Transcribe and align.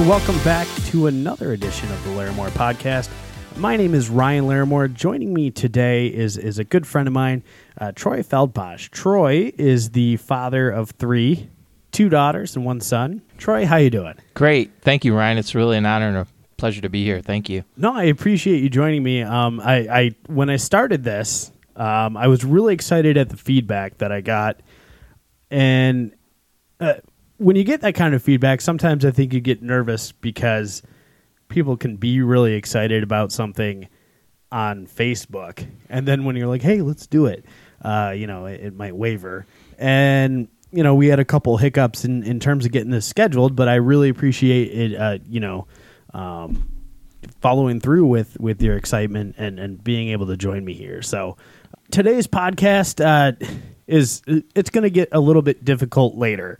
and 0.00 0.08
welcome 0.08 0.38
back 0.44 0.66
to 0.86 1.08
another 1.08 1.52
edition 1.52 1.90
of 1.92 2.02
the 2.04 2.10
Larimore 2.10 2.48
Podcast. 2.52 3.10
My 3.56 3.76
name 3.76 3.94
is 3.94 4.08
Ryan 4.08 4.46
Larimore. 4.46 4.94
Joining 4.94 5.34
me 5.34 5.50
today 5.50 6.06
is 6.06 6.38
is 6.38 6.58
a 6.58 6.64
good 6.64 6.86
friend 6.86 7.06
of 7.06 7.12
mine, 7.12 7.42
uh, 7.78 7.92
Troy 7.94 8.22
Feldpausch. 8.22 8.88
Troy 8.88 9.52
is 9.58 9.90
the 9.90 10.16
father 10.16 10.70
of 10.70 10.92
three, 10.92 11.50
two 11.92 12.08
daughters 12.08 12.56
and 12.56 12.64
one 12.64 12.80
son. 12.80 13.20
Troy, 13.36 13.66
how 13.66 13.76
you 13.76 13.90
doing? 13.90 14.14
Great. 14.32 14.70
Thank 14.80 15.04
you, 15.04 15.14
Ryan. 15.14 15.36
It's 15.36 15.54
really 15.54 15.76
an 15.76 15.84
honor 15.84 16.08
and 16.08 16.16
a 16.16 16.26
pleasure 16.56 16.80
to 16.80 16.88
be 16.88 17.04
here. 17.04 17.20
Thank 17.20 17.50
you. 17.50 17.64
No, 17.76 17.92
I 17.92 18.04
appreciate 18.04 18.62
you 18.62 18.70
joining 18.70 19.02
me. 19.02 19.20
Um, 19.20 19.60
I, 19.60 19.74
I 19.86 20.10
when 20.28 20.48
I 20.48 20.56
started 20.56 21.04
this, 21.04 21.52
um, 21.76 22.16
I 22.16 22.28
was 22.28 22.42
really 22.42 22.72
excited 22.72 23.18
at 23.18 23.28
the 23.28 23.36
feedback 23.36 23.98
that 23.98 24.12
I 24.12 24.22
got, 24.22 24.60
and 25.50 26.14
uh, 26.80 26.94
when 27.40 27.56
you 27.56 27.64
get 27.64 27.80
that 27.80 27.94
kind 27.94 28.14
of 28.14 28.22
feedback, 28.22 28.60
sometimes 28.60 29.02
I 29.04 29.10
think 29.10 29.32
you 29.32 29.40
get 29.40 29.62
nervous 29.62 30.12
because 30.12 30.82
people 31.48 31.74
can 31.76 31.96
be 31.96 32.20
really 32.20 32.52
excited 32.52 33.02
about 33.02 33.32
something 33.32 33.88
on 34.52 34.86
Facebook, 34.86 35.66
and 35.88 36.06
then 36.06 36.24
when 36.24 36.36
you're 36.36 36.48
like, 36.48 36.60
"Hey, 36.60 36.82
let's 36.82 37.06
do 37.06 37.24
it," 37.24 37.46
uh, 37.82 38.12
you 38.14 38.26
know, 38.26 38.44
it, 38.44 38.60
it 38.60 38.74
might 38.74 38.94
waver. 38.94 39.46
And 39.78 40.48
you 40.70 40.82
know, 40.82 40.94
we 40.94 41.06
had 41.06 41.18
a 41.18 41.24
couple 41.24 41.56
hiccups 41.56 42.04
in 42.04 42.24
in 42.24 42.40
terms 42.40 42.66
of 42.66 42.72
getting 42.72 42.90
this 42.90 43.06
scheduled, 43.06 43.56
but 43.56 43.68
I 43.68 43.76
really 43.76 44.10
appreciate 44.10 44.92
it. 44.92 45.00
Uh, 45.00 45.18
you 45.26 45.40
know. 45.40 45.66
Um, 46.12 46.68
following 47.40 47.80
through 47.80 48.06
with 48.06 48.38
with 48.40 48.60
your 48.60 48.76
excitement 48.76 49.36
and 49.38 49.58
and 49.58 49.82
being 49.82 50.08
able 50.08 50.26
to 50.26 50.36
join 50.36 50.64
me 50.64 50.74
here. 50.74 51.02
So 51.02 51.36
today's 51.90 52.26
podcast 52.26 53.04
uh, 53.04 53.32
is 53.86 54.22
it's 54.26 54.70
going 54.70 54.82
to 54.82 54.90
get 54.90 55.08
a 55.12 55.20
little 55.20 55.42
bit 55.42 55.64
difficult 55.64 56.16
later. 56.16 56.58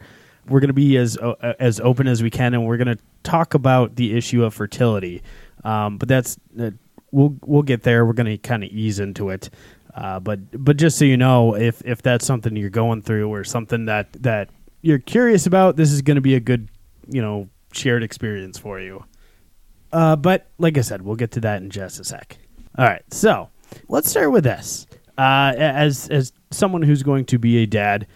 We're 0.51 0.61
going 0.61 0.69
to 0.69 0.75
be 0.75 0.97
as 0.97 1.17
uh, 1.17 1.55
as 1.59 1.81
open 1.81 2.06
as 2.06 2.23
we 2.23 2.31
can, 2.31 2.55
and 2.55 2.67
we're 2.67 2.77
going 2.77 2.97
to 2.97 3.03
talk 3.23 3.55
about 3.55 3.97
the 3.97 4.17
issue 4.17 4.45
of 4.45 4.53
fertility. 4.53 5.23
Um, 5.65 5.97
but 5.98 6.09
that's 6.09 6.39
uh, 6.61 6.70
we'll 7.12 7.37
we'll 7.45 7.62
get 7.62 7.83
there. 7.83 8.05
We're 8.05 8.12
going 8.12 8.27
to 8.27 8.39
kind 8.39 8.65
of 8.65 8.71
ease 8.71 8.98
into 8.98 9.31
it. 9.31 9.51
Uh, 9.95 10.21
but 10.21 10.41
but 10.53 10.77
just 10.77 10.98
so 10.98 11.05
you 11.05 11.17
know, 11.17 11.56
if 11.56 11.83
if 11.84 12.03
that's 12.03 12.25
something 12.25 12.56
you're 12.56 12.71
going 12.71 13.03
through 13.03 13.28
or 13.33 13.45
something 13.45 13.87
that 13.87 14.12
that 14.23 14.51
you're 14.83 14.98
curious 14.98 15.47
about, 15.47 15.77
this 15.77 15.93
is 15.93 16.03
going 16.03 16.17
to 16.17 16.21
be 16.21 16.34
a 16.34 16.41
good 16.41 16.69
you 17.09 17.21
know 17.21 17.48
shared 17.73 18.03
experience 18.03 18.59
for 18.59 18.81
you. 18.81 19.05
Uh, 19.93 20.17
but 20.17 20.47
like 20.59 20.78
I 20.78 20.83
said, 20.83 21.03
we'll 21.03 21.17
get 21.17 21.33
to 21.33 21.41
that 21.41 21.62
in 21.62 21.71
just 21.71 21.98
a 22.01 22.05
sec. 22.05 22.39
All 22.78 22.84
right, 22.84 23.03
so 23.12 23.51
let's 23.89 24.09
start 24.09 24.31
with 24.31 24.45
this. 24.45 24.87
Uh, 25.19 25.53
as 25.56 26.09
as 26.09 26.33
someone 26.51 26.83
who's 26.83 27.03
going 27.03 27.25
to 27.27 27.39
be 27.39 27.59
a 27.59 27.67
dad 27.67 28.06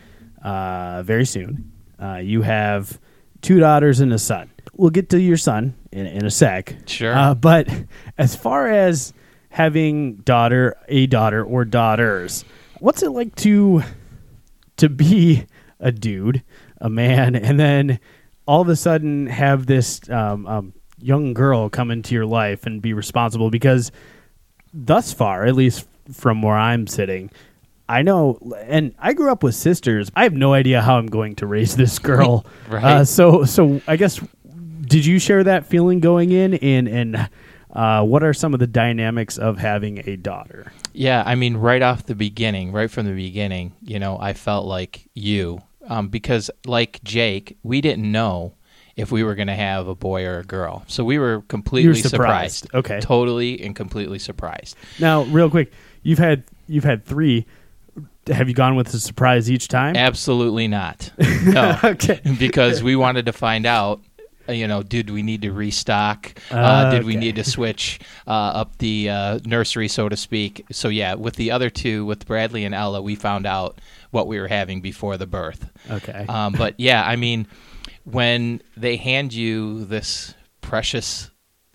uh, 0.42 1.02
very 1.02 1.26
soon, 1.26 1.72
uh, 2.04 2.16
you 2.16 2.42
have 2.42 3.00
two 3.40 3.60
daughters 3.60 4.00
and 4.00 4.12
a 4.12 4.18
son. 4.18 4.50
We'll 4.74 4.90
get 4.90 5.08
to 5.10 5.20
your 5.20 5.36
son 5.36 5.74
in, 5.90 6.06
in 6.06 6.26
a 6.26 6.30
sec. 6.30 6.76
Sure. 6.86 7.14
Uh, 7.16 7.34
but 7.34 7.68
as 8.18 8.36
far 8.36 8.68
as 8.68 9.12
having 9.48 10.16
daughter, 10.16 10.76
a 10.88 11.06
daughter, 11.06 11.42
or 11.42 11.64
daughters, 11.64 12.44
what's 12.80 13.02
it 13.02 13.10
like 13.10 13.34
to 13.36 13.82
to 14.76 14.88
be 14.88 15.46
a 15.78 15.92
dude, 15.92 16.42
a 16.80 16.90
man, 16.90 17.36
and 17.36 17.58
then 17.58 18.00
all 18.46 18.60
of 18.60 18.68
a 18.68 18.76
sudden 18.76 19.26
have 19.28 19.66
this 19.66 20.08
um, 20.10 20.46
um, 20.46 20.72
young 20.98 21.32
girl 21.32 21.70
come 21.70 21.90
into 21.90 22.14
your 22.14 22.26
life 22.26 22.66
and 22.66 22.82
be 22.82 22.92
responsible 22.92 23.50
because 23.50 23.90
thus 24.74 25.12
far, 25.12 25.46
at 25.46 25.54
least 25.54 25.86
from 26.12 26.42
where 26.42 26.56
I'm 26.56 26.86
sitting, 26.86 27.30
I 27.88 28.02
know, 28.02 28.38
and 28.64 28.94
I 28.98 29.12
grew 29.12 29.30
up 29.30 29.42
with 29.42 29.54
sisters. 29.54 30.10
I 30.14 30.22
have 30.22 30.32
no 30.32 30.54
idea 30.54 30.80
how 30.80 30.96
I'm 30.96 31.06
going 31.06 31.36
to 31.36 31.46
raise 31.46 31.76
this 31.76 31.98
girl. 31.98 32.46
Right. 32.68 32.82
Uh, 32.82 33.04
so, 33.04 33.44
so 33.44 33.82
I 33.86 33.96
guess, 33.96 34.18
did 34.80 35.04
you 35.04 35.18
share 35.18 35.44
that 35.44 35.66
feeling 35.66 36.00
going 36.00 36.32
in? 36.32 36.54
And 36.54 36.88
and 36.88 37.28
uh, 37.74 38.02
what 38.04 38.22
are 38.22 38.32
some 38.32 38.54
of 38.54 38.60
the 38.60 38.66
dynamics 38.66 39.36
of 39.36 39.58
having 39.58 40.08
a 40.08 40.16
daughter? 40.16 40.72
Yeah, 40.94 41.22
I 41.26 41.34
mean, 41.34 41.56
right 41.56 41.82
off 41.82 42.06
the 42.06 42.14
beginning, 42.14 42.72
right 42.72 42.90
from 42.90 43.04
the 43.06 43.12
beginning, 43.12 43.72
you 43.82 43.98
know, 43.98 44.18
I 44.18 44.32
felt 44.32 44.66
like 44.66 45.08
you, 45.14 45.60
um, 45.88 46.08
because 46.08 46.50
like 46.64 47.02
Jake, 47.04 47.58
we 47.62 47.80
didn't 47.80 48.10
know 48.10 48.54
if 48.96 49.10
we 49.12 49.24
were 49.24 49.34
going 49.34 49.48
to 49.48 49.54
have 49.56 49.88
a 49.88 49.94
boy 49.94 50.24
or 50.24 50.38
a 50.38 50.44
girl, 50.44 50.84
so 50.86 51.04
we 51.04 51.18
were 51.18 51.42
completely 51.48 51.94
surprised. 52.00 52.72
Okay. 52.72 53.00
totally 53.00 53.60
and 53.60 53.74
completely 53.76 54.18
surprised. 54.18 54.76
Now, 54.98 55.24
real 55.24 55.50
quick, 55.50 55.72
you've 56.02 56.18
had 56.18 56.44
you've 56.66 56.84
had 56.84 57.04
three. 57.04 57.44
Have 58.28 58.48
you 58.48 58.54
gone 58.54 58.74
with 58.76 58.92
a 58.94 58.98
surprise 59.00 59.50
each 59.50 59.68
time? 59.68 59.96
Absolutely 59.96 60.68
not. 60.68 61.10
No, 61.44 61.78
okay. 61.84 62.20
because 62.38 62.82
we 62.82 62.96
wanted 62.96 63.26
to 63.26 63.32
find 63.32 63.66
out. 63.66 64.00
uh, 64.48 64.52
You 64.52 64.66
know, 64.66 64.82
did 64.82 65.10
we 65.10 65.22
need 65.22 65.42
to 65.42 65.52
restock? 65.52 66.34
Uh, 66.50 66.90
did 66.90 67.04
we 67.04 67.16
need 67.16 67.36
to 67.36 67.44
switch 67.44 68.00
uh, 68.26 68.30
up 68.30 68.78
the 68.78 69.10
uh, 69.10 69.38
nursery, 69.44 69.88
so 69.88 70.08
to 70.08 70.16
speak? 70.16 70.64
So 70.72 70.88
yeah, 70.88 71.14
with 71.14 71.36
the 71.36 71.50
other 71.50 71.68
two, 71.70 72.06
with 72.06 72.26
Bradley 72.26 72.64
and 72.64 72.74
Ella, 72.74 73.02
we 73.02 73.14
found 73.14 73.46
out 73.46 73.78
what 74.10 74.26
we 74.26 74.38
were 74.40 74.48
having 74.48 74.80
before 74.80 75.16
the 75.18 75.26
birth. 75.26 75.68
Okay. 75.90 76.24
Um, 76.28 76.54
but 76.54 76.78
yeah, 76.80 77.04
I 77.06 77.16
mean, 77.16 77.46
when 78.04 78.62
they 78.76 78.96
hand 78.96 79.34
you 79.34 79.84
this 79.84 80.34
precious 80.62 81.30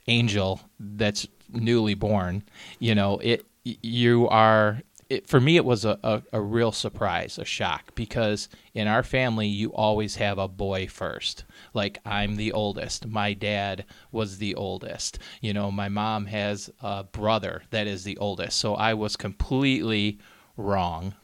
angel 0.07 0.61
that's 0.79 1.27
newly 1.51 1.93
born, 1.93 2.41
you 2.79 2.95
know, 2.95 3.19
it 3.19 3.45
you 3.63 4.27
are. 4.29 4.81
It, 5.09 5.27
for 5.27 5.39
me, 5.39 5.55
it 5.55 5.65
was 5.65 5.85
a, 5.85 5.97
a, 6.03 6.21
a 6.33 6.41
real 6.41 6.71
surprise, 6.71 7.39
a 7.39 7.45
shock, 7.45 7.95
because 7.95 8.47
in 8.75 8.87
our 8.87 9.01
family, 9.01 9.47
you 9.47 9.73
always 9.73 10.17
have 10.17 10.37
a 10.37 10.47
boy 10.47 10.87
first. 10.87 11.45
Like, 11.73 11.97
I'm 12.05 12.35
the 12.35 12.51
oldest. 12.51 13.07
My 13.07 13.33
dad 13.33 13.85
was 14.11 14.37
the 14.37 14.53
oldest. 14.53 15.17
You 15.41 15.53
know, 15.53 15.71
my 15.71 15.89
mom 15.89 16.27
has 16.27 16.69
a 16.81 17.05
brother 17.05 17.63
that 17.71 17.87
is 17.87 18.03
the 18.03 18.17
oldest. 18.17 18.59
So 18.59 18.75
I 18.75 18.93
was 18.93 19.15
completely 19.15 20.19
wrong 20.57 21.15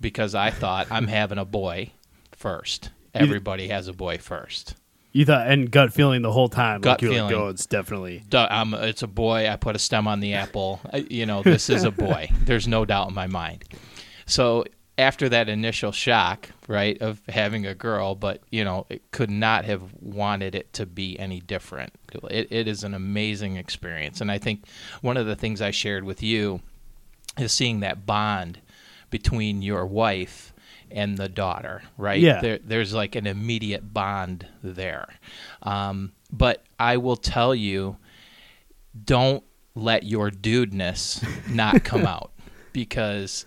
because 0.00 0.34
I 0.34 0.50
thought 0.50 0.86
I'm 0.90 1.08
having 1.08 1.38
a 1.38 1.44
boy 1.44 1.92
first. 2.32 2.90
Everybody 3.12 3.68
has 3.68 3.88
a 3.88 3.92
boy 3.92 4.18
first. 4.18 4.74
You 5.14 5.24
thought 5.24 5.46
and 5.46 5.70
gut 5.70 5.92
feeling 5.92 6.20
the 6.22 6.32
whole 6.32 6.48
time. 6.48 6.82
Gut 6.82 7.00
like 7.00 7.08
were 7.08 7.16
like, 7.16 7.30
feeling. 7.30 7.46
"Oh, 7.46 7.48
it's 7.48 7.66
definitely 7.66 8.24
Duh, 8.28 8.48
I'm, 8.50 8.74
it's 8.74 9.02
a 9.02 9.06
boy. 9.06 9.48
I 9.48 9.56
put 9.56 9.76
a 9.76 9.78
stem 9.78 10.06
on 10.06 10.20
the 10.20 10.34
apple. 10.34 10.80
I, 10.92 11.06
you 11.08 11.24
know, 11.24 11.42
this 11.42 11.70
is 11.70 11.84
a 11.84 11.90
boy. 11.92 12.30
There's 12.44 12.68
no 12.68 12.84
doubt 12.84 13.08
in 13.08 13.14
my 13.14 13.28
mind. 13.28 13.64
So 14.26 14.64
after 14.98 15.28
that 15.28 15.48
initial 15.48 15.92
shock, 15.92 16.50
right, 16.66 17.00
of 17.00 17.22
having 17.28 17.64
a 17.64 17.74
girl, 17.74 18.16
but 18.16 18.42
you 18.50 18.64
know, 18.64 18.86
it 18.90 19.10
could 19.12 19.30
not 19.30 19.64
have 19.64 19.82
wanted 20.00 20.56
it 20.56 20.72
to 20.74 20.84
be 20.84 21.18
any 21.18 21.40
different. 21.40 21.92
It, 22.30 22.48
it 22.50 22.68
is 22.68 22.82
an 22.82 22.92
amazing 22.92 23.56
experience, 23.56 24.20
and 24.20 24.32
I 24.32 24.38
think 24.38 24.64
one 25.00 25.16
of 25.16 25.26
the 25.26 25.36
things 25.36 25.62
I 25.62 25.70
shared 25.70 26.02
with 26.02 26.24
you 26.24 26.60
is 27.38 27.52
seeing 27.52 27.80
that 27.80 28.04
bond 28.04 28.60
between 29.10 29.62
your 29.62 29.86
wife 29.86 30.52
and 30.90 31.16
the 31.18 31.28
daughter, 31.28 31.82
right? 31.98 32.20
Yeah. 32.20 32.40
There, 32.40 32.58
there's 32.64 32.92
like 32.94 33.14
an 33.16 33.26
immediate 33.26 33.92
bond 33.92 34.46
there. 34.62 35.08
Um, 35.62 36.12
but 36.32 36.62
I 36.78 36.96
will 36.98 37.16
tell 37.16 37.54
you, 37.54 37.96
don't 39.04 39.42
let 39.74 40.04
your 40.04 40.30
dudeness 40.30 41.24
not 41.48 41.82
come 41.84 42.06
out 42.06 42.30
because 42.72 43.44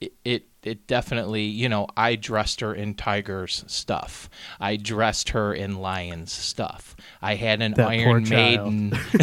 it, 0.00 0.12
it 0.24 0.44
it 0.62 0.86
definitely 0.86 1.44
you 1.44 1.68
know 1.68 1.86
I 1.96 2.16
dressed 2.16 2.60
her 2.60 2.74
in 2.74 2.94
Tiger's 2.94 3.64
stuff. 3.66 4.28
I 4.60 4.76
dressed 4.76 5.30
her 5.30 5.54
in 5.54 5.76
Lion's 5.78 6.32
stuff. 6.32 6.96
I 7.22 7.36
had 7.36 7.62
an 7.62 7.74
That 7.74 7.88
Iron. 7.88 8.28
Maiden 8.28 8.90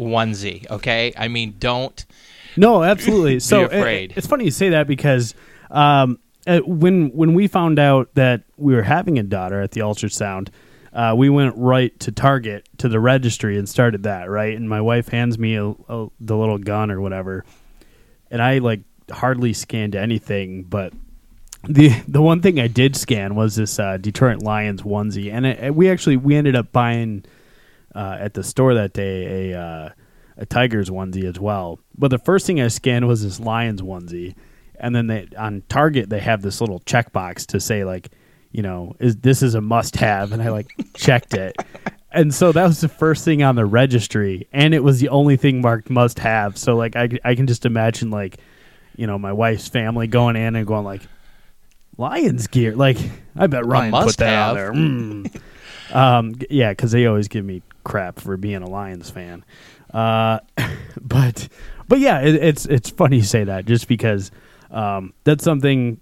onesie. 0.00 0.68
Okay, 0.70 1.12
I 1.16 1.28
mean 1.28 1.56
don't 1.58 2.04
No, 2.56 2.82
absolutely. 2.82 3.40
so 3.40 3.62
it- 3.64 3.72
afraid. 3.72 4.14
it's 4.16 4.26
funny 4.26 4.44
you 4.44 4.50
say 4.50 4.70
that 4.70 4.86
because 4.86 5.34
um, 5.70 6.18
uh, 6.46 6.60
when 6.60 7.10
when 7.10 7.34
we 7.34 7.46
found 7.46 7.78
out 7.78 8.14
that 8.14 8.42
we 8.56 8.74
were 8.74 8.82
having 8.82 9.18
a 9.18 9.22
daughter 9.22 9.60
at 9.60 9.72
the 9.72 9.80
ultrasound, 9.80 10.48
uh, 10.92 11.14
we 11.16 11.28
went 11.28 11.54
right 11.56 11.98
to 12.00 12.12
Target 12.12 12.68
to 12.78 12.88
the 12.88 13.00
registry 13.00 13.58
and 13.58 13.68
started 13.68 14.02
that 14.04 14.28
right. 14.28 14.56
And 14.56 14.68
my 14.68 14.80
wife 14.80 15.08
hands 15.08 15.38
me 15.38 15.56
a, 15.56 15.70
a, 15.70 16.08
the 16.20 16.36
little 16.36 16.58
gun 16.58 16.90
or 16.90 17.00
whatever, 17.00 17.44
and 18.30 18.42
I 18.42 18.58
like 18.58 18.80
hardly 19.10 19.52
scanned 19.52 19.94
anything, 19.94 20.64
but. 20.64 20.92
The 21.66 21.88
the 22.08 22.20
one 22.20 22.42
thing 22.42 22.60
I 22.60 22.66
did 22.66 22.94
scan 22.94 23.36
was 23.36 23.56
this 23.56 23.78
uh, 23.78 23.96
Detroit 23.96 24.42
Lions 24.42 24.82
onesie, 24.82 25.32
and 25.32 25.46
it, 25.46 25.74
we 25.74 25.88
actually 25.88 26.18
we 26.18 26.36
ended 26.36 26.54
up 26.54 26.72
buying 26.72 27.24
uh, 27.94 28.18
at 28.20 28.34
the 28.34 28.42
store 28.42 28.74
that 28.74 28.92
day 28.92 29.50
a 29.50 29.58
uh, 29.58 29.88
a 30.36 30.44
Tigers 30.44 30.90
onesie 30.90 31.24
as 31.24 31.40
well. 31.40 31.78
But 31.96 32.08
the 32.08 32.18
first 32.18 32.46
thing 32.46 32.60
I 32.60 32.68
scanned 32.68 33.08
was 33.08 33.22
this 33.22 33.40
Lions 33.40 33.80
onesie, 33.80 34.34
and 34.80 34.94
then 34.94 35.06
they 35.06 35.28
on 35.36 35.62
Target 35.68 36.10
they 36.10 36.20
have 36.20 36.42
this 36.42 36.60
little 36.60 36.80
checkbox 36.80 37.46
to 37.46 37.60
say 37.60 37.84
like, 37.84 38.10
you 38.52 38.62
know, 38.62 38.94
is 39.00 39.16
this 39.16 39.42
is 39.42 39.54
a 39.54 39.60
must 39.60 39.96
have, 39.96 40.32
and 40.32 40.42
I 40.42 40.50
like 40.50 40.68
checked 40.94 41.34
it. 41.34 41.56
And 42.10 42.32
so 42.32 42.52
that 42.52 42.64
was 42.64 42.80
the 42.80 42.88
first 42.88 43.24
thing 43.24 43.42
on 43.42 43.56
the 43.56 43.66
registry, 43.66 44.46
and 44.52 44.74
it 44.74 44.84
was 44.84 45.00
the 45.00 45.08
only 45.08 45.36
thing 45.36 45.60
marked 45.60 45.90
must 45.90 46.18
have. 46.20 46.56
So 46.56 46.76
like 46.76 46.94
I, 46.96 47.08
I 47.24 47.34
can 47.34 47.46
just 47.46 47.66
imagine 47.66 48.10
like, 48.10 48.38
you 48.96 49.06
know, 49.06 49.18
my 49.18 49.32
wife's 49.32 49.68
family 49.68 50.06
going 50.06 50.36
in 50.36 50.54
and 50.54 50.66
going 50.66 50.84
like, 50.84 51.02
Lions 51.98 52.46
gear. 52.46 52.74
Like 52.74 52.98
I 53.36 53.46
bet 53.46 53.66
Ryan 53.66 53.92
put 53.92 54.16
that 54.18 54.48
on 54.48 54.54
must-have. 54.54 54.54
there. 54.54 54.72
Mm. 54.72 55.40
um, 55.94 56.34
yeah, 56.50 56.70
because 56.70 56.92
they 56.92 57.06
always 57.06 57.28
give 57.28 57.44
me 57.44 57.62
crap 57.84 58.20
for 58.20 58.36
being 58.36 58.62
a 58.62 58.68
Lions 58.68 59.10
fan. 59.10 59.44
Uh, 59.92 60.40
but 61.00 61.48
but 61.88 62.00
yeah, 62.00 62.20
it, 62.20 62.34
it's 62.36 62.66
it's 62.66 62.90
funny 62.90 63.18
you 63.18 63.22
say 63.22 63.44
that 63.44 63.66
just 63.66 63.88
because 63.88 64.30
um, 64.74 65.14
that's 65.24 65.44
something 65.44 66.00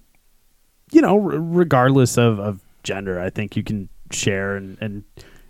you 0.92 1.00
know, 1.00 1.14
r- 1.14 1.38
regardless 1.40 2.18
of, 2.18 2.38
of 2.38 2.60
gender, 2.82 3.20
I 3.20 3.30
think 3.30 3.56
you 3.56 3.62
can 3.62 3.88
share 4.10 4.56
and, 4.56 4.76
and 4.80 5.04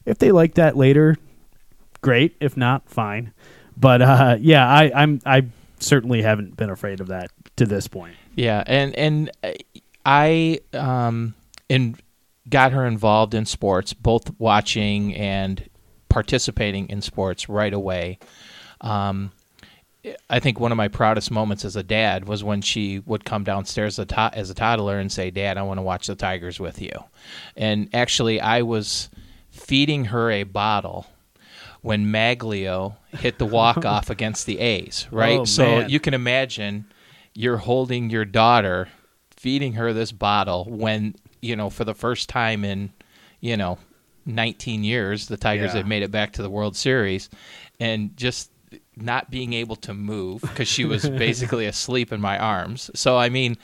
if 0.04 0.19
they 0.19 0.32
like 0.32 0.54
that 0.54 0.76
later, 0.76 1.16
great. 2.00 2.36
If 2.40 2.56
not, 2.56 2.88
fine. 2.88 3.32
But 3.76 4.02
uh, 4.02 4.36
yeah, 4.40 4.69
I, 4.69 4.92
I'm 4.94 5.20
I 5.24 5.46
certainly 5.78 6.22
haven't 6.22 6.56
been 6.56 6.70
afraid 6.70 7.00
of 7.00 7.08
that 7.08 7.30
to 7.56 7.66
this 7.66 7.88
point. 7.88 8.16
Yeah, 8.34 8.62
and 8.66 8.94
and 8.96 9.30
I 10.04 10.60
um 10.72 11.34
in 11.68 11.96
got 12.48 12.72
her 12.72 12.86
involved 12.86 13.34
in 13.34 13.46
sports, 13.46 13.92
both 13.92 14.38
watching 14.38 15.14
and 15.14 15.68
participating 16.08 16.88
in 16.88 17.00
sports 17.00 17.48
right 17.48 17.72
away. 17.72 18.18
Um, 18.80 19.30
I 20.28 20.40
think 20.40 20.58
one 20.58 20.72
of 20.72 20.76
my 20.76 20.88
proudest 20.88 21.31
moments 21.31 21.64
as 21.64 21.76
a 21.76 21.82
dad 21.82 22.26
was 22.26 22.43
when 22.43 22.60
she 22.60 22.99
would 23.00 23.25
come 23.25 23.44
downstairs 23.44 23.99
as 23.99 24.04
a, 24.04 24.06
to- 24.06 24.31
as 24.34 24.50
a 24.50 24.54
toddler 24.54 24.99
and 24.99 25.12
say, 25.12 25.31
"Dad, 25.31 25.56
I 25.58 25.62
want 25.62 25.78
to 25.78 25.82
watch 25.82 26.06
the 26.08 26.16
Tigers 26.16 26.58
with 26.58 26.82
you." 26.82 26.90
And 27.56 27.88
actually, 27.94 28.40
I 28.40 28.62
was 28.62 29.10
feeding 29.50 30.06
her 30.06 30.31
a 30.31 30.43
bottle 30.43 31.06
when 31.82 32.06
Magglio 32.06 32.96
hit 33.19 33.38
the 33.38 33.46
walk 33.46 33.84
off 33.84 34.10
against 34.10 34.46
the 34.46 34.58
A's. 34.58 35.06
Right, 35.10 35.40
Oh, 35.40 35.44
so 35.44 35.64
man. 35.64 35.90
you 35.90 36.00
can 36.00 36.14
imagine 36.14 36.87
you're 37.34 37.56
holding 37.58 38.10
your 38.10 38.25
daughter, 38.25 38.88
feeding 39.31 39.75
her 39.75 39.93
this 39.93 40.12
bottle 40.12 40.64
when 40.69 41.14
you 41.40 41.54
know 41.56 41.70
for 41.70 41.84
the 41.84 41.94
first 41.94 42.28
time 42.28 42.64
in 42.64 42.93
you 43.40 43.56
know 43.56 43.78
19 44.26 44.84
years 44.84 45.26
the 45.26 45.37
Tigers 45.37 45.70
Yeah. 45.72 45.78
had 45.78 45.87
made 45.88 46.02
it 46.04 46.10
back 46.10 46.32
to 46.34 46.43
the 46.43 46.50
World 46.50 46.75
Series, 46.76 47.28
and 47.81 48.16
just 48.16 48.50
not 48.96 49.30
being 49.30 49.52
able 49.54 49.76
to 49.76 49.94
move 49.94 50.42
because 50.42 50.68
she 50.68 50.84
was 50.84 51.08
basically 51.08 51.66
asleep 51.74 52.12
in 52.12 52.20
my 52.20 52.38
arms. 52.38 52.90
So 52.94 53.16
I 53.16 53.28
mean, 53.28 53.56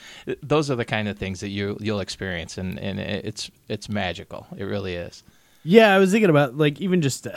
those 0.42 0.70
are 0.70 0.76
the 0.76 0.84
kind 0.84 1.08
of 1.08 1.18
things 1.18 1.40
that 1.40 1.48
you 1.48 1.76
you'll 1.80 2.00
experience, 2.00 2.58
and 2.58 2.78
and 2.78 2.98
it's 2.98 3.50
it's 3.68 3.88
magical. 3.88 4.46
It 4.56 4.64
really 4.64 4.94
is. 4.94 5.22
Yeah, 5.64 5.94
I 5.94 5.98
was 5.98 6.12
thinking 6.12 6.30
about 6.30 6.56
like 6.56 6.80
even 6.80 7.02
just 7.02 7.26
uh, 7.26 7.32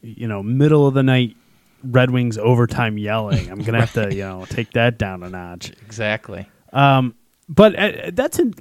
you 0.00 0.26
know 0.26 0.42
middle 0.42 0.86
of 0.86 0.94
the 0.94 1.02
night 1.02 1.36
Red 1.82 2.10
Wings 2.10 2.38
overtime 2.38 2.98
yelling. 2.98 3.50
I'm 3.50 3.62
gonna 3.62 3.80
have 3.80 3.92
to 3.94 4.14
you 4.14 4.22
know 4.22 4.46
take 4.48 4.72
that 4.72 4.98
down 4.98 5.22
a 5.22 5.28
notch. 5.30 5.70
Exactly. 5.84 6.48
Um, 6.72 7.14
but 7.48 7.78
uh, 7.78 8.10
that's 8.12 8.38
in, 8.38 8.54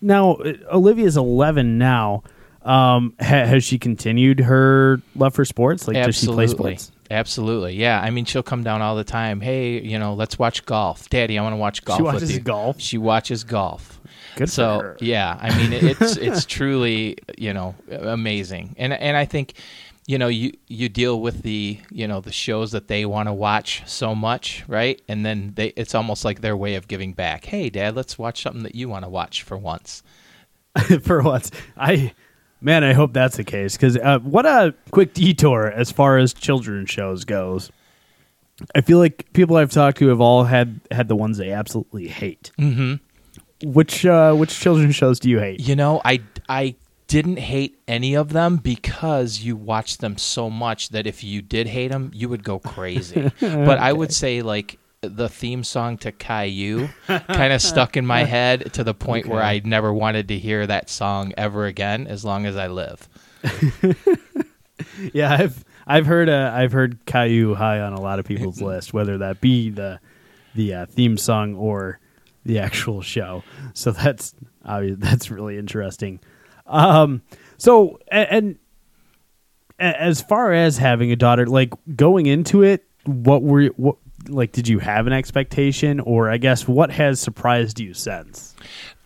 now 0.00 0.34
uh, 0.34 0.52
Olivia's 0.72 1.16
11 1.16 1.78
now. 1.78 2.22
Um, 2.62 3.14
ha- 3.20 3.44
has 3.44 3.62
she 3.62 3.78
continued 3.78 4.40
her 4.40 5.02
love 5.14 5.34
for 5.34 5.44
sports? 5.44 5.86
Like, 5.86 6.02
does 6.02 6.16
she 6.16 6.26
play 6.26 6.46
sports? 6.46 6.90
Absolutely. 7.10 7.74
Yeah. 7.74 8.00
I 8.00 8.10
mean, 8.10 8.24
she'll 8.24 8.42
come 8.42 8.64
down 8.64 8.82
all 8.82 8.96
the 8.96 9.04
time. 9.04 9.40
Hey, 9.40 9.80
you 9.80 9.98
know, 9.98 10.14
let's 10.14 10.38
watch 10.38 10.64
golf. 10.64 11.08
Daddy, 11.10 11.38
I 11.38 11.42
want 11.42 11.52
to 11.52 11.58
watch 11.58 11.84
golf 11.84 11.98
She 11.98 12.02
watches 12.02 12.38
golf. 12.38 12.80
She 12.80 12.98
watches 12.98 13.44
golf. 13.44 14.00
Good 14.36 14.50
so 14.50 14.78
for 14.78 14.84
her. 14.84 14.96
yeah, 15.00 15.38
I 15.40 15.56
mean 15.56 15.72
it's 15.72 16.16
it's 16.16 16.44
truly 16.44 17.16
you 17.38 17.52
know 17.52 17.74
amazing, 17.90 18.74
and 18.78 18.92
and 18.92 19.16
I 19.16 19.24
think 19.24 19.54
you 20.06 20.18
know 20.18 20.28
you 20.28 20.52
you 20.66 20.88
deal 20.88 21.20
with 21.20 21.42
the 21.42 21.78
you 21.90 22.08
know 22.08 22.20
the 22.20 22.32
shows 22.32 22.72
that 22.72 22.88
they 22.88 23.06
want 23.06 23.28
to 23.28 23.32
watch 23.32 23.82
so 23.86 24.14
much, 24.14 24.64
right? 24.66 25.00
And 25.08 25.24
then 25.24 25.52
they 25.54 25.68
it's 25.68 25.94
almost 25.94 26.24
like 26.24 26.40
their 26.40 26.56
way 26.56 26.74
of 26.74 26.88
giving 26.88 27.12
back. 27.12 27.44
Hey, 27.44 27.70
Dad, 27.70 27.94
let's 27.94 28.18
watch 28.18 28.42
something 28.42 28.64
that 28.64 28.74
you 28.74 28.88
want 28.88 29.04
to 29.04 29.08
watch 29.08 29.42
for 29.42 29.56
once. 29.56 30.02
for 31.02 31.22
once. 31.22 31.50
I 31.76 32.12
man, 32.64 32.82
I 32.82 32.94
hope 32.94 33.12
that's 33.12 33.36
the 33.36 33.44
case 33.44 33.76
because 33.76 33.96
uh, 33.96 34.18
what 34.20 34.46
a 34.46 34.74
quick 34.90 35.14
detour 35.14 35.70
as 35.70 35.92
far 35.92 36.18
as 36.18 36.32
children's 36.32 36.90
shows 36.90 37.24
goes. 37.24 37.70
I 38.74 38.80
feel 38.80 38.98
like 38.98 39.32
people 39.32 39.56
I've 39.56 39.70
talked 39.70 39.98
to 39.98 40.08
have 40.08 40.20
all 40.20 40.44
had 40.44 40.80
had 40.90 41.08
the 41.08 41.16
ones 41.16 41.38
they 41.38 41.52
absolutely 41.52 42.08
hate. 42.08 42.50
Mm-hmm. 42.58 42.94
Which 43.72 44.06
uh, 44.06 44.34
which 44.34 44.58
children's 44.58 44.94
shows 44.94 45.20
do 45.20 45.28
you 45.28 45.38
hate? 45.38 45.60
You 45.60 45.76
know, 45.76 46.00
I 46.04 46.22
I 46.48 46.76
didn't 47.06 47.38
hate 47.38 47.78
any 47.86 48.14
of 48.14 48.32
them 48.32 48.56
because 48.56 49.40
you 49.40 49.56
watched 49.56 50.00
them 50.00 50.16
so 50.16 50.48
much 50.48 50.88
that 50.90 51.06
if 51.06 51.22
you 51.22 51.42
did 51.42 51.66
hate 51.66 51.90
them, 51.90 52.10
you 52.14 52.28
would 52.28 52.42
go 52.42 52.58
crazy. 52.58 53.30
But 53.40 53.78
I 53.78 53.92
would 53.92 54.12
say 54.12 54.42
like 54.42 54.78
the 55.08 55.28
theme 55.28 55.64
song 55.64 55.98
to 55.98 56.12
Caillou 56.12 56.88
kind 57.06 57.52
of 57.52 57.60
stuck 57.62 57.96
in 57.96 58.06
my 58.06 58.24
head 58.24 58.72
to 58.74 58.84
the 58.84 58.94
point 58.94 59.26
where 59.26 59.42
I 59.42 59.60
never 59.64 59.92
wanted 59.92 60.28
to 60.28 60.38
hear 60.38 60.66
that 60.66 60.88
song 60.90 61.32
ever 61.36 61.66
again 61.66 62.06
as 62.06 62.24
long 62.24 62.46
as 62.46 62.56
I 62.56 62.68
live. 62.68 63.08
Yeah, 65.12 65.32
I've 65.32 65.64
I've 65.86 66.06
heard 66.06 66.28
uh, 66.28 66.50
I've 66.54 66.72
heard 66.72 67.04
Caillou 67.06 67.54
high 67.54 67.80
on 67.80 67.92
a 67.92 68.00
lot 68.00 68.18
of 68.18 68.24
people's 68.24 68.60
list, 68.62 68.92
whether 68.92 69.18
that 69.18 69.40
be 69.40 69.70
the 69.70 70.00
the 70.54 70.74
uh, 70.74 70.86
theme 70.86 71.16
song 71.16 71.54
or 71.54 72.00
the 72.44 72.58
actual 72.58 73.02
show. 73.02 73.42
So 73.72 73.92
that's 73.92 74.34
obvious. 74.64 74.96
That's 74.98 75.30
really 75.30 75.58
interesting. 75.58 76.20
Um, 76.66 77.22
so 77.56 77.98
a- 78.10 78.32
and, 78.32 78.58
as 79.78 80.20
far 80.22 80.52
as 80.52 80.78
having 80.78 81.10
a 81.12 81.16
daughter, 81.16 81.46
like 81.46 81.72
going 81.96 82.26
into 82.26 82.62
it, 82.62 82.84
what 83.04 83.42
were 83.42 83.62
you, 83.62 83.74
what 83.76 83.96
like? 84.28 84.52
Did 84.52 84.68
you 84.68 84.78
have 84.78 85.06
an 85.06 85.12
expectation, 85.12 86.00
or 86.00 86.30
I 86.30 86.38
guess 86.38 86.66
what 86.68 86.90
has 86.90 87.20
surprised 87.20 87.80
you 87.80 87.94
since? 87.94 88.54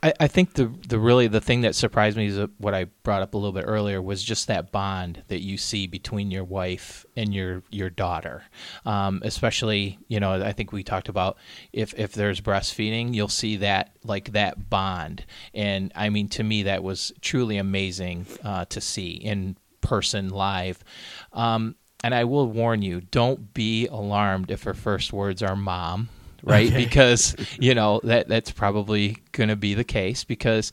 I, 0.03 0.13
I 0.21 0.29
think 0.29 0.55
the 0.55 0.73
the 0.89 0.99
really 0.99 1.27
the 1.27 1.41
thing 1.41 1.63
that 1.63 1.75
surprised 1.75 2.17
me 2.17 2.27
is 2.27 2.49
what 2.59 2.75
I 2.75 2.85
brought 3.03 3.23
up 3.23 3.35
a 3.35 3.37
little 3.37 3.53
bit 3.53 3.65
earlier 3.67 4.01
was 4.01 4.23
just 4.23 4.47
that 4.47 4.71
bond 4.71 5.23
that 5.29 5.41
you 5.41 5.57
see 5.57 5.87
between 5.87 6.31
your 6.31 6.45
wife 6.45 7.05
and 7.17 7.35
your 7.35 7.63
your 7.71 7.91
daughter. 7.91 8.45
Um, 8.87 9.21
especially, 9.25 9.99
you 10.09 10.21
know, 10.21 10.43
I 10.43 10.53
think 10.53 10.73
we 10.73 10.85
talked 10.85 11.09
about 11.09 11.37
if 11.73 11.99
if 11.99 12.13
there's 12.13 12.41
breastfeeding, 12.41 13.15
you'll 13.15 13.29
see 13.29 13.57
that 13.57 13.97
like 14.05 14.33
that 14.33 14.71
bond. 14.71 15.25
And 15.53 15.93
I 15.97 16.11
mean, 16.11 16.29
to 16.31 16.45
me, 16.45 16.65
that 16.65 16.83
was 16.83 17.13
truly 17.21 17.57
amazing 17.57 18.27
uh, 18.45 18.67
to 18.67 18.81
see 18.81 19.11
in 19.11 19.57
person 19.81 20.29
live. 20.29 20.85
Um, 21.33 21.75
and 22.05 22.15
I 22.15 22.25
will 22.25 22.47
warn 22.49 22.83
you, 22.83 23.01
don't 23.01 23.53
be 23.55 23.87
alarmed 23.89 24.51
if 24.51 24.63
her 24.65 24.75
first 24.75 25.13
words 25.13 25.43
are 25.43 25.57
"mom." 25.57 26.09
right? 26.45 26.69
Okay. 26.69 26.85
Because 26.85 27.35
you 27.59 27.75
know 27.75 28.01
that 28.05 28.29
that's 28.29 28.51
probably 28.53 29.19
going 29.33 29.49
to 29.49 29.57
be 29.57 29.75
the 29.75 29.85
case. 29.85 30.23
Because 30.25 30.73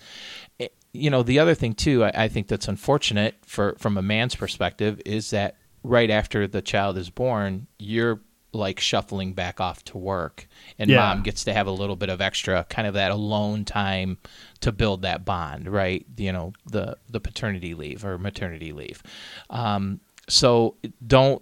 eh, 0.60 0.68
you 0.94 1.10
know 1.10 1.24
the 1.24 1.40
other 1.40 1.56
thing 1.56 1.74
too, 1.74 2.04
I, 2.04 2.12
I 2.26 2.28
think 2.28 2.48
that's 2.48 2.68
unfortunate 2.68 3.36
for 3.46 3.76
from 3.80 3.98
a 3.98 4.02
man's 4.02 4.36
perspective 4.36 5.02
is 5.06 5.32
that 5.32 5.56
right 5.84 6.10
after 6.12 6.48
the 6.48 6.62
child 6.62 6.98
is 6.98 7.10
born, 7.10 7.68
you're 7.80 8.22
like 8.54 8.80
shuffling 8.80 9.34
back 9.34 9.60
off 9.60 9.84
to 9.84 9.98
work, 9.98 10.48
and 10.80 10.90
Yeah. 10.90 10.98
mom 11.00 11.24
gets 11.24 11.44
to 11.44 11.52
have 11.54 11.68
a 11.68 11.72
little 11.72 11.98
bit 11.98 12.10
of 12.10 12.22
extra 12.22 12.64
kind 12.70 12.88
of 12.88 12.94
that 12.94 13.12
alone 13.12 13.66
time 13.66 14.18
to 14.62 14.72
build 14.72 15.02
that 15.02 15.26
bond, 15.26 15.68
right? 15.68 16.06
You 16.16 16.32
know 16.32 16.54
the 16.66 16.96
the 17.10 17.20
paternity 17.20 17.74
leave 17.74 18.06
or 18.06 18.18
maternity 18.18 18.72
leave. 18.72 19.02
Um, 19.50 20.00
so 20.28 20.76
don't 21.06 21.42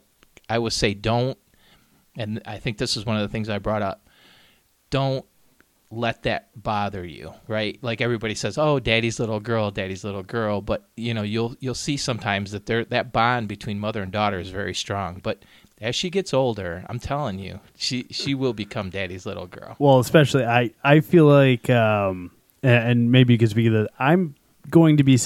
I 0.49 0.59
would 0.59 0.73
say 0.73 0.93
don't 0.93 1.37
and 2.15 2.41
I 2.45 2.57
think 2.57 2.77
this 2.77 2.95
is 2.95 3.05
one 3.05 3.15
of 3.15 3.21
the 3.21 3.29
things 3.29 3.49
I 3.49 3.57
brought 3.57 3.81
up. 3.81 4.07
Don't 4.89 5.25
let 5.89 6.23
that 6.23 6.49
bother 6.61 7.05
you, 7.05 7.33
right? 7.47 7.77
Like 7.81 8.01
everybody 8.01 8.35
says, 8.35 8.57
"Oh, 8.57 8.79
daddy's 8.79 9.19
little 9.19 9.39
girl, 9.39 9.71
daddy's 9.71 10.03
little 10.03 10.23
girl," 10.23 10.61
but 10.61 10.87
you 10.95 11.13
know, 11.13 11.23
you'll 11.23 11.55
you'll 11.59 11.73
see 11.75 11.97
sometimes 11.97 12.51
that 12.51 12.65
there 12.65 12.85
that 12.85 13.11
bond 13.11 13.47
between 13.47 13.79
mother 13.79 14.01
and 14.01 14.11
daughter 14.11 14.39
is 14.39 14.49
very 14.49 14.73
strong, 14.73 15.19
but 15.23 15.43
as 15.81 15.95
she 15.95 16.09
gets 16.09 16.33
older, 16.33 16.85
I'm 16.87 16.99
telling 16.99 17.39
you, 17.39 17.59
she 17.75 18.07
she 18.09 18.33
will 18.33 18.53
become 18.53 18.89
daddy's 18.89 19.25
little 19.25 19.47
girl. 19.47 19.75
Well, 19.79 19.99
especially 19.99 20.45
I, 20.45 20.71
I 20.83 21.01
feel 21.01 21.25
like, 21.25 21.69
um, 21.69 22.31
and 22.63 23.11
maybe 23.11 23.33
because 23.33 23.53
because 23.53 23.87
I'm 23.99 24.35
going 24.69 24.97
to 24.97 25.03
be 25.03 25.17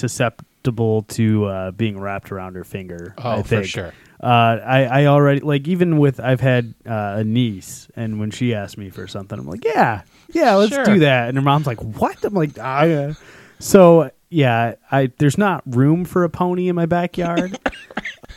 susceptible 0.58 1.02
to 1.02 1.44
uh, 1.46 1.70
being 1.72 1.98
wrapped 1.98 2.32
around 2.32 2.56
her 2.56 2.64
finger. 2.64 3.14
Oh, 3.18 3.30
I 3.32 3.42
for 3.42 3.48
think. 3.48 3.66
sure. 3.66 3.92
Uh, 4.20 4.26
I, 4.26 4.84
I 4.84 5.06
already 5.06 5.40
like 5.40 5.68
even 5.68 5.98
with 5.98 6.18
I've 6.20 6.40
had 6.40 6.74
uh, 6.86 7.16
a 7.18 7.24
niece, 7.24 7.88
and 7.94 8.18
when 8.18 8.30
she 8.30 8.52
asked 8.54 8.76
me 8.76 8.90
for 8.90 9.06
something, 9.06 9.38
I'm 9.38 9.46
like, 9.46 9.64
yeah, 9.64 10.02
yeah, 10.32 10.54
let's 10.56 10.74
Sure. 10.74 10.84
do 10.84 10.98
that. 11.00 11.28
And 11.28 11.38
her 11.38 11.42
mom's 11.42 11.66
like, 11.66 11.80
what? 11.80 12.22
I'm 12.24 12.34
like, 12.34 12.58
I. 12.58 12.92
Uh. 12.94 13.14
So 13.60 14.10
yeah, 14.30 14.74
I 14.90 15.12
there's 15.18 15.38
not 15.38 15.62
room 15.66 16.04
for 16.04 16.24
a 16.24 16.28
pony 16.28 16.68
in 16.68 16.76
my 16.76 16.86
backyard. 16.86 17.58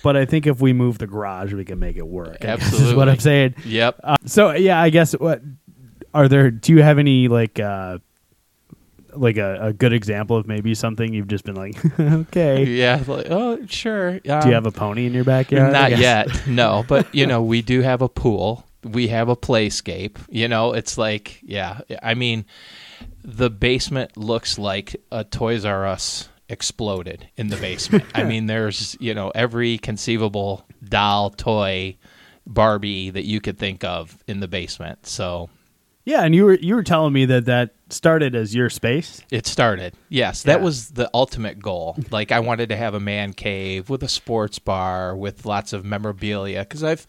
But 0.03 0.17
I 0.17 0.25
think 0.25 0.47
if 0.47 0.59
we 0.59 0.73
move 0.73 0.97
the 0.97 1.05
garage, 1.05 1.53
we 1.53 1.63
can 1.63 1.77
make 1.77 1.95
it 1.95 2.07
work. 2.07 2.39
Guess 2.39 2.73
is 2.73 2.91
what 2.95 3.07
I'm 3.07 3.19
saying. 3.19 3.53
Yep. 3.65 3.99
Uh, 4.03 4.15
so 4.25 4.49
yeah, 4.49 4.81
I 4.81 4.89
guess 4.89 5.11
what 5.13 5.43
are 6.11 6.27
there? 6.27 6.49
Do 6.49 6.73
you 6.73 6.81
have 6.81 6.97
any 6.97 7.27
like 7.27 7.59
uh 7.59 7.99
like 9.13 9.37
a, 9.37 9.57
a 9.61 9.73
good 9.73 9.93
example 9.93 10.37
of 10.37 10.47
maybe 10.47 10.73
something 10.75 11.13
you've 11.13 11.27
just 11.27 11.43
been 11.43 11.55
like, 11.55 11.75
okay? 11.99 12.63
yeah. 12.65 13.01
Like, 13.05 13.27
oh, 13.29 13.65
sure. 13.67 14.19
Do 14.19 14.29
you 14.29 14.35
um, 14.35 14.51
have 14.51 14.65
a 14.65 14.71
pony 14.71 15.05
in 15.05 15.13
your 15.13 15.23
backyard? 15.23 15.73
Not 15.73 15.97
yet, 15.97 16.47
no. 16.47 16.85
But 16.91 17.13
you 17.13 17.25
know, 17.25 17.41
we 17.41 17.61
do 17.61 17.81
have 17.81 18.01
a 18.01 18.09
pool. 18.09 18.65
We 18.83 19.09
have 19.09 19.29
a 19.29 19.35
playscape. 19.35 20.17
You 20.29 20.47
know, 20.47 20.73
it's 20.73 20.97
like, 20.97 21.39
yeah. 21.43 21.81
I 22.01 22.15
mean, 22.15 22.45
the 23.23 23.49
basement 23.49 24.17
looks 24.17 24.57
like 24.57 24.95
a 25.11 25.23
Toys 25.23 25.65
R 25.65 25.85
Us 25.85 26.29
exploded 26.49 27.29
in 27.37 27.47
the 27.47 27.57
basement. 27.57 28.03
I 28.13 28.23
mean, 28.23 28.45
there's 28.47 28.97
you 28.99 29.13
know 29.13 29.31
every 29.33 29.77
conceivable 29.77 30.65
doll, 30.83 31.29
toy, 31.29 31.97
Barbie 32.45 33.09
that 33.09 33.25
you 33.25 33.39
could 33.41 33.57
think 33.57 33.83
of 33.83 34.17
in 34.27 34.39
the 34.39 34.47
basement. 34.47 35.05
So 35.05 35.49
Yeah, 36.03 36.23
and 36.23 36.33
you 36.33 36.45
were 36.45 36.55
you 36.55 36.75
were 36.75 36.83
telling 36.83 37.13
me 37.13 37.25
that 37.25 37.45
that 37.45 37.75
started 37.89 38.35
as 38.35 38.55
your 38.55 38.69
space. 38.69 39.21
it 39.31 39.45
started. 39.45 39.93
Yes, 40.09 40.43
that 40.43 40.59
Yeah. 40.59 40.63
was 40.65 40.89
the 40.91 41.09
ultimate 41.13 41.59
goal. 41.59 41.97
Like 42.09 42.31
I 42.31 42.39
wanted 42.39 42.69
to 42.69 42.75
have 42.75 42.93
a 42.93 42.99
man 42.99 43.33
cave 43.33 43.89
with 43.89 44.01
a 44.03 44.07
sports 44.09 44.59
bar 44.59 45.15
with 45.15 45.45
lots 45.45 45.73
of 45.73 45.85
memorabilia 45.85 46.61
because 46.61 46.83
I've, 46.83 47.05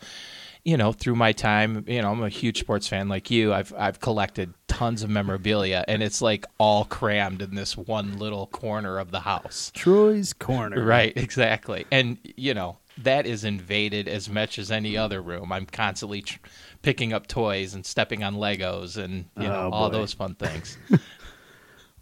you 0.65 0.77
know, 0.77 0.93
through 0.93 1.17
my 1.17 1.33
time, 1.33 1.85
you 1.89 2.03
know, 2.03 2.11
I'm 2.13 2.23
a 2.23 2.29
huge 2.29 2.61
sports 2.61 2.87
fan 2.89 3.09
like 3.09 3.31
you. 3.31 3.53
I've 3.55 3.73
I've 3.79 4.01
collected 4.01 4.53
tons 4.69 5.03
of 5.03 5.11
memorabilia, 5.11 5.85
and 5.89 6.03
it's 6.03 6.21
like 6.23 6.45
all 6.59 6.85
crammed 6.85 7.43
in 7.43 7.55
this 7.55 7.77
one 7.77 8.19
little 8.19 8.47
corner 8.49 8.99
of 8.99 9.11
the 9.11 9.21
house. 9.21 9.71
Troy's 9.75 10.33
Corner. 10.33 10.83
Right, 10.85 11.13
exactly. 11.17 11.87
And 11.91 12.19
you 12.37 12.55
know, 12.55 12.79
that 12.99 13.27
is 13.27 13.45
invaded 13.45 14.09
as 14.09 14.29
much 14.29 14.59
as 14.59 14.71
any 14.71 14.97
other 14.97 15.21
room. 15.23 15.53
I'm 15.53 15.67
constantly 15.67 16.23
tr- 16.23 16.39
picking 16.83 17.13
up 17.13 17.27
toys 17.27 17.75
and 17.75 17.85
stepping 17.87 18.23
on 18.23 18.35
Legos 18.37 18.97
and 18.97 19.27
you 19.37 19.49
know 19.49 19.69
Oh, 19.69 19.71
all 19.71 19.91
boy. 19.91 19.99
those 19.99 20.13
fun 20.13 20.35
things. 20.35 20.77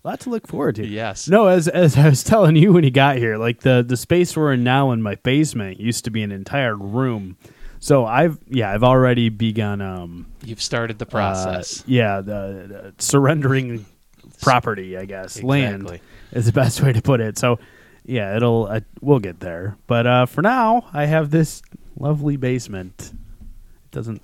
lot 0.05 0.21
to 0.21 0.31
look 0.31 0.47
forward 0.47 0.77
to. 0.77 0.87
Yes. 0.87 1.29
No, 1.29 1.47
as 1.49 1.69
as 1.69 1.97
I 1.97 2.09
was 2.09 2.25
telling 2.25 2.57
you 2.57 2.73
when 2.73 2.85
you 2.85 2.91
got 2.91 3.17
here, 3.17 3.37
like 3.37 3.61
the 3.61 3.85
the 3.87 3.97
space 3.97 4.37
we're 4.37 4.53
in 4.55 4.65
now 4.65 4.91
in 4.93 5.03
my 5.03 5.15
basement 5.17 5.79
used 5.79 6.05
to 6.05 6.11
be 6.11 6.23
an 6.23 6.33
entire 6.33 6.75
room. 6.77 7.37
So 7.79 8.05
I've 8.05 8.39
yeah 8.47 8.71
I've 8.73 8.85
already 8.85 9.29
begun 9.29 9.81
um 9.81 10.27
You've 10.45 10.63
started 10.63 10.99
the 10.99 11.07
uh, 11.07 11.11
process. 11.11 11.85
yeah 11.87 12.21
the, 12.21 12.93
the 12.93 12.95
surrendering 13.03 13.87
property 14.43 14.97
I 14.97 15.05
guess 15.05 15.43
land 15.43 16.01
is 16.33 16.47
the 16.47 16.53
best 16.53 16.83
way 16.83 16.93
to 16.93 17.03
put 17.03 17.21
it. 17.21 17.39
So 17.39 17.59
yeah 18.05 18.37
it'll 18.37 18.67
uh, 18.67 18.81
we'll 19.01 19.19
get 19.21 19.41
there. 19.41 19.77
But 19.87 20.07
uh, 20.07 20.27
for 20.27 20.43
now 20.43 20.89
I 20.93 21.07
have 21.07 21.31
this 21.31 21.63
lovely 21.99 22.37
basement. 22.37 23.13
It 23.13 23.91
doesn't 23.91 24.23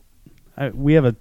I, 0.56 0.70
we 0.70 0.94
have 0.94 1.04
a 1.04 1.16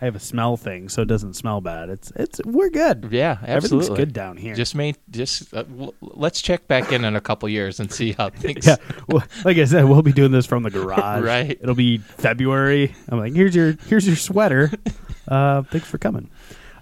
I 0.00 0.06
have 0.06 0.16
a 0.16 0.20
smell 0.20 0.56
thing 0.56 0.88
so 0.88 1.02
it 1.02 1.08
doesn't 1.08 1.34
smell 1.34 1.60
bad. 1.60 1.88
It's 1.88 2.10
it's 2.16 2.40
we're 2.44 2.70
good. 2.70 3.08
yeah, 3.12 3.38
absolutely. 3.46 3.86
Everything's 3.86 3.88
good 3.96 4.12
down 4.12 4.36
here. 4.36 4.52
Just 4.52 4.74
made 4.74 4.96
just 5.10 5.54
uh, 5.54 5.62
w- 5.62 5.92
let's 6.00 6.42
check 6.42 6.66
back 6.66 6.90
in 6.90 7.04
in 7.04 7.14
a 7.14 7.20
couple 7.20 7.48
years 7.48 7.78
and 7.78 7.92
see 7.92 8.10
how 8.10 8.30
things. 8.44 8.66
Yeah, 8.66 8.76
well, 9.06 9.22
like 9.44 9.58
I 9.58 9.64
said, 9.64 9.84
we'll 9.84 10.02
be 10.02 10.12
doing 10.12 10.32
this 10.32 10.44
from 10.44 10.64
the 10.64 10.70
garage. 10.70 11.22
Right. 11.24 11.56
It'll 11.62 11.76
be 11.76 11.98
February. 11.98 12.92
I'm 13.08 13.20
like, 13.20 13.32
here's 13.32 13.54
your 13.54 13.76
here's 13.86 14.06
your 14.06 14.16
sweater. 14.16 14.70
Uh, 15.28 15.62
thanks 15.62 15.86
for 15.88 15.98
coming. 15.98 16.28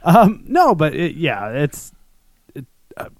Um, 0.02 0.42
no, 0.46 0.74
but 0.74 0.94
it, 0.94 1.14
yeah, 1.14 1.50
it's 1.50 1.90
it, 1.90 1.94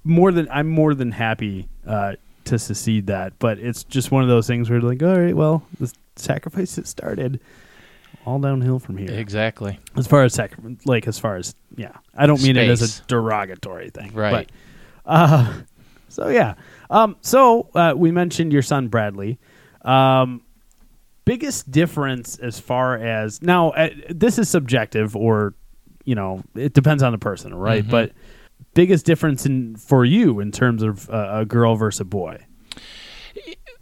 more 0.04 0.32
than 0.32 0.48
I'm 0.50 0.68
more 0.68 0.94
than 0.94 1.12
happy 1.12 1.68
uh, 1.86 2.14
to 2.44 2.58
secede 2.58 3.06
that. 3.08 3.38
But 3.38 3.58
it's 3.58 3.84
just 3.84 4.10
one 4.10 4.22
of 4.22 4.28
those 4.28 4.46
things 4.46 4.70
where 4.70 4.80
like, 4.80 5.02
all 5.02 5.18
right, 5.18 5.36
well, 5.36 5.62
the 5.78 5.92
sacrifice 6.16 6.76
has 6.76 6.88
started. 6.88 7.40
All 8.26 8.38
downhill 8.38 8.78
from 8.78 8.98
here. 8.98 9.10
Exactly. 9.10 9.78
As 9.96 10.06
far 10.06 10.24
as 10.24 10.34
sacri- 10.34 10.76
like 10.84 11.08
as 11.08 11.18
far 11.18 11.36
as 11.36 11.54
yeah, 11.76 11.92
I 12.14 12.26
don't 12.26 12.42
mean 12.42 12.56
it 12.56 12.68
as 12.68 13.00
a 13.00 13.02
derogatory 13.06 13.90
thing, 13.90 14.12
Right. 14.12 14.50
But, 15.04 15.10
uh, 15.10 15.52
so 16.10 16.28
yeah, 16.28 16.54
um, 16.90 17.16
so 17.22 17.70
uh, 17.74 17.94
we 17.96 18.10
mentioned 18.10 18.52
your 18.52 18.62
son 18.62 18.88
Bradley. 18.88 19.38
Um, 19.82 20.42
biggest 21.24 21.70
difference 21.70 22.38
as 22.38 22.60
far 22.60 22.96
as 22.96 23.40
now, 23.40 23.70
uh, 23.70 23.88
this 24.10 24.38
is 24.38 24.50
subjective, 24.50 25.16
or 25.16 25.54
you 26.04 26.14
know, 26.14 26.42
it 26.54 26.74
depends 26.74 27.02
on 27.02 27.12
the 27.12 27.18
person, 27.18 27.54
right? 27.54 27.84
Mhm. 27.84 27.90
But 27.90 28.12
biggest 28.74 29.04
difference 29.06 29.46
in 29.46 29.76
for 29.76 30.04
you 30.04 30.40
in 30.40 30.52
terms 30.52 30.82
of 30.82 31.08
uh, 31.10 31.28
a 31.40 31.44
girl 31.44 31.76
versus 31.76 32.00
a 32.00 32.04
boy. 32.04 32.44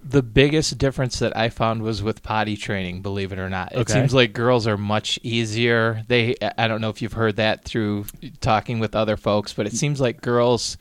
The 0.02 0.22
biggest 0.22 0.78
difference 0.78 1.18
that 1.18 1.36
I 1.36 1.48
found 1.50 1.82
was 1.82 2.02
with 2.02 2.22
potty 2.22 2.56
training. 2.56 3.02
Believe 3.02 3.32
it 3.32 3.38
or 3.38 3.50
not, 3.50 3.72
it 3.72 3.78
Okay. 3.78 3.92
seems 3.92 4.14
like 4.14 4.32
girls 4.32 4.66
are 4.66 4.76
much 4.78 5.18
easier. 5.22 6.02
They, 6.08 6.34
I 6.56 6.66
don't 6.68 6.80
know 6.80 6.88
if 6.88 7.02
you've 7.02 7.12
heard 7.12 7.36
that 7.36 7.64
through 7.64 8.06
talking 8.40 8.78
with 8.78 8.94
other 8.94 9.16
folks, 9.16 9.52
but 9.52 9.66
it 9.66 9.72
seems 9.74 10.00
like 10.00 10.22
girls 10.22 10.78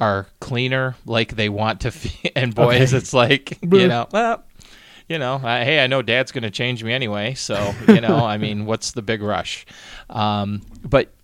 are 0.00 0.26
cleaner, 0.40 0.96
like 1.06 1.36
they 1.36 1.48
want 1.48 1.82
to, 1.82 1.90
fe- 1.92 2.32
and 2.36 2.54
boys, 2.54 2.92
Okay. 2.92 2.96
it's 2.98 3.14
like 3.14 3.58
you 3.62 3.88
know, 3.88 4.08
well, 4.12 4.44
you 5.08 5.18
know, 5.18 5.40
I, 5.42 5.64
hey, 5.64 5.82
I 5.82 5.86
know 5.86 6.02
Dad's 6.02 6.32
going 6.32 6.42
to 6.42 6.50
change 6.50 6.82
me 6.82 6.92
anyway, 6.92 7.34
so 7.34 7.72
you 7.88 8.00
know, 8.00 8.16
I 8.26 8.36
mean, 8.36 8.66
what's 8.66 8.92
the 8.92 9.02
big 9.02 9.22
rush? 9.22 9.64
Um, 10.10 10.62
but 10.82 11.14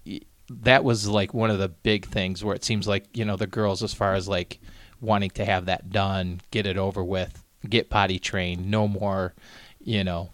that 0.51 0.83
was 0.83 1.09
like 1.09 1.33
one 1.33 1.51
of 1.51 1.59
the 1.59 1.69
big 1.69 2.07
things 2.07 2.45
where 2.45 2.57
it 2.57 2.65
seems 2.65 2.89
like 2.89 3.07
you 3.17 3.25
know 3.25 3.37
the 3.37 3.47
girls, 3.47 3.83
as 3.83 3.95
far 3.95 4.15
as 4.15 4.29
like 4.29 4.59
wanting 5.01 5.31
to 5.31 5.45
have 5.45 5.67
that 5.67 5.91
done, 5.91 6.41
get 6.51 6.67
it 6.67 6.77
over 6.77 7.03
with, 7.03 7.43
get 7.69 7.89
potty 7.89 8.19
trained, 8.19 8.71
no 8.71 8.87
more, 8.89 9.35
you 9.83 10.05
know, 10.05 10.31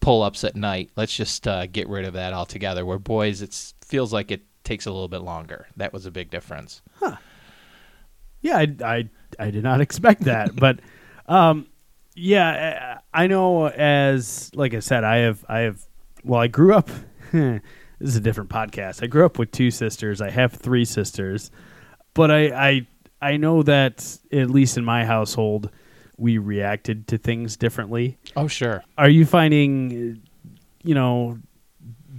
pull 0.00 0.22
ups 0.22 0.44
at 0.44 0.56
night. 0.56 0.90
Let's 0.96 1.16
just 1.16 1.46
uh, 1.46 1.66
get 1.66 1.88
rid 1.88 2.04
of 2.04 2.14
that 2.14 2.32
altogether. 2.32 2.84
Where 2.84 2.98
boys, 2.98 3.40
it 3.40 3.54
feels 3.80 4.12
like 4.12 4.30
it 4.30 4.42
takes 4.64 4.86
a 4.86 4.92
little 4.92 5.08
bit 5.08 5.22
longer. 5.22 5.68
That 5.76 5.92
was 5.92 6.06
a 6.06 6.10
big 6.10 6.30
difference. 6.30 6.82
huh 6.98 7.16
Yeah, 8.40 8.58
I, 8.58 8.76
I, 8.84 9.08
I 9.38 9.50
did 9.50 9.62
not 9.62 9.80
expect 9.86 10.22
that, 10.22 10.56
but 10.56 10.80
um, 11.26 11.68
yeah, 12.14 12.98
I 13.14 13.28
know. 13.28 13.68
As 13.68 14.50
like 14.54 14.74
I 14.74 14.80
said, 14.80 15.04
I 15.04 15.18
have 15.18 15.44
I 15.48 15.60
have. 15.60 15.86
Well, 16.24 16.40
I 16.40 16.48
grew 16.48 16.74
up. 16.74 16.90
this 18.02 18.10
is 18.10 18.16
a 18.16 18.20
different 18.20 18.50
podcast. 18.50 19.02
I 19.02 19.06
grew 19.06 19.24
up 19.24 19.38
with 19.38 19.52
two 19.52 19.70
sisters. 19.70 20.20
I 20.20 20.28
have 20.30 20.52
three 20.52 20.84
sisters, 20.84 21.52
but 22.14 22.30
I 22.32 22.68
I 22.68 22.86
I 23.20 23.36
know 23.36 23.62
that 23.62 24.18
at 24.32 24.50
least 24.50 24.76
in 24.76 24.84
my 24.84 25.04
household, 25.04 25.70
we 26.18 26.38
reacted 26.38 27.06
to 27.08 27.18
things 27.18 27.56
differently. 27.56 28.18
Oh 28.34 28.48
sure. 28.48 28.82
Are 28.98 29.08
you 29.08 29.24
finding, 29.24 30.20
you 30.82 30.94
know, 30.96 31.38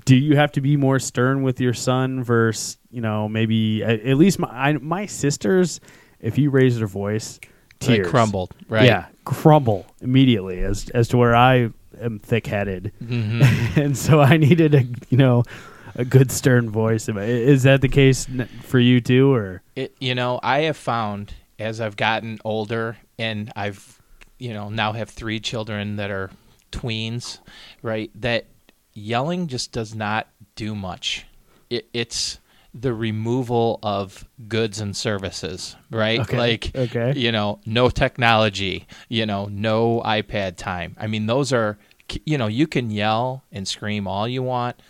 do 0.06 0.16
you 0.16 0.38
have 0.38 0.54
to 0.54 0.62
be 0.62 0.78
more 0.78 1.00
stern 1.00 1.44
with 1.44 1.60
your 1.60 1.74
son 1.74 2.24
versus, 2.24 2.78
you 2.90 3.02
know, 3.02 3.28
maybe 3.28 3.84
at, 3.84 4.00
at 4.02 4.18
least 4.18 4.40
my 4.40 4.48
I, 4.48 4.74
my 4.74 5.06
sisters, 5.06 5.82
if 6.22 6.38
you 6.38 6.50
raise 6.50 6.78
their 6.78 6.88
voice, 6.88 7.42
They 7.80 7.98
tears 7.98 8.08
crumbled, 8.08 8.54
right? 8.70 8.86
Yeah, 8.86 9.08
crumble 9.26 9.86
immediately 10.00 10.64
as 10.64 10.90
as 10.92 11.10
to 11.10 11.18
where 11.18 11.36
I 11.36 11.72
am 12.00 12.20
thick 12.20 12.48
headed, 12.48 12.94
hmm 13.00 13.42
and 13.76 13.98
so 13.98 14.22
I 14.22 14.38
needed 14.38 14.72
to 14.72 14.86
you 15.10 15.18
know 15.18 15.44
a 15.96 16.06
good 16.06 16.32
stern 16.32 16.70
voice. 16.70 17.08
Is 17.10 17.64
that 17.64 17.82
the 17.82 17.90
case 17.90 18.28
for 18.64 18.80
you 18.80 19.02
too, 19.02 19.34
or 19.34 19.62
It, 19.76 19.96
you 20.00 20.16
know, 20.16 20.40
I 20.44 20.62
have 20.62 20.78
found 20.78 21.34
as 21.60 21.80
I've 21.80 21.96
gotten 21.96 22.40
older 22.44 22.98
and 23.18 23.52
I've, 23.56 24.02
you 24.40 24.54
know, 24.54 24.70
now 24.70 24.94
have 24.94 25.10
three 25.10 25.40
children 25.40 25.96
that 25.98 26.12
are 26.12 26.32
tweens, 26.72 27.40
right? 27.82 28.12
That 28.16 28.46
yelling 28.94 29.48
just 29.48 29.72
does 29.72 29.94
not 29.96 30.28
do 30.56 30.76
much. 30.76 31.26
It, 31.70 31.88
it's 31.94 32.40
the 32.74 32.94
removal 32.94 33.80
of 33.84 34.28
goods 34.48 34.80
and 34.80 34.96
services, 34.98 35.76
right? 35.92 36.20
Okay, 36.22 36.38
Like, 36.38 36.72
okay. 36.76 37.14
you 37.16 37.32
know, 37.32 37.60
no 37.66 37.90
technology, 37.90 38.88
you 39.10 39.26
know, 39.28 39.46
no 39.46 40.02
iPad 40.04 40.58
time. 40.58 40.96
I 41.00 41.06
mean, 41.06 41.28
those 41.28 41.54
are, 41.54 41.78
you 42.26 42.38
know, 42.38 42.48
you 42.48 42.66
can 42.66 42.90
yell 42.90 43.44
and 43.52 43.68
scream 43.68 44.08
all 44.08 44.28
you 44.28 44.42
want, 44.42 44.82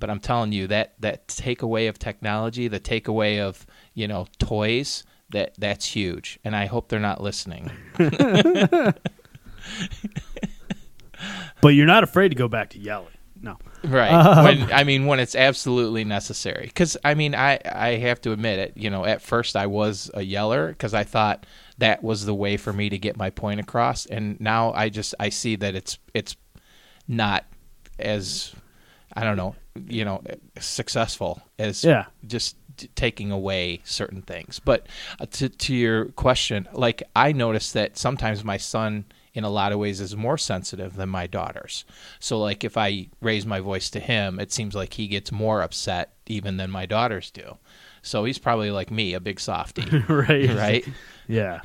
but 0.00 0.10
I'm 0.10 0.20
telling 0.20 0.52
you 0.52 0.66
that 0.68 0.94
that 1.00 1.28
takeaway 1.28 1.88
of 1.88 1.98
technology, 1.98 2.68
the 2.68 2.80
takeaway 2.80 3.40
of 3.40 3.66
you 3.94 4.08
know 4.08 4.26
toys, 4.38 5.04
that 5.30 5.54
that's 5.58 5.86
huge, 5.86 6.38
and 6.44 6.56
I 6.56 6.66
hope 6.66 6.88
they're 6.88 6.98
not 6.98 7.22
listening. 7.22 7.70
but 11.60 11.70
you're 11.70 11.86
not 11.86 12.02
afraid 12.02 12.30
to 12.30 12.34
go 12.34 12.48
back 12.48 12.70
to 12.70 12.78
yelling? 12.78 13.12
No. 13.42 13.56
Right. 13.84 14.10
Um, 14.12 14.44
when 14.44 14.72
I 14.72 14.84
mean 14.84 15.06
when 15.06 15.18
it's 15.20 15.34
absolutely 15.34 16.04
necessary. 16.04 16.70
Cuz 16.74 16.96
I 17.04 17.14
mean 17.14 17.34
I 17.34 17.58
I 17.64 17.96
have 17.96 18.20
to 18.22 18.32
admit 18.32 18.58
it, 18.58 18.72
you 18.76 18.90
know, 18.90 19.04
at 19.04 19.22
first 19.22 19.56
I 19.56 19.66
was 19.66 20.10
a 20.14 20.22
yeller 20.22 20.74
cuz 20.74 20.92
I 20.92 21.04
thought 21.04 21.46
that 21.78 22.02
was 22.02 22.26
the 22.26 22.34
way 22.34 22.56
for 22.56 22.72
me 22.72 22.90
to 22.90 22.98
get 22.98 23.16
my 23.16 23.30
point 23.30 23.60
across 23.60 24.04
and 24.06 24.38
now 24.40 24.72
I 24.72 24.90
just 24.90 25.14
I 25.18 25.30
see 25.30 25.56
that 25.56 25.74
it's 25.74 25.98
it's 26.12 26.36
not 27.08 27.46
as 27.98 28.54
I 29.14 29.24
don't 29.24 29.36
know, 29.36 29.56
you 29.88 30.04
know, 30.04 30.22
successful 30.58 31.42
as 31.58 31.84
Yeah. 31.84 32.06
just 32.26 32.56
taking 32.94 33.30
away 33.30 33.80
certain 33.84 34.22
things. 34.22 34.60
But 34.64 34.86
uh, 35.20 35.26
to 35.32 35.48
to 35.48 35.74
your 35.74 36.06
question, 36.06 36.68
like 36.72 37.02
I 37.14 37.32
noticed 37.32 37.74
that 37.74 37.98
sometimes 37.98 38.42
my 38.44 38.56
son 38.56 39.04
in 39.32 39.44
a 39.44 39.50
lot 39.50 39.70
of 39.72 39.78
ways 39.78 40.00
is 40.00 40.16
more 40.16 40.36
sensitive 40.38 40.96
than 40.96 41.08
my 41.08 41.26
daughters. 41.26 41.84
So 42.18 42.38
like 42.40 42.64
if 42.64 42.76
I 42.76 43.08
raise 43.20 43.46
my 43.46 43.60
voice 43.60 43.88
to 43.90 44.00
him, 44.00 44.40
it 44.40 44.50
seems 44.50 44.74
like 44.74 44.94
he 44.94 45.06
gets 45.06 45.30
more 45.30 45.62
upset 45.62 46.14
even 46.26 46.56
than 46.56 46.70
my 46.70 46.84
daughters 46.86 47.30
do. 47.30 47.58
So 48.02 48.24
he's 48.24 48.38
probably 48.38 48.70
like 48.72 48.90
me, 48.90 49.14
a 49.14 49.20
big 49.20 49.38
softy, 49.38 49.84
right. 50.08 50.48
right? 50.50 50.88
Yeah. 51.28 51.60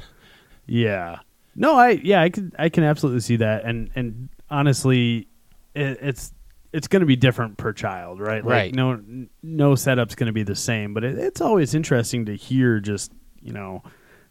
Yeah. 0.68 1.20
No, 1.56 1.76
I 1.76 1.92
yeah, 2.04 2.22
I 2.22 2.30
can 2.30 2.52
I 2.60 2.70
can 2.70 2.84
absolutely 2.84 3.22
see 3.22 3.38
that 3.38 3.64
and 3.64 3.90
and 3.96 4.30
honestly 4.52 5.28
it, 5.74 5.98
it's 6.02 6.34
it's 6.76 6.90
going 6.90 7.00
to 7.00 7.06
be 7.06 7.16
different 7.16 7.56
per 7.56 7.72
child, 7.72 8.20
right? 8.20 8.44
Like 8.44 8.52
Right. 8.52 8.76
no 8.76 9.02
no 9.42 9.76
setup's 9.76 10.14
going 10.14 10.28
to 10.28 10.34
be 10.34 10.44
the 10.44 10.56
same, 10.56 10.94
but 10.94 11.06
it, 11.06 11.18
it's 11.18 11.40
always 11.40 11.74
interesting 11.74 12.26
to 12.26 12.36
hear 12.36 12.82
just, 12.82 13.14
you 13.42 13.54
know, 13.54 13.82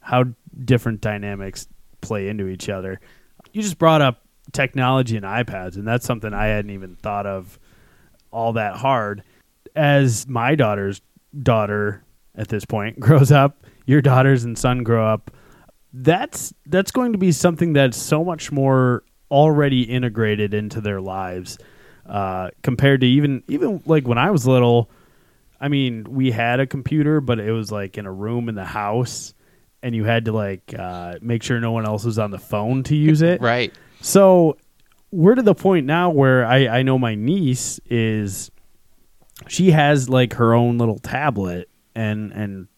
how 0.00 0.24
different 0.62 1.00
dynamics 1.00 1.66
play 2.02 2.28
into 2.28 2.46
each 2.46 2.68
other. 2.68 3.00
You 3.52 3.62
just 3.62 3.78
brought 3.78 4.02
up 4.02 4.26
technology 4.52 5.16
and 5.16 5.24
iPads, 5.24 5.76
and 5.76 5.88
that's 5.88 6.04
something 6.04 6.34
I 6.34 6.48
hadn't 6.48 6.70
even 6.70 6.96
thought 6.96 7.26
of 7.26 7.58
all 8.30 8.52
that 8.52 8.76
hard. 8.76 9.22
As 9.74 10.28
my 10.28 10.54
daughter's 10.54 11.00
daughter 11.42 12.04
at 12.34 12.48
this 12.48 12.66
point 12.66 13.00
grows 13.00 13.32
up, 13.32 13.64
your 13.86 14.02
daughters 14.02 14.44
and 14.44 14.58
son 14.58 14.82
grow 14.82 15.06
up, 15.06 15.30
that's 15.94 16.52
that's 16.66 16.90
going 16.90 17.12
to 17.12 17.18
be 17.18 17.32
something 17.32 17.72
that's 17.72 17.96
so 17.96 18.22
much 18.22 18.52
more 18.52 19.02
already 19.30 19.82
integrated 19.82 20.52
into 20.52 20.82
their 20.82 21.00
lives 21.00 21.56
uh, 22.06 22.50
compared 22.62 23.00
to 23.00 23.06
even 23.06 23.42
even 23.48 23.82
like 23.86 24.06
when 24.06 24.18
I 24.18 24.30
was 24.30 24.46
little. 24.46 24.90
I 25.60 25.68
mean, 25.68 26.04
we 26.04 26.30
had 26.30 26.60
a 26.60 26.66
computer, 26.66 27.20
but 27.20 27.38
it 27.38 27.52
was 27.52 27.72
like 27.72 27.96
in 27.96 28.04
a 28.04 28.12
room 28.12 28.48
in 28.48 28.54
the 28.54 28.64
house, 28.64 29.32
and 29.82 29.94
you 29.94 30.04
had 30.04 30.26
to 30.26 30.32
like 30.32 30.74
uh, 30.78 31.14
make 31.22 31.42
sure 31.42 31.58
no 31.60 31.72
one 31.72 31.86
else 31.86 32.04
was 32.04 32.18
on 32.18 32.30
the 32.30 32.38
phone 32.38 32.82
to 32.84 32.96
use 32.96 33.22
it. 33.32 33.40
Right. 33.40 33.72
So 34.00 34.58
we're 35.10 35.36
to 35.36 35.42
the 35.42 35.54
point 35.54 35.86
now 35.86 36.10
where 36.10 36.44
I, 36.44 36.66
I 36.66 36.82
know 36.82 36.98
my 36.98 37.14
niece 37.14 37.78
is 37.86 38.50
she 39.48 39.70
has 39.70 40.08
like 40.08 40.34
her 40.34 40.54
own 40.54 40.76
little 40.78 40.98
tablet 40.98 41.68
and 41.94 42.32
and 42.32 42.68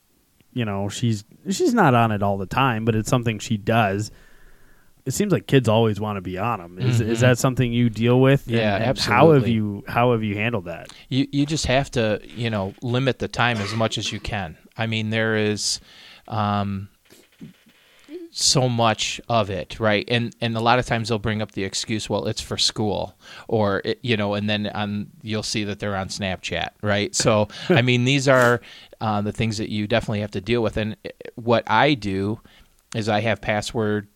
you 0.52 0.64
know 0.64 0.88
she's 0.88 1.24
she's 1.50 1.72
not 1.72 1.94
on 1.94 2.12
it 2.12 2.22
all 2.22 2.36
the 2.36 2.46
time 2.46 2.84
but 2.84 2.94
it's 2.94 3.08
something 3.08 3.38
she 3.38 3.56
does 3.56 4.10
it 5.06 5.12
seems 5.14 5.32
like 5.32 5.46
kids 5.46 5.68
always 5.68 5.98
want 6.00 6.16
to 6.16 6.20
be 6.20 6.36
on 6.36 6.58
them 6.58 6.78
is, 6.78 7.00
is 7.00 7.18
Mhm. 7.18 7.20
that 7.22 7.38
something 7.38 7.72
you 7.72 7.88
deal 7.88 8.20
with 8.20 8.46
Yeah, 8.48 8.74
And- 8.76 8.84
and 8.84 8.98
how 8.98 9.28
have 9.32 9.36
absolutely. 9.44 9.52
you 9.52 9.84
how 9.88 10.12
have 10.12 10.22
you 10.24 10.34
handled 10.34 10.64
that 10.66 10.92
You 11.08 11.26
you 11.32 11.46
just 11.46 11.66
have 11.66 11.90
to 11.92 12.20
you 12.36 12.50
know 12.50 12.74
limit 12.82 13.18
the 13.20 13.28
time 13.28 13.56
as 13.58 13.72
much 13.74 13.96
as 13.98 14.12
you 14.12 14.20
can. 14.20 14.56
I 14.76 14.86
mean 14.86 15.10
there 15.10 15.36
is 15.36 15.80
um, 16.28 16.88
so 18.30 18.68
much 18.68 19.20
of 19.28 19.48
it, 19.48 19.80
right? 19.80 20.04
And 20.08 20.34
and 20.40 20.56
a 20.56 20.60
lot 20.60 20.78
of 20.78 20.86
times 20.86 21.08
they'll 21.08 21.18
bring 21.18 21.40
up 21.40 21.52
the 21.52 21.64
excuse, 21.64 22.10
well, 22.10 22.26
it's 22.26 22.40
for 22.40 22.58
school, 22.58 23.16
or 23.48 23.80
it, 23.84 23.98
you 24.02 24.16
know, 24.16 24.34
and 24.34 24.48
then 24.50 24.66
on 24.68 25.08
you'll 25.22 25.42
see 25.42 25.64
that 25.64 25.78
they're 25.78 25.96
on 25.96 26.08
Snapchat, 26.08 26.70
right? 26.82 27.14
So 27.14 27.48
I 27.70 27.82
mean 27.82 28.04
these 28.04 28.28
are 28.28 28.60
uh, 29.00 29.20
the 29.22 29.32
things 29.32 29.58
that 29.58 29.70
you 29.70 29.86
definitely 29.86 30.20
have 30.20 30.30
to 30.32 30.40
deal 30.40 30.62
with. 30.62 30.76
And 30.76 30.96
uh, 31.04 31.10
what 31.36 31.64
I 31.66 31.94
do 31.94 32.40
is 32.94 33.08
I 33.08 33.20
have 33.20 33.40
password 33.40 34.08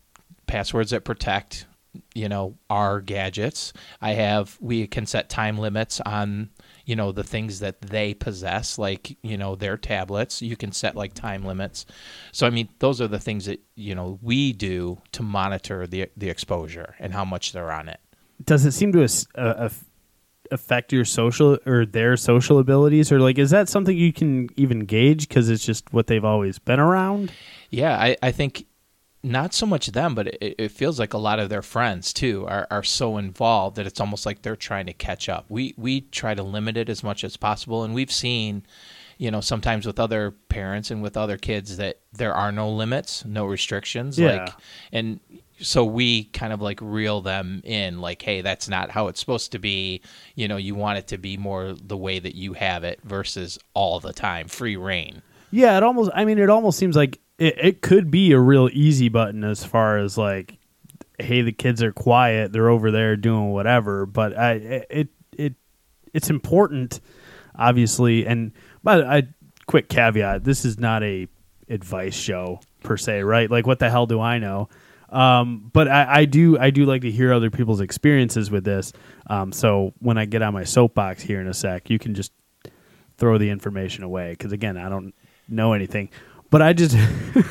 passwords 0.51 0.91
that 0.91 1.05
protect 1.05 1.65
you 2.13 2.27
know 2.27 2.57
our 2.69 2.99
gadgets. 2.99 3.71
I 4.01 4.11
have 4.11 4.57
we 4.59 4.85
can 4.85 5.05
set 5.05 5.29
time 5.29 5.57
limits 5.57 6.01
on 6.01 6.49
you 6.85 6.95
know 6.95 7.13
the 7.13 7.23
things 7.23 7.61
that 7.61 7.81
they 7.81 8.13
possess 8.13 8.77
like 8.77 9.17
you 9.23 9.37
know 9.37 9.55
their 9.55 9.77
tablets. 9.77 10.41
You 10.41 10.57
can 10.57 10.73
set 10.73 10.95
like 10.95 11.13
time 11.13 11.45
limits. 11.45 11.85
So 12.33 12.45
i 12.45 12.49
mean 12.49 12.67
those 12.79 12.99
are 12.99 13.07
the 13.07 13.19
things 13.19 13.45
that 13.45 13.61
you 13.75 13.95
know 13.95 14.19
we 14.21 14.51
do 14.51 15.01
to 15.13 15.23
monitor 15.23 15.87
the 15.87 16.09
the 16.17 16.29
exposure 16.29 16.95
and 16.99 17.13
how 17.13 17.23
much 17.23 17.53
they're 17.53 17.71
on 17.71 17.87
it. 17.87 18.01
Does 18.43 18.65
it 18.65 18.71
seem 18.71 18.91
to 18.91 19.03
uh, 19.03 19.53
aff- 19.65 19.85
affect 20.51 20.91
your 20.91 21.05
social 21.05 21.59
or 21.65 21.85
their 21.85 22.17
social 22.17 22.59
abilities? 22.59 23.09
Or 23.09 23.21
like 23.21 23.37
is 23.37 23.51
that 23.51 23.69
something 23.69 23.95
you 23.95 24.11
can 24.11 24.49
even 24.57 24.81
gauge 24.81 25.29
because 25.29 25.49
it's 25.49 25.65
just 25.65 25.93
what 25.93 26.07
they've 26.07 26.25
always 26.25 26.59
been 26.59 26.79
around? 26.79 27.31
Yeah, 27.69 27.95
I, 27.97 28.17
I 28.21 28.31
think 28.31 28.65
not 29.23 29.53
so 29.53 29.65
much 29.65 29.87
them, 29.87 30.15
but 30.15 30.27
it, 30.27 30.55
it 30.57 30.71
feels 30.71 30.99
like 30.99 31.13
a 31.13 31.17
lot 31.17 31.39
of 31.39 31.49
their 31.49 31.61
friends 31.61 32.11
too 32.11 32.45
are, 32.47 32.67
are 32.71 32.83
so 32.83 33.17
involved 33.17 33.75
that 33.75 33.85
it's 33.85 33.99
almost 33.99 34.25
like 34.25 34.41
they're 34.41 34.55
trying 34.55 34.87
to 34.87 34.93
catch 34.93 35.29
up. 35.29 35.45
We 35.49 35.73
we 35.77 36.01
try 36.01 36.33
to 36.33 36.43
limit 36.43 36.77
it 36.77 36.89
as 36.89 37.03
much 37.03 37.23
as 37.23 37.37
possible, 37.37 37.83
and 37.83 37.93
we've 37.93 38.11
seen, 38.11 38.63
you 39.17 39.29
know, 39.29 39.41
sometimes 39.41 39.85
with 39.85 39.99
other 39.99 40.31
parents 40.31 40.89
and 40.89 41.03
with 41.03 41.17
other 41.17 41.37
kids 41.37 41.77
that 41.77 41.99
there 42.11 42.33
are 42.33 42.51
no 42.51 42.69
limits, 42.71 43.23
no 43.23 43.45
restrictions. 43.45 44.17
Yeah. 44.17 44.45
Like, 44.45 44.53
and 44.91 45.19
so 45.59 45.85
we 45.85 46.23
kind 46.25 46.51
of 46.51 46.59
like 46.59 46.79
reel 46.81 47.21
them 47.21 47.61
in, 47.63 48.01
like, 48.01 48.23
hey, 48.23 48.41
that's 48.41 48.67
not 48.67 48.89
how 48.89 49.07
it's 49.07 49.19
supposed 49.19 49.51
to 49.51 49.59
be. 49.59 50.01
You 50.33 50.47
know, 50.47 50.57
you 50.57 50.73
want 50.73 50.97
it 50.97 51.07
to 51.09 51.19
be 51.19 51.37
more 51.37 51.73
the 51.73 51.97
way 51.97 52.17
that 52.17 52.33
you 52.33 52.53
have 52.53 52.83
it 52.83 52.99
versus 53.03 53.59
all 53.75 53.99
the 53.99 54.13
time, 54.13 54.47
free 54.47 54.77
reign. 54.77 55.21
Yeah, 55.51 55.77
it 55.77 55.83
almost. 55.83 56.09
I 56.15 56.25
mean, 56.25 56.39
it 56.39 56.49
almost 56.49 56.79
seems 56.79 56.95
like 56.95 57.19
it, 57.41 57.57
it 57.57 57.81
could 57.81 58.11
be 58.11 58.31
a 58.33 58.39
real 58.39 58.69
easy 58.71 59.09
button 59.09 59.43
as 59.43 59.63
far 59.63 59.97
as 59.97 60.15
like, 60.15 60.59
hey, 61.17 61.41
the 61.41 61.51
kids 61.51 61.81
are 61.81 61.91
quiet, 61.91 62.53
they're 62.53 62.69
over 62.69 62.91
there 62.91 63.15
doing 63.15 63.49
whatever. 63.51 64.05
But 64.05 64.37
I, 64.37 64.51
it, 64.53 65.09
it, 65.31 65.53
it's 66.13 66.29
important, 66.29 66.99
obviously. 67.55 68.27
And 68.27 68.51
but 68.83 69.03
I, 69.03 69.23
quick 69.65 69.89
caveat: 69.89 70.43
this 70.43 70.65
is 70.65 70.77
not 70.79 71.01
a 71.01 71.27
advice 71.67 72.13
show 72.13 72.59
per 72.83 72.95
se, 72.95 73.23
right? 73.23 73.49
Like, 73.49 73.65
what 73.65 73.79
the 73.79 73.89
hell 73.89 74.05
do 74.05 74.19
I 74.19 74.37
know? 74.37 74.69
Um, 75.09 75.71
but 75.73 75.87
I, 75.87 76.19
I 76.19 76.25
do, 76.25 76.59
I 76.59 76.69
do 76.69 76.85
like 76.85 77.01
to 77.01 77.11
hear 77.11 77.33
other 77.33 77.49
people's 77.49 77.81
experiences 77.81 78.49
with 78.51 78.63
this. 78.63 78.93
Um, 79.27 79.51
so 79.51 79.93
when 79.99 80.17
I 80.17 80.25
get 80.25 80.41
on 80.41 80.53
my 80.53 80.63
soapbox 80.63 81.21
here 81.23 81.41
in 81.41 81.47
a 81.47 81.53
sec, 81.53 81.89
you 81.89 81.99
can 81.99 82.13
just 82.13 82.31
throw 83.17 83.37
the 83.37 83.49
information 83.49 84.03
away 84.03 84.31
because 84.31 84.51
again 84.51 84.77
i 84.77 84.89
don't 84.89 85.13
know 85.47 85.73
anything 85.73 86.09
but 86.51 86.61
i 86.61 86.71
just 86.71 86.95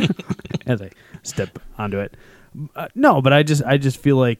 as 0.67 0.81
i 0.81 0.91
step 1.25 1.59
onto 1.77 1.99
it 1.99 2.17
uh, 2.77 2.87
no 2.95 3.21
but 3.21 3.33
i 3.33 3.43
just 3.43 3.65
i 3.65 3.77
just 3.77 3.99
feel 3.99 4.17
like 4.17 4.39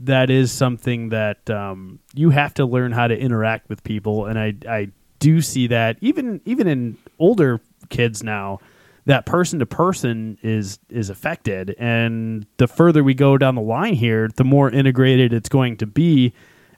that 0.00 0.30
is 0.30 0.50
something 0.50 1.10
that 1.10 1.48
um, 1.50 2.00
you 2.14 2.30
have 2.30 2.54
to 2.54 2.66
learn 2.66 2.92
how 2.92 3.06
to 3.06 3.16
interact 3.16 3.68
with 3.68 3.84
people. 3.84 4.26
And 4.26 4.38
i 4.38 4.54
i 4.68 4.88
do 5.18 5.40
see 5.40 5.68
that 5.68 5.96
even 6.00 6.40
even 6.44 6.66
in 6.66 6.98
older 7.18 7.60
kids 7.88 8.22
now 8.22 8.58
that 9.06 9.26
person 9.26 9.58
to 9.58 9.66
person 9.66 10.38
is 10.42 10.78
is 10.88 11.10
affected. 11.10 11.74
And 11.78 12.46
the 12.56 12.66
further 12.66 13.04
we 13.04 13.14
go 13.14 13.38
down 13.38 13.54
the 13.54 13.62
line 13.62 13.94
here 13.94 14.28
the 14.36 14.44
more 14.44 14.70
integrated 14.70 15.32
it's 15.32 15.48
going 15.48 15.76
to 15.78 15.86
be. 15.86 16.32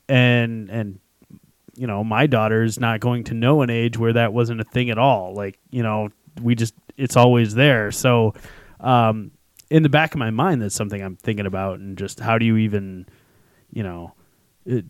And 0.08 0.70
and 0.70 1.00
you 1.76 1.86
know, 1.86 2.02
my 2.02 2.26
daughter's 2.26 2.80
not 2.80 3.00
going 3.00 3.24
to 3.24 3.34
know 3.34 3.60
an 3.62 3.68
age 3.68 3.98
where 3.98 4.12
that 4.14 4.32
wasn't 4.32 4.60
a 4.60 4.64
thing 4.64 4.88
at 4.88 4.96
all. 4.96 5.34
Like, 5.34 5.58
you 5.70 5.82
know, 5.82 6.08
we 6.40 6.54
just 6.54 6.72
it's 6.96 7.16
always 7.16 7.54
there. 7.54 7.90
So, 7.90 8.35
um, 8.80 9.30
in 9.70 9.82
the 9.82 9.88
back 9.88 10.14
of 10.14 10.18
my 10.18 10.30
mind, 10.30 10.62
that's 10.62 10.74
something 10.74 11.02
I'm 11.02 11.16
thinking 11.16 11.46
about, 11.46 11.78
and 11.78 11.98
just 11.98 12.20
how 12.20 12.38
do 12.38 12.46
you 12.46 12.56
even, 12.56 13.06
you 13.72 13.82
know, 13.82 14.12
it, 14.64 14.85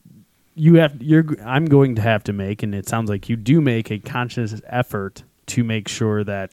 you 0.54 0.74
have 0.74 1.02
you're 1.02 1.24
I'm 1.44 1.66
going 1.66 1.94
to 1.96 2.02
have 2.02 2.24
to 2.24 2.32
make, 2.32 2.62
and 2.62 2.74
it 2.74 2.88
sounds 2.88 3.08
like 3.08 3.28
you 3.28 3.36
do 3.36 3.60
make 3.60 3.90
a 3.90 3.98
conscious 3.98 4.60
effort 4.66 5.22
to 5.46 5.64
make 5.64 5.88
sure 5.88 6.24
that 6.24 6.52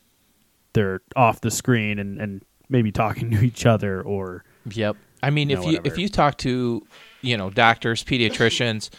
they're 0.74 1.02
off 1.16 1.42
the 1.42 1.52
screen 1.52 2.00
and 2.00 2.20
and 2.20 2.44
maybe 2.70 2.92
talking 2.92 3.32
to 3.38 3.42
each 3.42 3.66
other 3.66 4.02
or 4.02 4.44
Yep. 4.70 4.96
I 5.22 5.30
mean, 5.30 5.50
You 5.50 5.58
if 5.58 5.64
you 5.64 5.68
whatever. 5.68 5.88
if 5.88 5.98
you 5.98 6.10
talk 6.10 6.38
to 6.40 6.86
you 7.22 7.38
know 7.38 7.50
doctors, 7.50 8.04
pediatricians, 8.04 8.90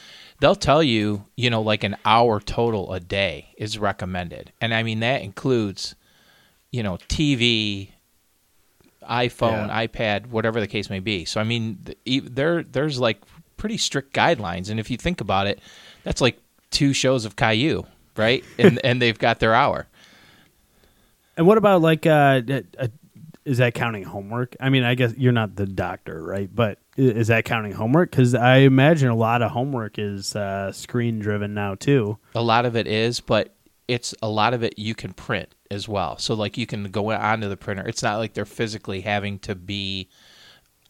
they'll 0.40 0.54
tell 0.54 0.82
you 0.82 1.24
you 1.36 1.50
know 1.50 1.62
like 1.62 1.84
an 1.84 1.96
hour 2.04 2.40
total 2.40 2.92
a 2.92 3.00
day 3.00 3.48
is 3.58 3.78
recommended, 3.78 4.52
and 4.60 4.72
I 4.74 4.82
mean 4.82 5.00
that 5.00 5.22
includes 5.22 5.94
you 6.74 6.82
know 6.82 6.96
TV, 7.08 7.90
iPhone, 9.08 9.68
Yeah. 9.68 9.86
iPad, 9.86 10.26
whatever 10.26 10.60
the 10.60 10.66
case 10.66 10.90
may 10.90 10.98
be. 11.00 11.24
So 11.24 11.40
I 11.40 11.44
mean, 11.44 11.78
there 12.06 12.62
there's 12.64 12.98
like 12.98 13.18
pretty 13.56 13.76
strict 13.76 14.12
guidelines, 14.14 14.70
and 14.70 14.80
if 14.80 14.90
you 14.90 14.96
think 14.96 15.20
about 15.20 15.46
it, 15.46 15.60
that's 16.02 16.20
like 16.20 16.38
two 16.70 16.92
shows 16.92 17.24
of 17.24 17.36
Caillou, 17.36 17.84
right? 18.16 18.42
and 18.58 18.80
and 18.84 19.00
they've 19.00 19.18
got 19.18 19.38
their 19.38 19.54
hour. 19.54 19.86
And 21.36 21.46
what 21.46 21.58
about 21.58 21.80
like 21.80 22.06
uh, 22.06 22.40
uh, 22.78 22.88
is 23.44 23.58
that 23.58 23.74
counting 23.74 24.02
homework? 24.04 24.56
I 24.58 24.68
mean, 24.70 24.82
I 24.82 24.94
guess 24.96 25.14
you're 25.16 25.32
not 25.32 25.54
the 25.54 25.66
doctor, 25.66 26.22
right? 26.22 26.48
But 26.52 26.78
is 26.96 27.28
that 27.28 27.44
counting 27.44 27.72
homework? 27.72 28.10
Because 28.10 28.34
I 28.34 28.58
imagine 28.58 29.08
a 29.10 29.16
lot 29.16 29.42
of 29.42 29.50
homework 29.50 29.98
is 29.98 30.34
uh, 30.34 30.72
screen 30.72 31.18
driven 31.20 31.54
now 31.54 31.74
too. 31.76 32.18
A 32.34 32.42
lot 32.42 32.66
of 32.66 32.74
it 32.76 32.86
is, 32.86 33.20
but 33.20 33.53
it's 33.88 34.14
a 34.22 34.28
lot 34.28 34.54
of 34.54 34.62
it 34.62 34.78
you 34.78 34.94
can 34.94 35.12
print 35.12 35.54
as 35.70 35.88
well. 35.88 36.16
So 36.18 36.34
like 36.34 36.56
you 36.56 36.66
can 36.66 36.84
go 36.90 37.10
onto 37.12 37.48
the 37.48 37.56
printer. 37.56 37.86
It's 37.86 38.02
not 38.02 38.18
like 38.18 38.34
they're 38.34 38.44
physically 38.44 39.02
having 39.02 39.38
to 39.40 39.54
be 39.54 40.08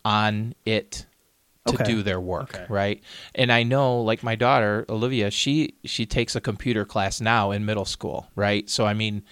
on 0.04 0.54
it 0.64 1.07
to 1.66 1.74
Okay. 1.74 1.85
do 1.85 2.02
their 2.02 2.20
work, 2.20 2.54
Okay. 2.54 2.66
right? 2.68 3.02
And 3.35 3.50
I 3.50 3.62
know 3.62 4.02
like 4.02 4.22
my 4.22 4.35
daughter 4.35 4.85
Olivia, 4.88 5.30
she 5.30 5.74
she 5.85 6.04
takes 6.04 6.37
a 6.37 6.40
computer 6.40 6.85
class 6.85 7.20
now 7.20 7.50
in 7.52 7.64
middle 7.64 7.87
school, 7.87 8.28
right? 8.37 8.68
So 8.68 8.85
I 8.85 8.92
mean, 8.94 9.22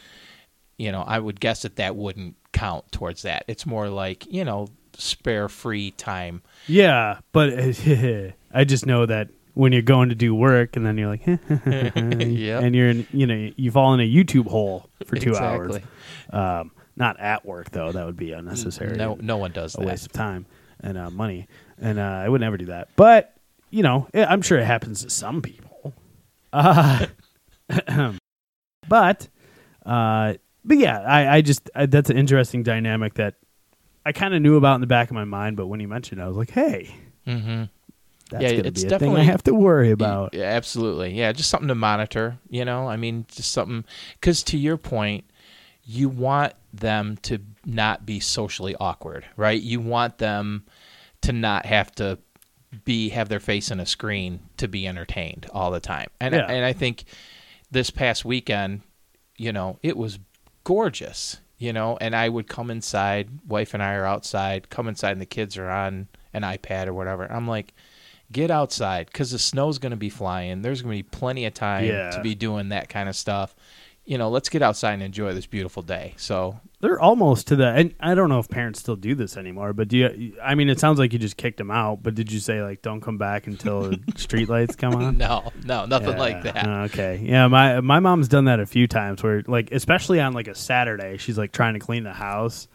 you 0.79 0.91
know, 0.91 1.03
I 1.03 1.19
would 1.19 1.41
guess 1.41 1.63
that 1.63 1.77
that 1.77 1.95
wouldn't 1.95 2.37
count 2.53 2.91
towards 2.91 3.23
that. 3.23 3.45
It's 3.49 3.67
more 3.67 3.89
like, 3.91 4.27
you 4.33 4.45
know, 4.45 4.69
spare 4.97 5.49
free 5.51 5.91
time. 5.93 6.43
Yeah, 6.67 7.19
but 7.33 7.53
I 8.55 8.65
just 8.65 8.87
know 8.87 9.05
that 9.07 9.29
when 9.55 9.73
you're 9.73 9.83
going 9.83 10.09
to 10.09 10.15
do 10.15 10.35
work 10.35 10.77
and 10.77 10.85
then 10.87 10.97
you're 10.97 11.09
like, 11.09 11.27
Yep. 11.27 12.63
and 12.63 12.75
you're 12.75 12.89
in, 12.91 13.07
you 13.13 13.27
know, 13.27 13.51
you 13.57 13.71
fall 13.71 13.93
in 13.95 14.01
a 14.01 14.11
YouTube 14.11 14.47
hole 14.47 14.89
for 15.07 15.17
two 15.17 15.31
Exactly. 15.31 15.83
hours. 16.31 16.61
Um, 16.63 16.71
not 16.97 17.19
at 17.21 17.45
work 17.47 17.71
though; 17.71 17.91
that 17.93 18.05
would 18.07 18.17
be 18.17 18.33
unnecessary. 18.33 18.97
No 18.97 19.17
no 19.21 19.37
one 19.39 19.53
does 19.53 19.75
a 19.75 19.79
that. 19.79 19.87
waste 19.87 20.07
of 20.07 20.13
time 20.13 20.47
and 20.81 20.97
uh, 20.99 21.11
money. 21.11 21.49
And 21.79 21.99
uh, 21.99 22.03
I 22.03 22.29
would 22.29 22.41
never 22.41 22.57
do 22.57 22.67
that. 22.67 22.89
But 22.97 23.35
you 23.71 23.83
know, 23.83 24.09
eh, 24.15 24.25
I'm 24.29 24.43
sure 24.43 24.59
it 24.59 24.65
happens 24.65 25.03
to 25.03 25.11
some 25.11 25.41
people. 25.43 25.95
Uh, 26.53 27.07
but 28.89 29.29
uh, 29.87 30.35
but 30.65 30.79
yeah, 30.79 31.01
I, 31.01 31.37
I 31.37 31.41
just 31.41 31.71
I, 31.75 31.87
that's 31.87 32.11
an 32.11 32.17
interesting 32.19 32.63
dynamic 32.63 33.15
that 33.15 33.35
I 34.05 34.13
kind 34.13 34.35
of 34.35 34.43
knew 34.43 34.57
about 34.57 34.77
in 34.77 34.81
the 34.81 34.87
back 34.87 35.09
of 35.11 35.15
my 35.15 35.25
mind, 35.25 35.57
but 35.57 35.67
when 35.67 35.81
you 35.81 35.89
mentioned, 35.89 36.21
it, 36.21 36.25
I 36.25 36.29
was 36.29 36.37
like, 36.37 36.51
hey, 36.51 36.95
Mm-hmm. 37.27 37.65
That's 38.33 38.43
Yeah, 38.43 38.51
gonna 38.57 38.69
it's 38.69 38.83
be 38.83 38.87
a 38.87 38.91
thing 38.91 39.11
I 39.11 39.13
definitely- 39.13 39.25
have 39.27 39.43
to 39.45 39.55
worry 39.55 39.91
about. 39.93 40.35
Yeah, 40.35 40.45
absolutely. 40.45 41.13
Yeah, 41.15 41.33
just 41.33 41.49
something 41.51 41.69
to 41.69 41.75
monitor. 41.75 42.39
You 42.51 42.65
know, 42.65 42.89
I 42.89 42.97
mean, 42.97 43.27
just 43.31 43.53
something. 43.53 43.85
Because 44.15 44.43
to 44.45 44.59
your 44.59 44.77
point, 44.77 45.25
you 45.85 46.09
want 46.09 46.55
them 46.73 47.19
to 47.23 47.39
not 47.65 48.05
be 48.07 48.19
socially 48.21 48.75
awkward, 48.81 49.25
right? 49.37 49.61
You 49.61 49.81
want 49.81 50.19
them 50.19 50.65
to 51.23 51.33
not 51.33 51.67
have 51.67 51.93
to 51.97 52.19
be 52.85 53.11
have 53.11 53.29
their 53.29 53.41
face 53.41 53.71
in 53.71 53.79
a 53.81 53.87
screen 53.87 54.41
to 54.57 54.67
be 54.67 54.87
entertained 54.89 55.47
all 55.53 55.71
the 55.71 55.81
time. 55.81 56.09
And 56.21 56.35
Yeah. 56.35 56.47
and 56.49 56.65
I 56.65 56.73
think 56.73 57.05
this 57.71 57.91
past 57.91 58.25
weekend, 58.25 58.81
you 59.37 59.53
know, 59.53 59.79
it 59.83 59.97
was 59.97 60.19
gorgeous. 60.65 61.39
You 61.59 61.73
know, 61.73 61.97
and 62.01 62.17
I 62.17 62.29
would 62.29 62.49
come 62.49 62.73
inside. 62.73 63.29
Wife 63.47 63.73
and 63.73 63.81
I 63.81 63.95
are 63.95 64.05
outside. 64.05 64.69
Come 64.69 64.89
inside, 64.89 65.13
and 65.13 65.21
the 65.21 65.27
kids 65.27 65.57
are 65.57 65.71
on 65.71 66.09
an 66.35 66.43
iPad 66.43 66.89
or 66.89 66.93
whatever. 66.95 67.31
I'm 67.31 67.47
like, 67.47 67.73
get 68.33 68.51
outside 68.51 69.07
because 69.07 69.31
the 69.31 69.39
snow's 69.39 69.79
going 69.79 69.91
to 69.91 69.97
be 69.97 70.09
flying. 70.11 70.63
There's 70.63 70.83
going 70.83 70.97
to 70.97 71.03
be 71.05 71.09
plenty 71.09 71.45
of 71.47 71.55
time 71.55 71.85
Yeah. 71.85 72.11
to 72.11 72.21
be 72.21 72.35
doing 72.35 72.71
that 72.71 72.89
kind 72.89 73.09
of 73.09 73.15
stuff. 73.17 73.55
You 74.05 74.19
know, 74.19 74.31
let's 74.31 74.49
get 74.49 74.63
outside 74.63 74.95
and 74.95 75.03
enjoy 75.05 75.33
this 75.33 75.47
beautiful 75.47 75.81
day. 75.81 76.15
So, 76.17 76.59
They're 76.81 76.99
almost 76.99 77.47
to 77.47 77.57
the, 77.57 77.69
and 77.69 77.95
I 78.01 78.17
don't 78.17 78.29
know 78.29 78.41
if 78.41 78.49
parents 78.49 78.81
still 78.81 78.97
do 78.97 79.15
this 79.15 79.37
anymore, 79.37 79.73
but 79.75 79.87
do 79.87 79.97
you? 79.97 80.37
I 80.43 80.57
mean, 80.57 80.69
it 80.71 80.81
sounds 80.81 80.99
like 80.99 81.13
you 81.13 81.21
just 81.21 81.37
kicked 81.37 81.59
them 81.59 81.71
out, 81.71 82.03
but 82.03 82.17
did 82.17 82.33
you 82.33 82.41
say 82.41 82.61
like 82.65 82.83
don't 82.83 83.01
come 83.01 83.17
back 83.17 83.47
until 83.47 83.83
the 83.91 84.01
street 84.17 84.49
lights 84.49 84.75
come 84.75 84.97
on? 84.97 85.19
no, 85.19 85.53
no, 85.65 85.87
nothing 85.87 86.09
Yeah. 86.15 86.19
like 86.19 86.43
that. 86.43 86.67
Okay. 86.91 87.21
Yeah, 87.23 87.47
my 87.47 87.81
my 87.81 88.01
mom's 88.01 88.27
done 88.27 88.47
that 88.47 88.59
a 88.59 88.67
few 88.67 88.89
times 88.89 89.23
where 89.23 89.45
like 89.47 89.71
especially 89.71 90.19
on 90.19 90.33
like 90.33 90.49
a 90.49 90.55
Saturday, 90.57 91.17
she's 91.19 91.39
like 91.39 91.53
trying 91.53 91.75
to 91.75 91.81
clean 91.81 92.03
the 92.03 92.13
house 92.13 92.67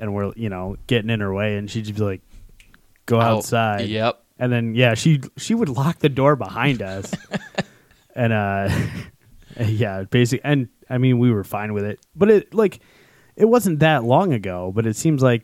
and 0.00 0.12
we're, 0.14 0.32
you 0.34 0.48
know, 0.48 0.74
getting 0.88 1.10
in 1.10 1.20
her 1.20 1.32
way 1.32 1.56
and 1.58 1.70
she'd 1.70 1.84
just 1.84 1.96
be 1.96 2.04
like 2.04 2.22
go 3.06 3.20
Out- 3.20 3.36
outside. 3.38 3.82
Yep. 3.88 4.20
And 4.38 4.52
then 4.52 4.74
yeah, 4.74 4.94
she 4.94 5.20
she 5.36 5.54
would 5.54 5.68
lock 5.68 5.98
the 6.00 6.08
door 6.08 6.36
behind 6.36 6.82
us. 6.82 7.12
and 8.14 8.32
uh 8.32 8.68
yeah, 9.66 10.04
basically 10.04 10.44
and 10.44 10.68
I 10.90 10.98
mean 10.98 11.18
we 11.18 11.30
were 11.30 11.44
fine 11.44 11.72
with 11.72 11.84
it. 11.84 12.00
But 12.14 12.30
it 12.30 12.54
like 12.54 12.80
it 13.36 13.46
wasn't 13.46 13.80
that 13.80 14.04
long 14.04 14.32
ago, 14.32 14.72
but 14.74 14.86
it 14.86 14.96
seems 14.96 15.22
like 15.22 15.42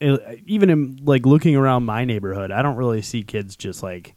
it, 0.00 0.42
even 0.46 0.70
in 0.70 0.98
like 1.04 1.24
looking 1.26 1.56
around 1.56 1.84
my 1.84 2.04
neighborhood, 2.04 2.50
I 2.50 2.62
don't 2.62 2.76
really 2.76 3.02
see 3.02 3.22
kids 3.22 3.56
just 3.56 3.82
like 3.82 4.14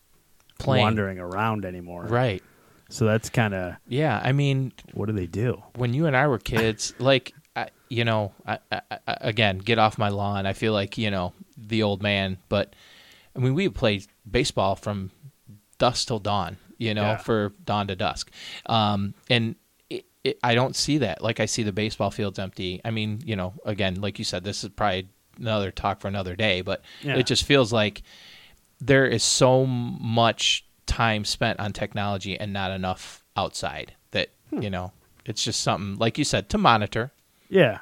Playing. 0.60 0.82
wandering 0.84 1.20
around 1.20 1.66
anymore. 1.66 2.06
Right. 2.06 2.44
So 2.90 3.06
that's 3.06 3.30
kind 3.30 3.54
of 3.54 3.76
Yeah. 3.88 4.20
I 4.24 4.32
mean, 4.32 4.72
what 4.94 5.06
do 5.08 5.14
they 5.14 5.28
do? 5.28 5.62
when 5.76 5.94
you 5.94 6.06
and 6.08 6.16
I 6.16 6.28
were 6.28 6.40
kids, 6.40 6.94
like, 7.00 7.34
I, 7.56 7.70
you 7.90 8.06
know, 8.06 8.32
I, 8.46 8.60
I, 8.72 8.82
I, 8.92 9.00
again, 9.22 9.58
get 9.60 9.78
off 9.78 9.98
my 9.98 10.10
lawn. 10.10 10.46
I 10.46 10.54
feel 10.54 10.74
like, 10.74 10.98
you 10.98 11.12
know, 11.12 11.34
the 11.58 11.84
old 11.84 12.02
man, 12.02 12.38
but 12.50 12.74
I 13.38 13.40
mean, 13.40 13.54
we 13.54 13.68
would 13.68 13.76
play 13.76 14.02
baseball 14.30 14.76
from 14.76 15.12
dusk 15.78 16.08
till 16.08 16.20
dawn, 16.20 16.58
you 16.80 16.94
know, 16.94 17.04
Yeah. 17.04 17.18
for 17.18 17.54
dawn 17.66 17.88
to 17.88 17.96
dusk. 17.96 18.32
Um, 18.66 19.14
and 19.30 19.56
it, 19.90 20.06
it, 20.24 20.40
I 20.44 20.56
don't 20.56 20.76
see 20.76 20.98
that. 21.00 21.22
Like, 21.22 21.40
I 21.40 21.46
see 21.46 21.62
the 21.64 21.72
baseball 21.72 22.10
fields 22.12 22.40
empty. 22.40 22.82
I 22.84 22.90
mean, 22.92 23.22
you 23.24 23.36
know, 23.36 23.54
again, 23.66 24.02
like 24.02 24.18
you 24.20 24.26
said, 24.26 24.44
this 24.44 24.64
is 24.64 24.72
probably 24.72 25.08
another 25.40 25.70
talk 25.72 26.02
for 26.02 26.08
another 26.08 26.36
day, 26.36 26.62
but 26.62 26.82
Yeah. 27.04 27.16
it 27.18 27.28
just 27.28 27.44
feels 27.44 27.72
like 27.72 28.02
there 28.80 29.06
is 29.06 29.24
so 29.24 29.66
much 29.68 30.66
time 30.88 31.24
spent 31.26 31.60
on 31.60 31.74
technology 31.74 32.40
and 32.40 32.52
not 32.54 32.72
enough 32.72 33.24
outside 33.36 33.94
that, 34.12 34.30
Hmm. 34.50 34.62
you 34.64 34.70
know, 34.70 34.94
it's 35.26 35.44
just 35.44 35.62
something, 35.62 35.98
like 35.98 36.18
you 36.18 36.24
said, 36.24 36.50
to 36.50 36.58
monitor. 36.58 37.12
Yeah, 37.50 37.80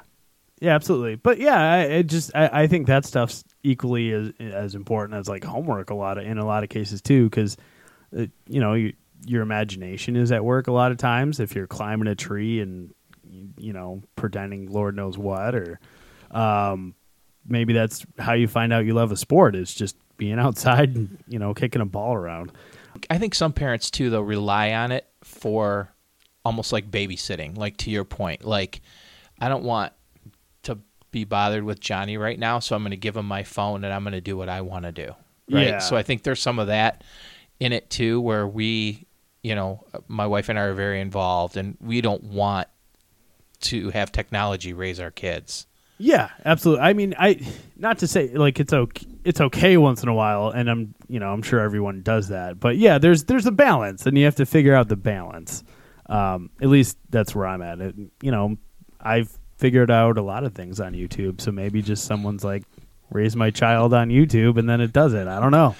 yeah, 0.60 0.74
absolutely. 0.74 1.16
But 1.16 1.38
yeah, 1.38 1.60
I 1.60 1.78
it 1.80 2.04
just 2.04 2.30
I, 2.34 2.62
I 2.62 2.66
think 2.66 2.86
that 2.86 3.04
stuff's 3.04 3.44
equally 3.62 4.12
as 4.12 4.32
as 4.40 4.74
important 4.74 5.18
as 5.18 5.28
like 5.28 5.44
homework 5.44 5.90
a 5.90 5.94
lot 5.94 6.18
of 6.18 6.24
in 6.24 6.38
a 6.38 6.46
lot 6.46 6.62
of 6.62 6.70
cases 6.70 7.02
too, 7.02 7.28
because 7.28 7.56
uh, 8.16 8.26
you 8.48 8.60
know 8.60 8.74
you, 8.74 8.94
your 9.26 9.42
imagination 9.42 10.16
is 10.16 10.32
at 10.32 10.44
work 10.44 10.66
a 10.66 10.72
lot 10.72 10.92
of 10.92 10.98
times 10.98 11.40
if 11.40 11.54
you're 11.54 11.66
climbing 11.66 12.08
a 12.08 12.14
tree 12.14 12.60
and 12.60 12.94
you, 13.58 13.72
know 13.72 14.02
pretending 14.16 14.70
Lord 14.70 14.96
knows 14.96 15.18
what 15.18 15.54
or 15.54 15.78
um, 16.30 16.94
maybe 17.46 17.72
that's 17.72 18.06
how 18.18 18.32
you 18.32 18.48
find 18.48 18.72
out 18.72 18.84
you 18.86 18.94
love 18.94 19.12
a 19.12 19.16
sport 19.16 19.54
is 19.54 19.74
just 19.74 19.96
being 20.16 20.38
outside 20.38 20.94
and 20.94 21.18
you 21.28 21.38
know 21.38 21.52
kicking 21.52 21.82
a 21.82 21.86
ball 21.86 22.14
around. 22.14 22.50
I 23.10 23.18
think 23.18 23.34
some 23.34 23.52
parents 23.52 23.90
too 23.90 24.08
though 24.08 24.22
rely 24.22 24.72
on 24.72 24.90
it 24.90 25.06
for 25.22 25.92
almost 26.46 26.72
like 26.72 26.90
babysitting, 26.90 27.58
like 27.58 27.76
to 27.78 27.90
your 27.90 28.04
point. 28.04 28.42
Like 28.42 28.80
I 29.38 29.50
don't 29.50 29.64
want 29.64 29.92
be 31.10 31.24
bothered 31.24 31.64
with 31.64 31.80
Johnny 31.80 32.16
right 32.16 32.38
now, 32.38 32.58
so 32.58 32.76
I'm 32.76 32.82
going 32.82 32.90
to 32.90 32.96
give 32.96 33.16
him 33.16 33.26
my 33.26 33.42
phone 33.42 33.84
and 33.84 33.92
I'm 33.92 34.02
going 34.02 34.12
to 34.12 34.20
do 34.20 34.36
what 34.36 34.48
I 34.48 34.60
want 34.60 34.84
to 34.84 34.92
do. 34.92 35.14
Right? 35.50 35.68
Yeah. 35.68 35.78
So 35.78 35.96
I 35.96 36.02
think 36.02 36.22
there's 36.22 36.40
some 36.40 36.58
of 36.58 36.66
that 36.66 37.04
in 37.60 37.72
it 37.72 37.88
too 37.90 38.20
where 38.20 38.46
we, 38.46 39.06
you 39.42 39.54
know, 39.54 39.84
my 40.08 40.26
wife 40.26 40.48
and 40.48 40.58
I 40.58 40.62
are 40.62 40.74
very 40.74 41.00
involved 41.00 41.56
and 41.56 41.76
we 41.80 42.00
don't 42.00 42.24
want 42.24 42.68
to 43.60 43.90
have 43.90 44.12
technology 44.12 44.72
raise 44.72 45.00
our 45.00 45.10
kids. 45.10 45.66
Yeah, 45.98 46.28
absolutely. 46.44 46.84
I 46.84 46.92
mean, 46.92 47.14
I 47.18 47.40
not 47.76 47.98
to 47.98 48.06
say 48.06 48.28
like 48.34 48.60
it's 48.60 48.72
okay, 48.72 49.06
it's 49.24 49.40
okay 49.40 49.76
once 49.78 50.02
in 50.02 50.10
a 50.10 50.14
while, 50.14 50.50
and 50.50 50.68
I'm 50.68 50.94
you 51.08 51.18
know 51.18 51.32
I'm 51.32 51.42
sure 51.42 51.60
everyone 51.60 52.02
does 52.02 52.28
that, 52.28 52.60
but 52.60 52.76
yeah, 52.76 52.98
there's 52.98 53.24
there's 53.24 53.46
a 53.46 53.52
balance, 53.52 54.04
and 54.04 54.18
you 54.18 54.26
have 54.26 54.36
to 54.36 54.44
figure 54.44 54.74
out 54.74 54.88
the 54.88 54.96
balance. 54.96 55.64
Um, 56.08 56.50
at 56.60 56.68
least 56.68 56.98
that's 57.08 57.34
where 57.34 57.46
I'm 57.46 57.62
at. 57.62 57.80
It, 57.80 57.94
you 58.20 58.30
know, 58.30 58.58
I've 59.00 59.30
figured 59.56 59.90
out 59.90 60.18
a 60.18 60.22
lot 60.22 60.44
of 60.44 60.54
things 60.54 60.80
on 60.80 60.92
YouTube, 60.92 61.40
so 61.40 61.50
maybe 61.52 61.82
just 61.82 62.04
someone's 62.04 62.44
like 62.44 62.64
raise 63.10 63.36
my 63.36 63.50
child 63.50 63.94
on 63.94 64.08
YouTube, 64.10 64.58
and 64.58 64.68
then 64.68 64.80
it 64.80 64.92
does 64.92 65.14
it. 65.14 65.26
I 65.28 65.40
don't 65.40 65.52
know. 65.52 65.74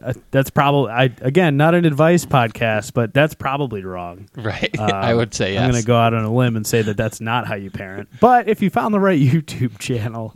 Uh, 0.00 0.12
That's 0.30 0.48
probably 0.50 0.92
I 0.92 1.04
again 1.22 1.56
not 1.56 1.74
an 1.74 1.84
advice 1.84 2.24
podcast, 2.24 2.92
but 2.94 3.12
that's 3.12 3.34
probably 3.34 3.82
wrong. 3.84 4.28
Right. 4.36 4.78
Um, 4.78 4.90
I 4.94 5.12
would 5.12 5.34
say 5.34 5.54
yes. 5.54 5.62
I'm 5.62 5.70
going 5.72 5.82
to 5.82 5.86
go 5.86 5.96
out 5.96 6.14
on 6.14 6.24
a 6.24 6.32
limb 6.32 6.54
and 6.54 6.64
say 6.64 6.82
that 6.82 6.96
that's 6.96 7.20
not 7.20 7.48
how 7.48 7.56
you 7.56 7.70
parent. 7.70 8.08
But 8.20 8.48
if 8.48 8.62
you 8.62 8.70
found 8.70 8.94
the 8.94 9.00
right 9.00 9.18
YouTube 9.32 9.78
channel, 9.78 10.32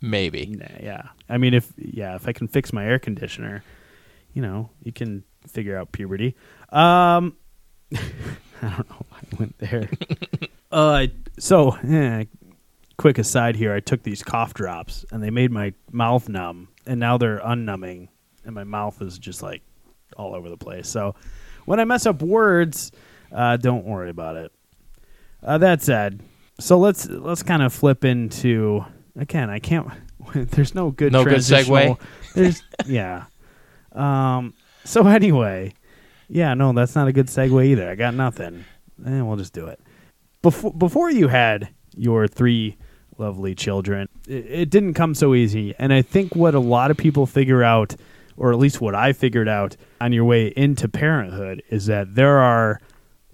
Maybe. 0.00 0.46
nah, 0.46 0.66
yeah. 0.82 1.02
I 1.28 1.38
mean, 1.38 1.54
if 1.54 1.72
yeah, 1.76 2.16
if 2.16 2.26
I 2.26 2.32
can 2.32 2.48
fix 2.48 2.72
my 2.72 2.84
air 2.84 2.98
conditioner, 2.98 3.62
you 4.32 4.42
know, 4.42 4.70
you 4.82 4.90
can 4.92 5.22
figure 5.46 5.76
out 5.78 5.92
puberty. 5.92 6.34
Um, 6.70 7.36
I 7.94 7.98
don't 8.62 8.90
know 8.90 9.06
why 9.10 9.18
I 9.32 9.36
went 9.38 9.58
there. 9.58 9.88
Uh, 10.70 11.06
so 11.38 11.70
eh, 11.86 12.24
quick 12.96 13.18
aside 13.18 13.56
here, 13.56 13.72
I 13.72 13.80
took 13.80 14.02
these 14.02 14.22
cough 14.22 14.54
drops 14.54 15.04
and 15.10 15.22
they 15.22 15.30
made 15.30 15.50
my 15.50 15.72
mouth 15.90 16.28
numb, 16.28 16.68
and 16.86 17.00
now 17.00 17.18
they're 17.18 17.40
unnumbing, 17.40 18.08
and 18.44 18.54
my 18.54 18.64
mouth 18.64 19.00
is 19.02 19.18
just 19.18 19.42
like 19.42 19.62
all 20.16 20.34
over 20.34 20.48
the 20.48 20.56
place. 20.56 20.88
So 20.88 21.14
when 21.64 21.80
I 21.80 21.84
mess 21.84 22.06
up 22.06 22.22
words, 22.22 22.92
uh, 23.32 23.56
don't 23.56 23.84
worry 23.84 24.10
about 24.10 24.36
it. 24.36 24.52
Uh, 25.42 25.58
that 25.58 25.82
said, 25.82 26.20
so 26.58 26.78
let's 26.78 27.08
let's 27.08 27.42
kind 27.42 27.62
of 27.62 27.72
flip 27.72 28.04
into 28.04 28.84
again. 29.16 29.50
I 29.50 29.58
can't. 29.58 29.88
There's 30.34 30.74
no 30.74 30.90
good 30.90 31.12
No 31.12 31.24
good 31.24 31.38
segue? 31.38 31.98
There's 32.34 32.62
yeah. 32.86 33.24
Um. 33.92 34.54
So 34.84 35.06
anyway, 35.06 35.72
yeah. 36.28 36.54
No, 36.54 36.72
that's 36.72 36.94
not 36.94 37.08
a 37.08 37.12
good 37.12 37.26
segue 37.26 37.64
either. 37.66 37.88
I 37.88 37.94
got 37.94 38.14
nothing. 38.14 38.64
And 39.04 39.26
we'll 39.26 39.38
just 39.38 39.54
do 39.54 39.66
it. 39.66 39.80
Before 40.42 40.72
before 40.72 41.10
you 41.10 41.28
had 41.28 41.68
your 41.94 42.26
three 42.26 42.76
lovely 43.18 43.54
children, 43.54 44.08
it, 44.26 44.46
it 44.46 44.70
didn't 44.70 44.94
come 44.94 45.14
so 45.14 45.34
easy. 45.34 45.74
And 45.78 45.92
I 45.92 46.02
think 46.02 46.34
what 46.34 46.54
a 46.54 46.60
lot 46.60 46.90
of 46.90 46.96
people 46.96 47.26
figure 47.26 47.62
out, 47.62 47.94
or 48.36 48.52
at 48.52 48.58
least 48.58 48.80
what 48.80 48.94
I 48.94 49.12
figured 49.12 49.48
out 49.48 49.76
on 50.00 50.12
your 50.12 50.24
way 50.24 50.48
into 50.56 50.88
parenthood, 50.88 51.62
is 51.68 51.86
that 51.86 52.14
there 52.14 52.38
are 52.38 52.80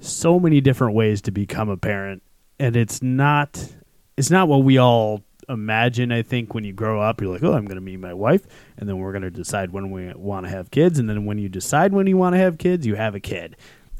so 0.00 0.40
many 0.40 0.60
different 0.60 0.94
ways 0.94 1.22
to 1.22 1.30
become 1.30 1.68
a 1.68 1.76
parent, 1.76 2.22
and 2.58 2.76
it's 2.76 3.02
not 3.02 3.72
it's 4.16 4.30
not 4.30 4.48
what 4.48 4.64
we 4.64 4.78
all 4.78 5.22
imagine. 5.48 6.10
I 6.10 6.22
think 6.22 6.54
when 6.54 6.64
you 6.64 6.72
grow 6.72 7.00
up, 7.00 7.20
you're 7.20 7.32
like, 7.32 7.44
oh, 7.44 7.52
I'm 7.52 7.66
going 7.66 7.76
to 7.76 7.80
meet 7.80 8.00
my 8.00 8.14
wife, 8.14 8.46
and 8.78 8.88
then 8.88 8.98
we're 8.98 9.12
going 9.12 9.22
to 9.22 9.30
decide 9.30 9.70
when 9.70 9.92
we 9.92 10.12
want 10.14 10.44
to 10.46 10.50
have 10.50 10.72
kids, 10.72 10.98
and 10.98 11.08
then 11.08 11.24
when 11.24 11.38
you 11.38 11.48
decide 11.48 11.92
when 11.92 12.08
you 12.08 12.16
want 12.16 12.34
to 12.34 12.38
have 12.38 12.58
kids, 12.58 12.84
you 12.84 12.96
have 12.96 13.14
a 13.14 13.20
kid, 13.20 13.56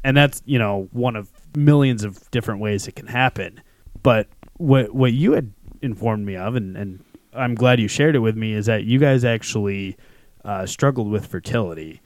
and 0.07 0.15
that's 0.15 0.41
you 0.45 0.57
know 0.57 0.87
one 0.93 1.17
of 1.17 1.29
millions 1.53 2.05
of 2.05 2.31
different 2.31 2.61
ways 2.61 2.87
it 2.87 2.95
can 2.95 3.07
happen. 3.07 3.61
But 4.03 4.29
what 4.53 4.95
what 4.95 5.11
you 5.11 5.33
had 5.33 5.51
informed 5.81 6.25
me 6.25 6.37
of, 6.37 6.55
and, 6.55 6.77
and 6.77 7.03
I'm 7.33 7.55
glad 7.55 7.81
you 7.81 7.89
shared 7.89 8.15
it 8.15 8.19
with 8.19 8.37
me, 8.37 8.53
is 8.53 8.67
that 8.67 8.85
you 8.85 8.99
guys 8.99 9.25
actually 9.25 9.97
uh, 10.45 10.65
struggled 10.65 11.11
with 11.11 11.25
fertility. 11.25 12.01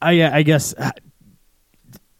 I 0.00 0.38
I 0.38 0.42
guess 0.42 0.72
uh, 0.78 0.92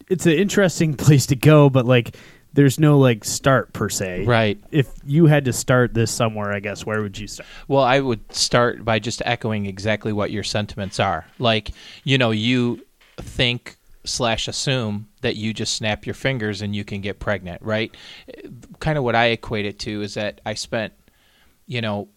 it's 0.07 0.27
an 0.27 0.33
interesting 0.33 0.93
place 1.05 1.25
to 1.25 1.35
go, 1.35 1.67
but 1.71 1.87
like 1.87 2.15
there's 2.53 2.79
no 2.79 2.99
like 2.99 3.23
start 3.23 3.73
per 3.73 3.89
se. 3.89 4.25
Right. 4.25 4.59
If 4.69 4.87
you 5.03 5.25
had 5.25 5.45
to 5.45 5.53
start 5.53 5.95
this 5.95 6.11
somewhere, 6.11 6.53
I 6.53 6.59
guess 6.59 6.85
where 6.85 7.01
would 7.01 7.17
you 7.17 7.25
start? 7.25 7.47
Well, 7.67 7.83
I 7.83 8.01
would 8.01 8.31
start 8.31 8.85
by 8.85 8.99
just 8.99 9.23
echoing 9.25 9.65
exactly 9.65 10.13
what 10.13 10.29
your 10.29 10.43
sentiments 10.43 10.99
are. 10.99 11.25
Like, 11.39 11.71
you 12.03 12.19
know, 12.19 12.29
you 12.29 12.85
think 13.17 13.77
slash 14.03 14.47
assume 14.47 15.07
that 15.21 15.35
you 15.35 15.53
just 15.53 15.73
snap 15.75 16.05
your 16.05 16.15
fingers 16.15 16.61
and 16.61 16.75
you 16.75 16.83
can 16.83 17.01
get 17.01 17.19
pregnant, 17.19 17.61
right? 17.61 17.95
Kind 18.79 18.97
of 18.97 19.03
what 19.03 19.15
I 19.15 19.27
equate 19.27 19.65
it 19.65 19.79
to 19.79 20.01
is 20.01 20.15
that 20.15 20.41
I 20.45 20.53
spent, 20.55 20.93
you 21.67 21.81
know, 21.81 22.07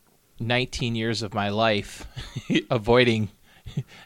19 0.41 0.95
years 0.97 1.23
of 1.23 1.33
my 1.35 1.49
life 1.51 2.07
avoiding 2.71 3.29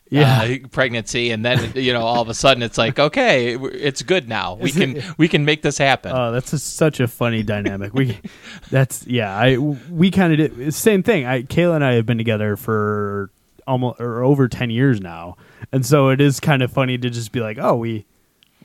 Yeah. 0.08 0.42
uh, 0.64 0.68
pregnancy 0.68 1.30
and 1.32 1.44
then 1.44 1.72
you 1.74 1.92
know 1.92 2.02
all 2.02 2.22
of 2.22 2.28
a 2.28 2.34
sudden 2.34 2.62
it's 2.62 2.78
like 2.78 2.98
okay 2.98 3.56
it's 3.56 4.02
good 4.02 4.28
now 4.28 4.54
we 4.54 4.70
can 4.70 5.02
we 5.18 5.26
can 5.26 5.44
make 5.44 5.62
this 5.62 5.76
happen 5.78 6.12
Oh, 6.14 6.30
that's 6.30 6.52
a, 6.52 6.58
such 6.60 7.00
a 7.00 7.08
funny 7.08 7.42
dynamic. 7.42 7.92
We, 7.92 8.18
that's 8.70 9.04
yeah. 9.06 9.36
I 9.36 9.56
we 9.58 10.12
kind 10.12 10.32
of 10.40 10.54
did 10.56 10.74
same 10.74 11.02
thing. 11.02 11.26
I 11.26 11.42
Kayla 11.42 11.74
and 11.74 11.84
I 11.84 11.94
have 11.94 12.06
been 12.06 12.18
together 12.18 12.56
for 12.56 13.30
almost 13.68 14.00
or 14.00 14.24
over 14.24 14.48
ten 14.48 14.70
years 14.70 15.00
now, 15.00 15.36
and 15.70 15.86
so 15.86 16.08
it 16.08 16.20
is 16.20 16.40
kind 16.40 16.62
of 16.62 16.72
funny 16.72 16.98
to 16.98 17.10
just 17.10 17.30
be 17.30 17.40
like, 17.40 17.58
oh, 17.60 17.76
we, 17.76 18.06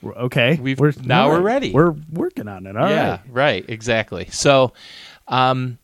we're, 0.02 0.14
okay, 0.14 0.58
We've- 0.60 0.80
we're 0.82 0.94
now 1.04 1.26
all 1.26 1.30
we're 1.32 1.42
ready. 1.42 1.72
We're 1.72 1.96
working 2.12 2.48
on 2.48 2.66
it. 2.66 2.76
All 2.76 2.84
right. 2.84 2.90
yeah, 2.92 3.20
right. 3.30 3.66
exactly. 3.68 4.28
So, 4.32 4.74
um, 5.28 5.78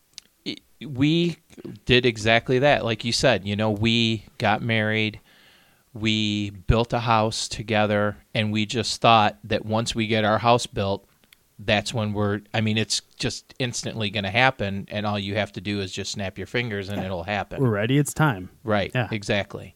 we 0.82 1.36
did 1.86 2.06
exactly 2.06 2.60
that. 2.60 2.86
Like 2.86 3.04
you 3.04 3.12
said, 3.12 3.46
you 3.46 3.56
know, 3.58 3.70
we 3.72 4.26
got 4.38 4.62
married, 4.62 5.20
we 5.94 6.52
built 6.52 6.94
a 6.94 7.00
house 7.00 7.50
together, 7.50 8.16
and 8.34 8.54
we 8.54 8.66
just 8.66 9.02
thought 9.02 9.38
that 9.44 9.66
once 9.66 9.94
we 9.94 10.08
get 10.08 10.24
our 10.24 10.38
house 10.38 10.66
built, 10.68 11.06
that's 11.60 11.94
when 11.94 12.14
we're. 12.14 12.42
I 12.54 12.62
mean, 12.62 12.78
it's 12.78 13.02
just 13.18 13.54
instantly 13.60 14.10
going 14.10 14.24
to 14.24 14.30
happen, 14.30 14.88
and 14.90 15.06
all 15.06 15.20
you 15.20 15.36
have 15.36 15.52
to 15.54 15.62
do 15.62 15.82
is 15.82 15.92
just 15.92 16.12
snap 16.12 16.38
your 16.38 16.48
fingers, 16.48 16.90
and 16.90 17.04
it'll 17.04 17.24
happen. 17.24 17.62
We're 17.62 17.70
ready. 17.70 17.98
It's 17.98 18.14
time. 18.14 18.50
Right. 18.64 18.92
Yeah. 18.96 19.10
Exactly. 19.12 19.76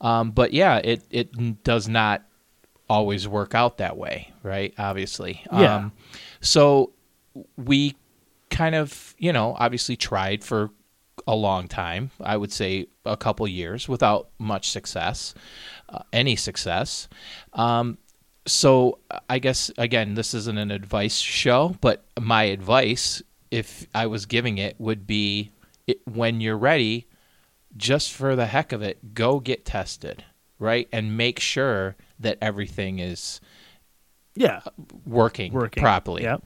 Um, 0.00 0.30
but 0.32 0.52
yeah, 0.52 0.78
it 0.78 1.04
it 1.10 1.62
does 1.62 1.88
not 1.88 2.22
always 2.88 3.28
work 3.28 3.54
out 3.54 3.78
that 3.78 3.96
way, 3.96 4.32
right? 4.42 4.74
Obviously. 4.76 5.42
Yeah. 5.52 5.76
Um, 5.76 5.92
so 6.40 6.92
we 7.56 7.94
kind 8.50 8.74
of, 8.74 9.14
you 9.18 9.32
know, 9.32 9.54
obviously 9.58 9.96
tried 9.96 10.42
for 10.42 10.70
a 11.26 11.36
long 11.36 11.68
time. 11.68 12.10
I 12.20 12.36
would 12.36 12.52
say 12.52 12.86
a 13.04 13.16
couple 13.16 13.46
years 13.46 13.88
without 13.88 14.30
much 14.38 14.70
success, 14.70 15.34
uh, 15.88 16.02
any 16.12 16.34
success. 16.34 17.08
Um, 17.52 17.98
so 18.46 18.98
I 19.28 19.38
guess 19.38 19.70
again, 19.78 20.14
this 20.14 20.34
isn't 20.34 20.58
an 20.58 20.70
advice 20.70 21.18
show, 21.18 21.76
but 21.80 22.04
my 22.18 22.44
advice, 22.44 23.22
if 23.50 23.86
I 23.94 24.06
was 24.06 24.26
giving 24.26 24.58
it, 24.58 24.76
would 24.78 25.06
be 25.06 25.50
it, 25.86 26.00
when 26.06 26.40
you're 26.40 26.58
ready, 26.58 27.06
just 27.76 28.12
for 28.12 28.36
the 28.36 28.46
heck 28.46 28.72
of 28.72 28.82
it, 28.82 29.14
go 29.14 29.40
get 29.40 29.64
tested, 29.64 30.24
right? 30.58 30.88
And 30.92 31.16
make 31.16 31.38
sure 31.40 31.96
that 32.18 32.38
everything 32.40 32.98
is 32.98 33.40
Yeah. 34.34 34.60
working, 35.04 35.52
Working 35.52 35.80
properly. 35.82 36.22
Yep. 36.22 36.44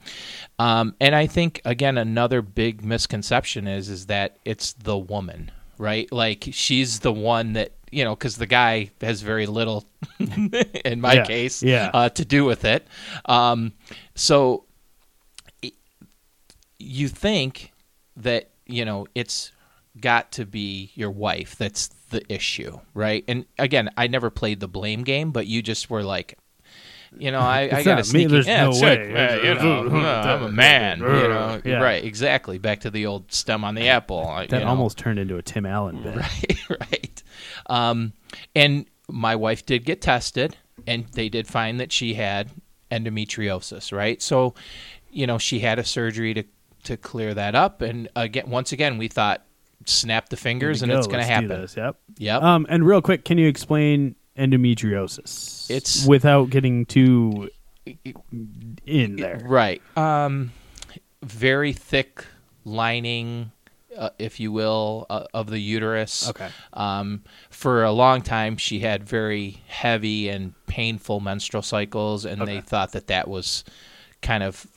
Um, 0.59 0.95
and 0.99 1.13
I 1.15 1.27
think 1.27 1.61
again 1.65 1.97
another 1.97 2.41
big 2.41 2.83
misconception 2.83 3.67
is 3.67 3.89
is 3.89 4.07
that 4.07 4.37
it's 4.45 4.73
the 4.73 4.97
woman, 4.97 5.51
right? 5.77 6.11
Like 6.11 6.49
she's 6.51 6.99
the 6.99 7.13
one 7.13 7.53
that 7.53 7.71
you 7.95 8.03
know 8.03 8.15
because 8.15 8.35
the 8.35 8.45
guy 8.45 8.91
has 9.01 9.21
very 9.21 9.45
little, 9.45 9.85
in 10.19 10.99
my 11.01 11.13
Yeah, 11.13 11.25
case, 11.25 11.63
yeah. 11.63 11.89
Uh, 11.93 12.09
to 12.09 12.25
do 12.25 12.43
with 12.45 12.65
it. 12.65 12.85
Um, 13.25 13.71
so 14.15 14.65
i- 15.63 15.71
you 16.79 17.07
think 17.07 17.71
that 18.17 18.49
you 18.65 18.83
know 18.85 19.07
it's 19.15 19.51
got 19.99 20.31
to 20.33 20.45
be 20.45 20.91
your 20.95 21.11
wife 21.11 21.55
that's 21.55 21.87
the 22.09 22.21
issue, 22.33 22.79
right? 22.93 23.23
And 23.27 23.45
again, 23.57 23.89
I 23.97 24.07
never 24.07 24.29
played 24.29 24.59
the 24.59 24.67
blame 24.67 25.03
game, 25.03 25.31
but 25.31 25.47
you 25.47 25.61
just 25.61 25.89
were 25.89 26.03
like. 26.03 26.37
You 27.17 27.31
know, 27.31 27.39
I, 27.39 27.69
I 27.71 27.83
got 27.83 27.99
a 27.99 28.03
sneaky. 28.03 28.27
there's 28.27 28.45
yeah, 28.47 28.65
no 28.65 28.71
way. 28.71 29.07
you 29.47 29.53
know, 29.55 29.87
I'm 30.03 30.43
a 30.43 30.51
man. 30.51 30.99
You 30.99 31.05
know, 31.05 31.61
Yeah. 31.63 31.81
right? 31.81 32.03
Exactly. 32.03 32.57
Back 32.57 32.81
to 32.81 32.89
the 32.91 33.05
old 33.05 33.31
stem 33.31 33.63
on 33.63 33.73
the 33.73 33.87
apple. 33.87 34.25
That 34.25 34.51
you 34.51 34.59
know. 34.59 34.67
almost 34.67 34.97
turned 34.97 35.17
into 35.19 35.37
a 35.37 35.41
Tim 35.41 35.65
Allen 35.65 36.01
bit. 36.03 36.13
right, 36.17 36.59
right. 36.91 37.14
Um, 37.67 38.13
and 38.55 38.85
my 39.09 39.35
wife 39.35 39.65
did 39.65 39.85
get 39.85 40.01
tested, 40.01 40.57
and 40.87 41.05
they 41.13 41.29
did 41.29 41.47
find 41.47 41.79
that 41.79 41.91
she 41.91 42.13
had 42.15 42.51
endometriosis. 42.91 43.91
Right, 43.95 44.21
so 44.21 44.53
you 45.09 45.27
know 45.27 45.37
she 45.37 45.59
had 45.59 45.79
a 45.79 45.83
surgery 45.83 46.33
to 46.33 46.43
to 46.83 46.97
clear 46.97 47.33
that 47.33 47.55
up, 47.55 47.81
and 47.81 48.07
again, 48.15 48.49
once 48.49 48.71
again, 48.71 48.97
we 48.97 49.07
thought 49.07 49.43
snap 49.85 50.29
the 50.29 50.37
fingers 50.37 50.81
and 50.81 50.91
Go, 50.91 50.97
it's 50.97 51.07
going 51.07 51.19
to 51.19 51.25
happen. 51.25 51.67
Yep. 51.75 51.95
Yep. 52.17 52.41
Um, 52.41 52.65
and 52.69 52.85
real 52.85 53.01
quick, 53.01 53.25
can 53.25 53.37
you 53.37 53.47
explain 53.47 54.15
endometriosis? 54.37 55.69
It's- 55.69 56.07
without 56.07 56.49
getting 56.49 56.85
too 56.85 57.49
in 58.85 59.15
there. 59.17 59.41
Right. 59.43 59.81
Um, 59.97 60.51
very 61.23 61.73
thick 61.73 62.25
lining, 62.63 63.51
uh, 63.97 64.09
if 64.19 64.39
you 64.39 64.51
will, 64.51 65.05
uh, 65.09 65.25
of 65.33 65.49
the 65.49 65.59
uterus. 65.59 66.29
Okay. 66.29 66.49
Um, 66.73 67.23
for 67.49 67.83
a 67.83 67.91
long 67.91 68.21
time, 68.21 68.57
she 68.57 68.79
had 68.79 69.03
very 69.03 69.61
heavy 69.67 70.29
and 70.29 70.53
painful 70.67 71.19
menstrual 71.19 71.63
cycles, 71.63 72.25
and 72.25 72.45
they 72.47 72.61
thought 72.61 72.91
that 72.93 73.07
that 73.07 73.27
was 73.27 73.63
kind 74.21 74.43
of 74.43 74.67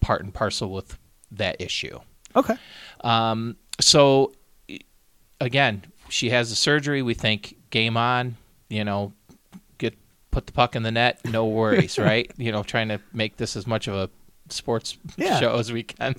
part 0.00 0.22
and 0.22 0.32
parcel 0.34 0.70
with 0.70 0.98
that 1.32 1.60
issue. 1.60 1.98
Okay. 2.36 2.54
Um, 3.02 3.56
so, 3.80 4.32
again, 5.40 5.84
she 6.08 6.30
has 6.30 6.50
the 6.50 6.56
surgery. 6.56 7.02
We 7.02 7.14
think 7.14 7.56
game 7.70 7.96
on. 7.96 8.36
You 8.68 8.84
know, 8.84 9.12
get 9.78 9.96
put 10.30 10.46
the 10.46 10.52
puck 10.52 10.74
in 10.74 10.82
the 10.82 10.90
net. 10.90 11.20
No 11.24 11.46
worries, 11.46 11.98
right? 12.10 12.30
You 12.36 12.50
know, 12.52 12.62
trying 12.62 12.88
to 12.88 13.00
make 13.12 13.36
this 13.36 13.56
as 13.56 13.66
much 13.66 13.86
of 13.88 13.94
a 13.94 14.10
sports 14.48 14.96
Yeah. 15.16 15.38
show 15.40 15.56
as 15.58 15.72
we 15.72 15.82
can. 15.84 16.16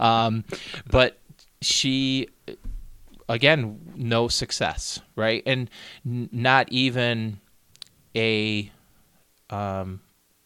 Um, 0.00 0.44
but 0.90 1.18
she, 1.60 2.28
again, 3.28 3.80
no 3.96 4.28
success, 4.28 5.00
right? 5.16 5.42
And 5.46 5.68
n- 6.06 6.28
not 6.32 6.70
even 6.72 7.40
a, 8.16 8.70
um, 9.50 10.00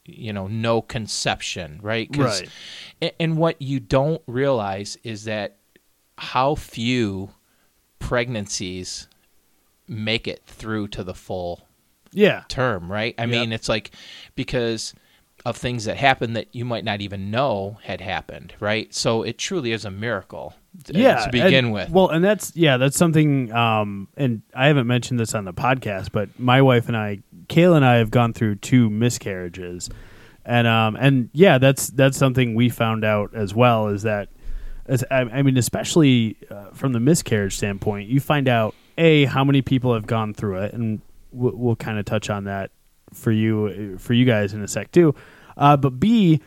you 0.04 0.32
know, 0.32 0.46
no 0.48 0.82
conception, 0.82 1.78
right? 1.82 2.08
Right. 2.16 2.48
a- 3.00 3.22
And 3.22 3.36
what 3.36 3.60
you 3.62 3.78
don't 3.80 4.22
realize 4.26 4.96
is 5.04 5.24
that 5.24 5.56
how 6.18 6.54
few 6.54 7.30
pregnancies 7.98 9.08
make 9.88 10.26
it 10.26 10.42
through 10.46 10.88
to 10.88 11.04
the 11.04 11.14
full 11.14 11.66
Yeah. 12.12 12.44
term, 12.48 12.90
right? 12.90 13.14
I 13.18 13.22
Yep. 13.22 13.30
mean, 13.30 13.52
it's 13.52 13.68
like 13.68 13.92
because 14.34 14.92
of 15.44 15.56
things 15.56 15.84
that 15.86 15.96
happened 15.96 16.36
that 16.36 16.46
you 16.52 16.64
might 16.64 16.84
not 16.84 17.00
even 17.00 17.30
know 17.30 17.78
had 17.82 18.00
happened, 18.00 18.54
right? 18.60 18.92
So 18.94 19.22
it 19.22 19.38
truly 19.38 19.72
is 19.72 19.84
a 19.84 19.90
miracle 19.90 20.54
t- 20.84 20.98
yeah 20.98 21.24
to 21.24 21.30
begin 21.30 21.66
and- 21.66 21.72
with. 21.72 21.90
well 21.90 22.08
and 22.08 22.24
that's 22.24 22.54
yeah 22.56 22.76
that's 22.78 22.96
something 22.96 23.52
um 23.52 24.08
and 24.16 24.40
i 24.54 24.68
haven't 24.68 24.86
mentioned 24.86 25.20
this 25.20 25.34
on 25.34 25.44
the 25.44 25.52
podcast 25.52 26.10
but 26.12 26.28
my 26.40 26.62
wife 26.62 26.88
and 26.88 26.96
i 26.96 27.18
kayla 27.48 27.76
and 27.76 27.84
i 27.84 27.96
have 27.96 28.10
gone 28.10 28.32
through 28.32 28.54
two 28.54 28.88
miscarriages 28.88 29.90
and 30.46 30.66
um 30.66 30.96
and 30.96 31.28
yeah 31.34 31.58
that's 31.58 31.88
that's 31.88 32.16
something 32.16 32.54
we 32.54 32.70
found 32.70 33.04
out 33.04 33.34
as 33.34 33.54
well 33.54 33.88
is 33.88 34.02
that 34.04 34.28
as 34.86 35.04
i, 35.10 35.20
I 35.20 35.42
mean 35.42 35.58
especially 35.58 36.36
uh, 36.50 36.70
from 36.72 36.92
the 36.94 37.00
miscarriage 37.00 37.54
standpoint 37.56 38.08
you 38.08 38.18
find 38.20 38.48
out 38.48 38.74
a 38.96 39.26
how 39.26 39.44
many 39.44 39.60
people 39.60 39.92
have 39.92 40.06
gone 40.06 40.32
through 40.32 40.58
it 40.62 40.72
and 40.72 41.02
we'll, 41.32 41.54
we'll 41.54 41.76
kind 41.76 41.98
of 41.98 42.06
touch 42.06 42.30
on 42.30 42.44
that 42.44 42.70
for 43.12 43.30
you 43.32 43.96
for 43.98 44.12
you 44.12 44.24
guys 44.24 44.54
in 44.54 44.62
a 44.62 44.68
sec 44.68 44.90
too 44.92 45.14
uh, 45.56 45.76
but 45.76 45.98
b 46.00 46.40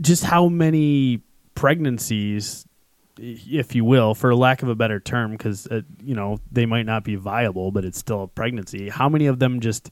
just 0.00 0.24
how 0.24 0.48
many 0.48 1.22
pregnancies 1.54 2.66
if 3.18 3.74
you 3.74 3.84
will, 3.84 4.14
for 4.14 4.34
lack 4.34 4.62
of 4.62 4.68
a 4.68 4.74
better 4.74 5.00
term, 5.00 5.30
because 5.30 5.66
uh, 5.68 5.80
you 6.02 6.14
know 6.14 6.38
they 6.52 6.66
might 6.66 6.84
not 6.84 7.02
be 7.04 7.16
viable, 7.16 7.70
but 7.72 7.84
it's 7.84 7.98
still 7.98 8.24
a 8.24 8.28
pregnancy. 8.28 8.88
How 8.88 9.08
many 9.08 9.26
of 9.26 9.38
them 9.38 9.60
just 9.60 9.90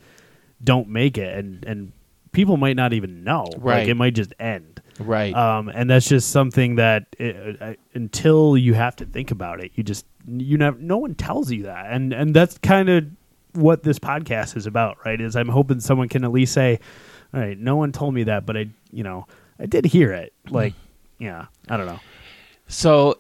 don't 0.63 0.89
make 0.89 1.17
it, 1.17 1.37
and 1.39 1.65
and 1.65 1.93
people 2.33 2.57
might 2.57 2.77
not 2.77 2.93
even 2.93 3.25
know. 3.25 3.45
Like 3.45 3.63
Right. 3.63 3.89
it 3.89 3.95
might 3.95 4.15
just 4.15 4.35
end. 4.39 4.83
right. 4.99 5.35
Um, 5.35 5.69
and 5.71 5.89
that's 5.89 6.07
just 6.07 6.31
something 6.31 6.75
that 6.77 7.07
it, 7.19 7.63
uh, 7.63 7.75
until 7.95 8.57
you 8.57 8.75
have 8.75 8.97
to 8.97 9.07
think 9.07 9.31
about 9.31 9.65
it, 9.65 9.73
you 9.75 9.83
just 9.83 10.05
you 10.29 10.59
never. 10.59 10.77
No 10.79 10.99
one 10.99 11.15
tells 11.15 11.51
you 11.51 11.63
that, 11.63 11.87
and 11.91 12.13
and 12.13 12.35
that's 12.35 12.59
kind 12.59 12.91
of 12.91 13.07
what 13.55 13.83
this 13.83 13.99
podcast 13.99 14.57
is 14.57 14.67
about, 14.67 14.99
right? 15.05 15.21
Is 15.21 15.37
I'm 15.37 15.49
hoping 15.49 15.81
someone 15.81 16.09
can 16.09 16.25
at 16.25 16.33
least 16.33 16.53
say, 16.53 16.79
"All 17.33 17.41
right, 17.41 17.59
no 17.59 17.77
one 17.77 17.93
told 17.93 18.15
me 18.15 18.25
that, 18.25 18.47
but 18.47 18.57
I, 18.57 18.67
you 18.93 19.03
know, 19.05 19.27
I 19.59 19.67
did 19.67 19.85
hear 19.85 20.13
it." 20.13 20.33
Like, 20.51 20.75
yeah, 21.19 21.47
I 21.69 21.77
don't 21.77 21.87
know. 21.87 22.01
So 22.69 23.17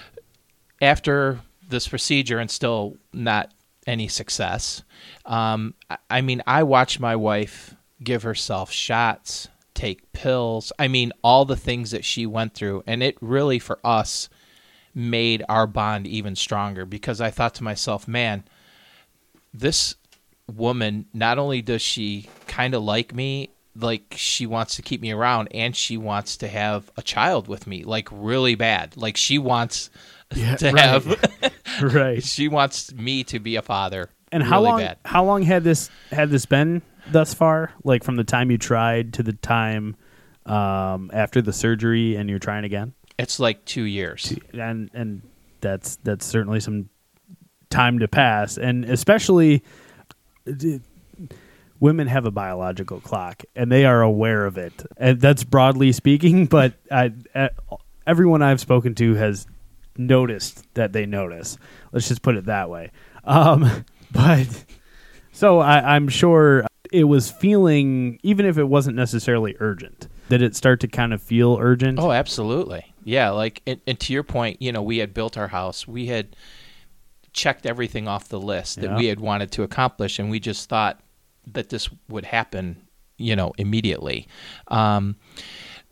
after 0.80 1.40
this 1.68 1.88
procedure 1.88 2.38
and 2.38 2.50
still 2.50 2.96
not 3.12 3.50
any 3.86 4.08
success, 4.08 4.82
um, 5.26 5.74
I- 5.90 5.98
I 6.10 6.20
mean, 6.20 6.42
I 6.46 6.62
watched 6.62 7.00
my 7.00 7.16
wife 7.16 7.74
give 8.02 8.22
herself 8.22 8.70
shots, 8.72 9.48
take 9.74 10.12
pills. 10.12 10.72
I 10.78 10.88
mean, 10.88 11.12
all 11.22 11.44
the 11.44 11.56
things 11.56 11.90
that 11.92 12.04
she 12.04 12.26
went 12.26 12.54
through, 12.54 12.82
and 12.86 13.02
it 13.02 13.16
really 13.20 13.58
for 13.58 13.78
us 13.84 14.28
made 14.94 15.42
our 15.48 15.66
bond 15.66 16.06
even 16.06 16.36
stronger 16.36 16.84
because 16.84 17.20
I 17.20 17.30
thought 17.30 17.54
to 17.54 17.64
myself, 17.64 18.06
man, 18.06 18.44
this 19.52 19.94
woman, 20.52 21.06
not 21.12 21.38
only 21.38 21.62
does 21.62 21.82
she 21.82 22.28
kind 22.46 22.74
of 22.74 22.82
like 22.82 23.14
me, 23.14 23.50
like 23.74 24.14
she 24.16 24.46
wants 24.46 24.76
to 24.76 24.82
keep 24.82 25.00
me 25.00 25.12
around 25.12 25.48
and 25.52 25.74
she 25.74 25.96
wants 25.96 26.36
to 26.38 26.48
have 26.48 26.90
a 26.96 27.02
child 27.02 27.48
with 27.48 27.66
me, 27.66 27.84
like 27.84 28.08
really 28.10 28.54
bad. 28.54 28.96
Like 28.96 29.16
she 29.16 29.38
wants 29.38 29.90
Yeah, 30.34 30.56
to 30.56 30.70
right. 30.72 30.78
have 30.80 31.52
right. 31.94 32.22
she 32.24 32.48
wants 32.48 32.92
me 32.94 33.22
to 33.24 33.38
be 33.38 33.56
a 33.56 33.62
father. 33.62 34.08
And 34.30 34.42
how 34.42 34.60
really 34.60 34.70
long? 34.70 34.80
bad. 34.80 34.98
How 35.04 35.24
long 35.24 35.42
had 35.42 35.62
this 35.62 35.90
had 36.10 36.30
this 36.30 36.46
been 36.46 36.80
thus 37.10 37.34
far? 37.34 37.72
Like 37.84 38.02
from 38.02 38.16
the 38.16 38.24
time 38.24 38.50
you 38.50 38.56
tried 38.56 39.12
to 39.14 39.22
the 39.22 39.34
time 39.34 39.94
um, 40.46 41.10
after 41.12 41.42
the 41.42 41.52
surgery, 41.52 42.16
and 42.16 42.30
you're 42.30 42.38
trying 42.38 42.64
again. 42.64 42.94
It's 43.18 43.38
like 43.38 43.64
2 43.66 43.82
years. 43.82 44.32
and 44.54 44.90
and 44.94 45.20
that's 45.60 45.96
that's 45.96 46.24
certainly 46.26 46.60
some 46.60 46.88
time 47.72 47.98
to 47.98 48.08
pass. 48.08 48.56
And 48.56 48.84
especially 48.84 49.62
women 51.80 52.06
have 52.06 52.26
a 52.26 52.30
biological 52.30 53.00
clock 53.00 53.42
and 53.56 53.72
they 53.72 53.84
are 53.84 54.02
aware 54.02 54.46
of 54.46 54.56
it. 54.58 54.84
And 54.96 55.20
that's 55.20 55.42
broadly 55.42 55.92
speaking 55.92 56.46
but 56.52 56.74
I, 56.90 57.12
everyone 58.06 58.42
i've 58.42 58.60
spoken 58.60 58.94
to 58.96 59.14
has 59.14 59.46
noticed 59.96 60.64
that 60.74 60.92
they 60.92 61.06
notice. 61.06 61.58
Let's 61.92 62.08
just 62.08 62.22
put 62.22 62.36
it 62.36 62.46
that 62.46 62.70
way. 62.70 62.90
Um, 63.24 63.84
but 64.12 64.64
so 65.32 65.60
I, 65.60 65.94
i'm 65.94 66.08
sure 66.08 66.66
it 66.92 67.04
was 67.04 67.30
feeling 67.30 68.18
even 68.22 68.44
if 68.44 68.58
it 68.58 68.64
wasn't 68.64 68.96
necessarily 68.96 69.56
urgent 69.60 70.08
did 70.32 70.40
it 70.40 70.56
start 70.56 70.80
to 70.80 70.88
kind 70.88 71.12
of 71.12 71.20
feel 71.20 71.58
urgent? 71.60 71.98
Oh, 71.98 72.10
absolutely. 72.10 72.94
Yeah, 73.04 73.28
like 73.30 73.60
and, 73.66 73.80
and 73.86 74.00
to 74.00 74.14
your 74.14 74.22
point, 74.22 74.62
you 74.62 74.72
know, 74.72 74.82
we 74.82 74.96
had 74.96 75.12
built 75.12 75.36
our 75.36 75.48
house. 75.48 75.86
We 75.86 76.06
had 76.06 76.34
checked 77.32 77.66
everything 77.66 78.06
off 78.08 78.28
the 78.28 78.40
list 78.40 78.80
that 78.80 78.90
Yeah. 78.90 78.96
we 78.96 79.06
had 79.06 79.20
wanted 79.20 79.50
to 79.52 79.62
accomplish 79.62 80.18
and 80.18 80.30
we 80.30 80.38
just 80.40 80.68
thought 80.68 81.00
that 81.52 81.70
this 81.70 81.88
would 82.08 82.24
happen, 82.26 82.82
you 83.18 83.34
know, 83.36 83.52
immediately. 83.58 84.26
Um, 84.68 85.16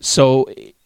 so 0.01 0.47
it- 0.57 0.77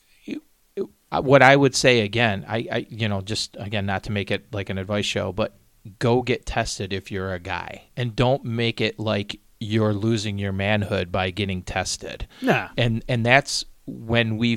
what 1.10 1.42
I 1.42 1.54
would 1.54 1.76
say 1.76 2.00
again, 2.00 2.44
I, 2.48 2.66
I 2.72 2.86
you 2.90 3.08
know, 3.08 3.20
just 3.20 3.56
again 3.60 3.86
not 3.86 4.02
to 4.04 4.12
make 4.12 4.30
it 4.32 4.46
like 4.52 4.68
an 4.70 4.78
advice 4.78 5.04
show, 5.06 5.32
but 5.32 5.56
go 6.00 6.22
get 6.22 6.44
tested 6.44 6.92
if 6.92 7.12
you're 7.12 7.32
a 7.34 7.38
guy 7.38 7.82
and 7.96 8.16
don't 8.16 8.44
make 8.44 8.80
it 8.80 8.98
like 8.98 9.38
you're 9.60 9.92
losing 9.94 10.38
your 10.38 10.52
manhood 10.52 11.12
by 11.12 11.30
getting 11.30 11.62
tested 11.62 12.26
nah 12.42 12.68
and 12.76 13.04
and 13.08 13.24
that's 13.24 13.64
when 13.86 14.36
we 14.38 14.56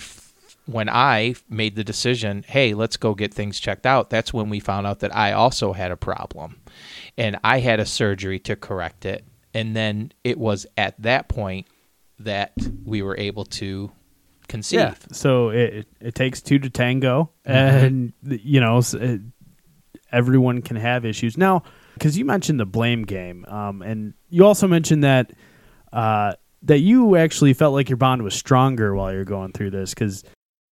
when 0.67 0.89
I 0.89 1.35
made 1.49 1.75
the 1.75 1.83
decision, 1.83 2.43
hey, 2.47 2.73
let's 2.73 2.97
go 2.97 3.15
get 3.15 3.33
things 3.33 3.59
checked 3.59 3.85
out. 3.85 4.09
That's 4.09 4.33
when 4.33 4.49
we 4.49 4.59
found 4.59 4.85
out 4.85 4.99
that 4.99 5.15
I 5.15 5.31
also 5.31 5.73
had 5.73 5.91
a 5.91 5.97
problem, 5.97 6.61
and 7.17 7.39
I 7.43 7.59
had 7.59 7.79
a 7.79 7.85
surgery 7.85 8.39
to 8.39 8.55
correct 8.55 9.05
it. 9.05 9.25
And 9.53 9.75
then 9.75 10.11
it 10.23 10.37
was 10.37 10.67
at 10.77 11.01
that 11.01 11.29
point 11.29 11.65
that 12.19 12.53
we 12.85 13.01
were 13.01 13.17
able 13.17 13.45
to 13.45 13.91
conceive. 14.47 14.79
Yeah. 14.79 14.93
So 15.11 15.49
it 15.49 15.87
it, 15.99 16.15
takes 16.15 16.41
two 16.41 16.59
to 16.59 16.69
tango, 16.69 17.31
Mm-hmm. 17.47 17.85
and 17.85 18.13
you 18.43 18.59
know 18.59 18.81
it, 18.93 19.21
everyone 20.11 20.61
can 20.61 20.75
have 20.75 21.05
issues 21.05 21.37
now. 21.37 21.63
Because 21.93 22.17
you 22.17 22.25
mentioned 22.25 22.59
the 22.59 22.65
blame 22.65 23.03
game, 23.03 23.45
um, 23.47 23.81
and 23.81 24.13
you 24.29 24.45
also 24.45 24.67
mentioned 24.67 25.03
that 25.03 25.31
uh, 25.91 26.33
that 26.63 26.79
you 26.79 27.15
actually 27.15 27.53
felt 27.53 27.73
like 27.73 27.89
your 27.89 27.97
bond 27.97 28.21
was 28.21 28.35
stronger 28.35 28.93
while 28.93 29.11
you're 29.11 29.25
going 29.25 29.51
through 29.53 29.71
this 29.71 29.93
because 29.93 30.23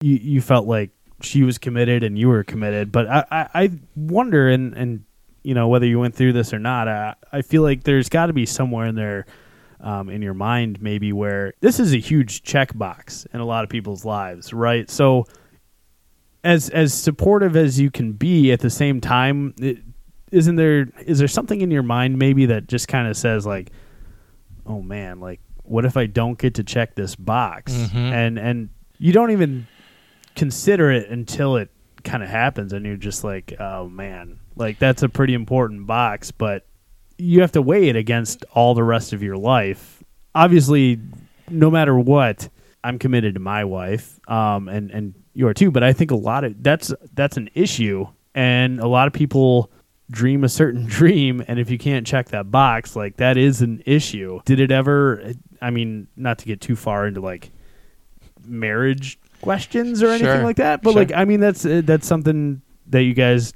you 0.01 0.15
you 0.15 0.41
felt 0.41 0.67
like 0.67 0.91
she 1.21 1.43
was 1.43 1.57
committed 1.57 2.03
and 2.03 2.17
you 2.17 2.27
were 2.27 2.43
committed. 2.43 2.91
But 2.91 3.07
I 3.07 3.25
I, 3.31 3.49
I 3.53 3.71
wonder 3.95 4.49
and 4.49 4.73
and 4.75 5.03
you 5.43 5.53
know 5.53 5.67
whether 5.67 5.85
you 5.85 5.99
went 5.99 6.15
through 6.15 6.33
this 6.33 6.53
or 6.53 6.59
not. 6.59 6.87
I 6.87 7.15
I 7.31 7.41
feel 7.41 7.61
like 7.61 7.83
there's 7.83 8.09
got 8.09 8.27
to 8.27 8.33
be 8.33 8.45
somewhere 8.45 8.87
in 8.87 8.95
there 8.95 9.25
um, 9.79 10.09
in 10.09 10.21
your 10.21 10.33
mind 10.33 10.81
maybe 10.81 11.13
where 11.13 11.53
this 11.61 11.79
is 11.79 11.93
a 11.93 11.97
huge 11.99 12.43
checkbox 12.43 13.27
in 13.33 13.39
a 13.39 13.45
lot 13.45 13.63
of 13.63 13.69
people's 13.69 14.05
lives, 14.05 14.53
right? 14.53 14.89
So 14.89 15.25
as 16.43 16.69
as 16.69 16.93
supportive 16.93 17.55
as 17.55 17.79
you 17.79 17.89
can 17.91 18.13
be 18.13 18.51
at 18.51 18.59
the 18.59 18.69
same 18.69 19.01
time, 19.01 19.53
it, 19.59 19.77
isn't 20.31 20.55
there 20.57 20.87
is 21.05 21.19
there 21.19 21.27
something 21.27 21.61
in 21.61 21.71
your 21.71 21.83
mind 21.83 22.17
maybe 22.19 22.47
that 22.47 22.67
just 22.67 22.87
kind 22.87 23.07
of 23.07 23.15
says 23.15 23.45
like, 23.45 23.71
oh 24.65 24.81
man, 24.81 25.19
like 25.19 25.39
what 25.63 25.85
if 25.85 25.97
I 25.97 26.05
don't 26.05 26.37
get 26.37 26.55
to 26.55 26.63
check 26.63 26.95
this 26.95 27.15
box? 27.15 27.71
Mhm. 27.73 27.95
And 27.95 28.37
and 28.39 28.69
you 28.97 29.11
don't 29.11 29.31
even 29.31 29.67
consider 30.35 30.91
it 30.91 31.09
until 31.09 31.55
it 31.55 31.69
kind 32.03 32.23
of 32.23 32.29
happens 32.29 32.73
and 32.73 32.85
you're 32.85 32.95
just 32.95 33.23
like, 33.23 33.53
oh 33.59 33.89
man, 33.89 34.39
like 34.55 34.79
that's 34.79 35.03
a 35.03 35.09
pretty 35.09 35.33
important 35.33 35.87
box, 35.87 36.31
but 36.31 36.65
you 37.17 37.41
have 37.41 37.51
to 37.53 37.61
weigh 37.61 37.89
it 37.89 37.95
against 37.95 38.45
all 38.53 38.73
the 38.73 38.83
rest 38.83 39.13
of 39.13 39.23
your 39.23 39.37
life. 39.37 40.03
Obviously, 40.33 40.99
no 41.49 41.71
matter 41.71 41.97
what, 41.97 42.49
I'm 42.83 42.99
committed 42.99 43.33
to 43.35 43.39
my 43.39 43.63
wife, 43.63 44.19
um, 44.29 44.67
and 44.67 44.91
and 44.91 45.13
you 45.33 45.47
are 45.47 45.53
too. 45.53 45.71
But 45.71 45.83
I 45.83 45.93
think 45.93 46.11
a 46.11 46.15
lot 46.15 46.43
of 46.43 46.61
that's 46.61 46.93
that's 47.13 47.37
an 47.37 47.49
issue, 47.55 48.05
and 48.35 48.79
a 48.79 48.87
lot 48.87 49.07
of 49.07 49.13
people 49.13 49.71
dream 50.11 50.43
a 50.43 50.49
certain 50.49 50.85
dream, 50.87 51.43
and 51.47 51.57
if 51.57 51.69
you 51.71 51.77
can't 51.77 52.05
check 52.05 52.29
that 52.29 52.51
box, 52.51 52.95
like 52.95 53.17
that 53.17 53.37
is 53.37 53.61
an 53.61 53.81
issue. 53.85 54.39
Did 54.45 54.59
it 54.59 54.71
ever? 54.71 55.33
I 55.61 55.71
mean, 55.71 56.07
not 56.15 56.37
to 56.39 56.45
get 56.45 56.61
too 56.61 56.75
far 56.75 57.07
into 57.07 57.21
like 57.21 57.49
marriage 58.45 59.17
questions 59.45 60.03
or 60.03 60.07
anything 60.09 60.27
Sure. 60.27 60.43
like 60.43 60.57
that, 60.57 60.81
but 60.81 60.91
Sure. 60.91 61.01
like 61.01 61.13
I 61.13 61.23
mean, 61.25 61.39
that's 61.39 61.65
uh, 61.65 61.81
that's 61.83 62.05
something 62.07 62.61
that 62.87 63.03
you 63.03 63.13
guys 63.13 63.53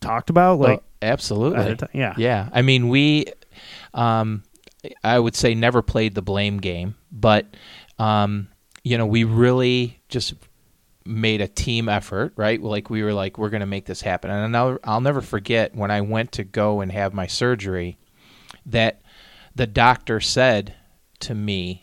talked 0.00 0.30
about, 0.30 0.58
like. 0.60 0.82
Absolutely. 1.02 1.58
at 1.58 1.70
a 1.70 1.76
ti- 1.88 1.98
yeah. 1.98 2.14
Yeah, 2.16 2.48
I 2.52 2.62
mean, 2.62 2.88
we, 2.88 3.26
um, 3.92 4.44
I 5.02 5.18
would 5.18 5.34
say 5.34 5.52
never 5.52 5.82
played 5.82 6.14
the 6.14 6.22
blame 6.22 6.58
game, 6.58 6.94
but, 7.10 7.46
um, 7.98 8.46
you 8.84 8.96
know, 8.96 9.06
we 9.06 9.24
really 9.24 10.00
just 10.08 10.34
made 11.04 11.40
a 11.40 11.48
team 11.48 11.88
effort, 11.88 12.32
right? 12.36 12.62
Like 12.62 12.88
we 12.88 13.02
were 13.02 13.12
like, 13.12 13.36
we're 13.36 13.50
going 13.50 13.62
to 13.62 13.66
make 13.66 13.86
this 13.86 14.00
happen. 14.00 14.30
And 14.30 14.56
I'll, 14.56 14.78
I'll 14.84 15.00
never 15.00 15.20
forget 15.20 15.74
when 15.74 15.90
I 15.90 16.02
went 16.02 16.30
to 16.32 16.44
go 16.44 16.80
and 16.80 16.92
have 16.92 17.12
my 17.12 17.26
surgery 17.26 17.98
that 18.66 19.02
the 19.56 19.66
doctor 19.66 20.20
said 20.20 20.74
to 21.20 21.34
me, 21.34 21.81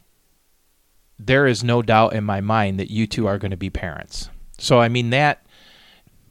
there 1.20 1.46
is 1.48 1.64
no 1.64 1.82
doubt 1.82 2.14
in 2.14 2.24
my 2.24 2.42
mind 2.42 2.80
that 2.80 2.90
you 2.90 3.06
two 3.06 3.28
are 3.28 3.38
going 3.38 3.52
to 3.52 3.58
be 3.58 3.70
parents. 3.70 4.30
So, 4.58 4.80
I 4.80 4.88
mean, 4.90 5.10
that 5.12 5.46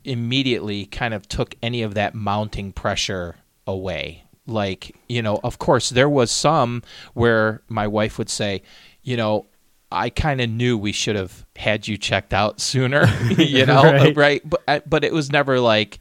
immediately 0.05 0.87
kind 0.87 1.14
of 1.14 1.29
took 1.29 1.55
any 1.62 1.83
of 1.83 1.94
that 1.94 2.14
mounting 2.14 2.72
pressure 2.72 3.37
away. 3.66 4.24
Like, 4.46 4.96
you 5.09 5.20
know, 5.20 5.40
of 5.44 5.59
course, 5.59 5.90
there 5.90 6.09
was 6.09 6.31
some 6.31 6.83
where 7.14 7.62
my 7.68 7.87
wife 7.87 8.16
would 8.18 8.31
say, 8.31 8.62
you 9.03 9.16
know, 9.16 9.46
I 9.92 10.11
kind 10.11 10.40
of 10.40 10.48
knew 10.51 10.77
we 10.79 10.92
should 10.92 11.16
have 11.16 11.44
had 11.57 11.87
you 11.88 11.96
checked 11.98 12.33
out 12.33 12.61
sooner, 12.61 13.07
you 13.38 13.66
know, 13.66 13.83
Right. 13.83 14.16
right? 14.16 14.42
But 14.48 14.62
uh, 14.68 14.81
but 14.87 15.05
it 15.05 15.12
was 15.12 15.31
never 15.31 15.61
like 15.61 15.98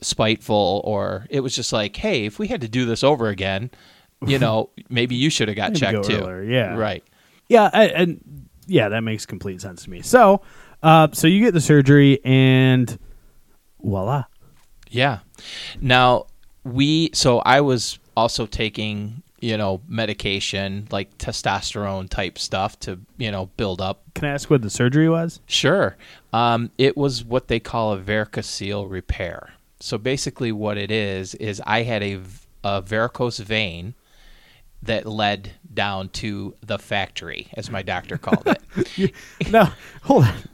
spiteful 0.00 0.80
or 0.84 1.26
it 1.30 1.40
was 1.40 1.54
just 1.54 1.72
like, 1.72 1.96
hey, 1.96 2.24
if 2.26 2.38
we 2.38 2.48
had 2.48 2.60
to 2.60 2.68
do 2.68 2.84
this 2.84 3.02
over 3.04 3.28
again, 3.28 3.70
you 4.26 4.38
know, 4.40 4.70
maybe 4.88 5.14
you 5.16 5.30
should 5.30 5.48
have 5.48 5.56
got 5.56 5.70
Maybe 5.70 5.80
checked 5.80 5.92
go 5.92 6.02
too. 6.02 6.16
earlier, 6.24 6.42
yeah. 6.44 6.76
Right. 6.76 7.04
Yeah, 7.48 7.70
I, 7.72 7.86
and 7.88 8.48
yeah, 8.66 8.88
that 8.88 9.00
makes 9.00 9.26
complete 9.26 9.60
sense 9.60 9.84
to 9.84 9.90
me. 9.90 10.02
So, 10.02 10.42
uh, 10.82 11.08
so 11.12 11.26
you 11.26 11.40
get 11.40 11.54
the 11.54 11.60
surgery, 11.60 12.20
and 12.24 12.98
voila. 13.82 14.24
Yeah. 14.90 15.20
Now 15.80 16.26
we 16.64 17.10
so 17.12 17.38
I 17.40 17.60
was 17.60 17.98
also 18.16 18.46
taking 18.46 19.22
you 19.40 19.56
know 19.56 19.82
medication 19.86 20.88
like 20.90 21.16
testosterone 21.18 22.08
type 22.08 22.38
stuff 22.38 22.78
to 22.80 22.98
you 23.18 23.30
know 23.30 23.46
build 23.56 23.80
up. 23.80 24.02
Can 24.14 24.26
I 24.26 24.32
ask 24.32 24.50
what 24.50 24.62
the 24.62 24.70
surgery 24.70 25.08
was? 25.08 25.40
Sure. 25.46 25.96
Um, 26.32 26.70
it 26.78 26.96
was 26.96 27.24
what 27.24 27.48
they 27.48 27.60
call 27.60 27.92
a 27.92 27.98
varicocele 27.98 28.90
repair. 28.90 29.50
So 29.80 29.98
basically, 29.98 30.52
what 30.52 30.78
it 30.78 30.90
is 30.90 31.34
is 31.34 31.60
I 31.66 31.82
had 31.82 32.02
a, 32.02 32.20
a 32.64 32.82
varicose 32.82 33.38
vein 33.38 33.94
that 34.82 35.06
led 35.06 35.52
down 35.72 36.08
to 36.10 36.54
the 36.60 36.78
factory, 36.78 37.48
as 37.54 37.70
my 37.70 37.82
doctor 37.82 38.16
called 38.18 38.46
it. 38.46 39.12
no, 39.50 39.68
hold 40.02 40.24
on. 40.24 40.34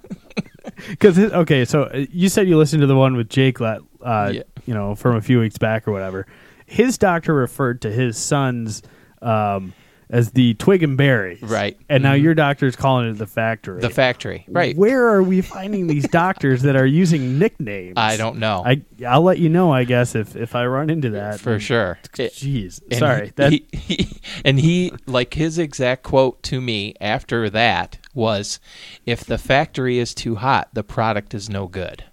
Because 0.88 1.18
okay, 1.18 1.64
so 1.64 1.84
uh, 1.84 2.06
you 2.10 2.28
said 2.28 2.48
you 2.48 2.56
listened 2.56 2.80
to 2.82 2.86
the 2.86 2.96
one 2.96 3.16
with 3.16 3.28
Jake, 3.28 3.60
uh, 3.60 3.78
Yeah. 4.00 4.42
you 4.64 4.72
know, 4.74 4.94
from 4.94 5.16
a 5.16 5.20
few 5.20 5.40
weeks 5.40 5.58
back 5.58 5.86
or 5.88 5.92
whatever. 5.92 6.26
His 6.66 6.98
doctor 6.98 7.34
referred 7.34 7.82
to 7.82 7.90
his 7.90 8.16
sons 8.16 8.82
um, 9.20 9.74
as 10.12 10.30
the 10.32 10.54
twig 10.54 10.82
and 10.84 10.96
berries, 10.96 11.42
Right. 11.42 11.76
And 11.88 12.02
now 12.02 12.12
mm-hmm. 12.12 12.22
your 12.24 12.34
doctor's 12.34 12.76
calling 12.76 13.08
it 13.10 13.14
the 13.18 13.26
factory. 13.26 13.80
the 13.80 13.90
factory, 13.90 14.44
right? 14.48 14.76
Where 14.76 15.08
are 15.08 15.22
we 15.22 15.40
finding 15.40 15.86
these 15.88 16.06
doctors 16.06 16.62
that 16.62 16.76
are 16.76 16.86
using 16.86 17.38
nicknames? 17.38 17.94
I 17.96 18.16
don't 18.16 18.36
know. 18.38 18.62
I 18.64 18.82
I'll 19.06 19.22
let 19.22 19.38
you 19.38 19.48
know, 19.48 19.72
I 19.72 19.84
guess, 19.84 20.14
if 20.14 20.36
if 20.36 20.54
I 20.54 20.66
run 20.66 20.90
into 20.90 21.10
that 21.10 21.40
for 21.40 21.58
sure. 21.58 21.98
Jeez, 22.12 22.80
And 22.90 22.98
sorry. 23.00 23.26
he- 23.26 23.32
that 23.36 23.52
he, 23.52 23.66
he- 23.72 24.20
and 24.44 24.60
he 24.60 24.92
like 25.06 25.34
his 25.34 25.58
exact 25.58 26.02
quote 26.04 26.42
to 26.44 26.60
me 26.60 26.94
after 27.00 27.48
that 27.50 27.98
was, 28.14 28.60
"If 29.06 29.24
the 29.24 29.38
factory 29.38 29.98
is 29.98 30.14
too 30.14 30.36
hot, 30.36 30.68
the 30.74 30.84
product 30.84 31.32
is 31.34 31.48
no 31.48 31.66
good." 31.66 32.04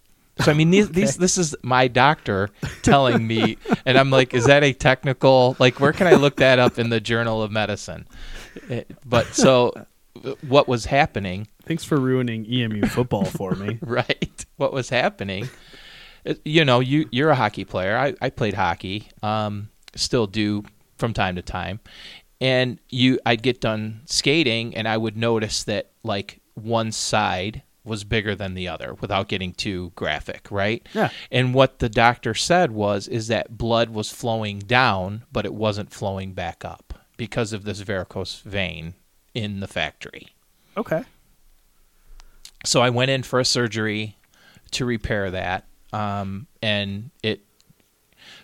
So 0.44 0.52
I 0.52 0.54
mean, 0.54 0.70
these, 0.72 0.90
these 1.00 1.18
this 1.18 1.38
is 1.38 1.56
my 1.64 1.88
doctor 1.88 2.50
telling 2.82 3.26
me, 3.26 3.58
and 3.86 3.98
I'm 3.98 4.10
like, 4.10 4.34
is 4.34 4.46
that 4.46 4.64
a 4.64 4.74
technical? 4.74 5.56
Like, 5.60 5.80
where 5.80 5.94
can 5.94 6.08
I 6.08 6.14
look 6.16 6.38
that 6.38 6.60
up 6.60 6.80
in 6.80 6.90
the 6.90 7.00
Journal 7.00 7.42
of 7.44 7.52
Medicine? 7.52 8.08
Eh, 8.70 8.84
But 9.06 9.28
so, 9.28 9.74
what 10.48 10.68
was 10.68 10.86
happening? 10.86 11.48
Thanks 11.64 11.84
for 11.84 11.98
ruining 11.98 12.46
EMU 12.52 12.88
football 12.88 13.26
for 13.26 13.52
me. 13.56 13.78
right 13.82 14.46
what 14.58 14.74
was 14.74 14.90
happening 14.90 15.48
you 16.44 16.66
know 16.66 16.80
you 16.82 17.08
you're 17.12 17.30
a 17.30 17.36
hockey 17.36 17.64
player 17.64 17.96
i, 17.98 18.14
I 18.22 18.30
played 18.30 18.54
hockey 18.54 19.08
um, 19.24 19.70
still 19.96 20.28
do 20.28 20.64
from 20.98 21.14
time 21.14 21.36
to 21.38 21.42
time 21.42 21.80
and 22.42 22.78
you 22.90 23.20
i'd 23.26 23.42
get 23.42 23.62
done 23.62 24.02
skating 24.06 24.76
and 24.76 24.86
i 24.88 24.98
would 24.98 25.16
notice 25.16 25.64
that 25.64 25.92
like 26.04 26.42
one 26.56 26.92
side 26.92 27.64
was 27.90 28.06
bigger 28.06 28.36
than 28.36 28.54
the 28.54 28.68
other 28.70 28.94
without 29.02 29.28
getting 29.28 29.52
too 29.54 29.92
graphic 29.96 30.48
right 30.50 30.88
Yeah. 30.94 31.10
and 31.32 31.54
what 31.54 31.80
the 31.80 31.90
doctor 31.90 32.34
said 32.34 32.72
was 32.72 33.08
is 33.10 33.28
that 33.28 33.58
blood 33.58 33.90
was 33.90 34.10
flowing 34.12 34.60
down 34.60 35.24
but 35.32 35.46
it 35.46 35.54
wasn't 35.54 35.92
flowing 35.92 36.32
back 36.34 36.64
up 36.64 36.94
because 37.18 37.52
of 37.52 37.66
this 37.66 37.82
varicose 37.82 38.40
vein 38.46 38.94
in 39.34 39.60
the 39.60 39.68
factory 39.68 40.28
Okay. 40.78 41.04
so 42.66 42.82
I 42.82 42.90
went 42.90 43.12
in 43.12 43.24
for 43.24 43.40
a 43.40 43.46
surgery 43.46 44.16
to 44.72 44.86
repair 44.86 45.32
that, 45.32 45.66
um, 45.92 46.46
and 46.62 47.10
it. 47.24 47.42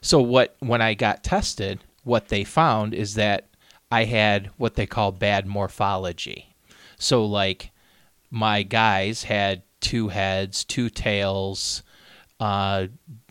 So 0.01 0.19
what? 0.21 0.55
When 0.59 0.81
I 0.81 0.93
got 0.95 1.23
tested, 1.23 1.83
what 2.03 2.29
they 2.29 2.43
found 2.43 2.93
is 2.93 3.13
that 3.15 3.47
I 3.91 4.05
had 4.05 4.49
what 4.57 4.73
they 4.75 4.87
call 4.87 5.11
bad 5.11 5.45
morphology. 5.45 6.55
So 6.97 7.23
like, 7.25 7.71
my 8.35 8.63
guys 8.63 9.23
had 9.23 9.63
two 9.79 10.09
heads, 10.09 10.65
two 10.65 10.89
tails, 10.89 11.83
uh, 12.41 12.87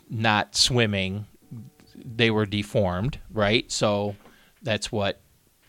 not 0.09 0.57
swimming. 0.57 1.27
They 1.95 2.31
were 2.31 2.47
deformed, 2.47 3.19
right? 3.31 3.71
So 3.71 4.17
that's 4.63 4.91
what 4.91 5.21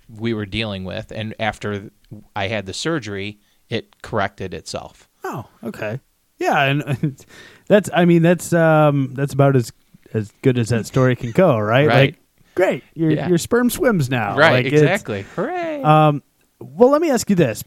we 0.08 0.34
were 0.34 0.46
dealing 0.46 0.86
with. 0.86 1.12
And 1.12 1.36
after 1.38 1.92
I 2.34 2.48
had 2.48 2.66
the 2.66 2.74
surgery, 2.74 3.40
it 3.70 4.02
corrected 4.02 4.54
itself. 4.54 5.10
Oh, 5.26 5.46
okay. 5.64 6.00
Yeah, 6.38 6.64
and 6.64 7.26
that's 7.68 7.90
I 7.94 8.06
mean 8.06 8.22
that's 8.22 8.54
um 8.54 9.14
that's 9.16 9.34
about 9.34 9.56
as 9.58 9.74
as 10.14 10.32
good 10.44 10.58
as 10.58 10.70
that 10.70 10.86
story 10.86 11.16
can 11.18 11.32
go, 11.32 11.58
right? 11.60 11.88
Right. 11.88 12.00
Like 12.00 12.16
great. 12.56 12.84
Your 12.94 13.12
Yeah. 13.12 13.28
your 13.28 13.38
sperm 13.38 13.70
swims 13.70 14.10
now. 14.10 14.38
Right, 14.38 14.64
Like, 14.64 14.74
exactly. 14.74 15.24
Hooray. 15.36 15.82
Um 15.82 16.24
well 16.60 16.90
let 16.90 17.02
me 17.02 17.10
ask 17.10 17.30
you 17.30 17.36
this. 17.36 17.64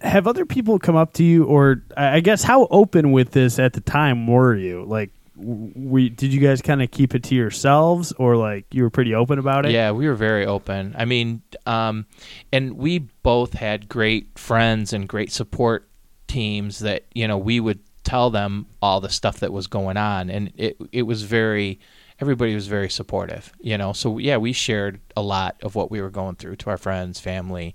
Have 0.00 0.26
other 0.26 0.46
people 0.46 0.78
come 0.78 0.96
up 0.96 1.12
to 1.14 1.24
you 1.24 1.44
or 1.44 1.82
I 1.96 2.20
guess 2.20 2.42
how 2.42 2.66
open 2.70 3.12
with 3.12 3.32
this 3.32 3.58
at 3.58 3.74
the 3.74 3.80
time 3.80 4.26
were 4.26 4.54
you? 4.54 4.84
Like 4.84 5.10
we 5.36 6.08
did 6.08 6.32
you 6.32 6.40
guys 6.40 6.60
kind 6.60 6.82
of 6.82 6.90
keep 6.90 7.14
it 7.14 7.22
to 7.24 7.34
yourselves 7.34 8.12
or 8.12 8.36
like 8.36 8.66
you 8.72 8.82
were 8.82 8.90
pretty 8.90 9.14
open 9.14 9.38
about 9.38 9.66
it? 9.66 9.72
yeah, 9.72 9.90
we 9.90 10.06
were 10.06 10.14
very 10.14 10.46
open. 10.46 10.94
I 10.98 11.04
mean, 11.04 11.42
um, 11.66 12.06
and 12.52 12.76
we 12.76 12.98
both 12.98 13.54
had 13.54 13.88
great 13.88 14.38
friends 14.38 14.92
and 14.92 15.08
great 15.08 15.32
support 15.32 15.88
teams 16.26 16.80
that 16.80 17.04
you 17.14 17.26
know 17.26 17.38
we 17.38 17.60
would 17.60 17.80
tell 18.04 18.30
them 18.30 18.66
all 18.80 19.00
the 19.00 19.08
stuff 19.08 19.40
that 19.40 19.52
was 19.52 19.66
going 19.66 19.96
on, 19.96 20.30
and 20.30 20.52
it 20.56 20.76
it 20.92 21.02
was 21.02 21.22
very 21.22 21.80
everybody 22.20 22.54
was 22.54 22.66
very 22.66 22.90
supportive. 22.90 23.52
You 23.60 23.78
know, 23.78 23.92
so 23.92 24.18
yeah, 24.18 24.36
we 24.36 24.52
shared 24.52 25.00
a 25.16 25.22
lot 25.22 25.56
of 25.62 25.74
what 25.74 25.90
we 25.90 26.00
were 26.00 26.10
going 26.10 26.36
through 26.36 26.56
to 26.56 26.70
our 26.70 26.78
friends, 26.78 27.20
family. 27.20 27.74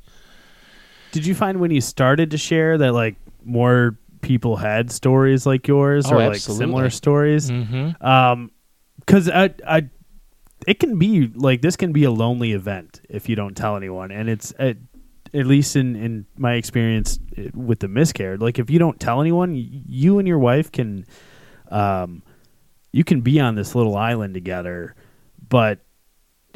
Did 1.15 1.25
you 1.25 1.33
find 1.33 1.59
when 1.59 1.71
you 1.71 1.81
started 1.81 2.31
to 2.31 2.37
share 2.37 2.77
that 2.77 2.93
like 2.93 3.15
more 3.43 3.97
people 4.21 4.55
had 4.57 4.91
stories 4.91 5.45
like 5.45 5.67
yours 5.67 6.05
Oh, 6.11 6.15
or 6.15 6.27
like 6.29 6.37
similar 6.37 6.89
stories? 6.89 7.49
Mm-hmm. 7.49 8.05
um 8.05 8.51
because 8.99 9.29
I, 9.29 9.53
I 9.67 9.89
it 10.67 10.79
can 10.79 10.97
be 10.99 11.27
like 11.35 11.61
this 11.61 11.75
can 11.75 11.91
be 11.93 12.03
a 12.05 12.11
lonely 12.11 12.51
event 12.53 13.01
if 13.09 13.29
you 13.29 13.35
don't 13.35 13.55
tell 13.55 13.75
anyone 13.77 14.11
and 14.11 14.27
it's 14.29 14.51
at, 14.57 14.77
at 15.33 15.45
least 15.45 15.75
in 15.75 15.95
in 15.95 16.25
my 16.37 16.53
experience 16.53 17.19
eh, 17.37 17.49
with 17.53 17.79
the 17.79 17.87
miscarriage 17.87 18.41
like 18.41 18.57
if 18.59 18.69
you 18.69 18.79
don't 18.79 18.99
tell 18.99 19.21
anyone 19.21 19.53
you 19.55 20.17
and 20.19 20.27
your 20.27 20.39
wife 20.39 20.71
can 20.71 21.05
um 21.69 22.23
you 22.91 23.03
can 23.03 23.21
be 23.21 23.39
on 23.39 23.55
this 23.55 23.75
little 23.75 23.95
island 23.95 24.33
together 24.33 24.95
but 25.49 25.79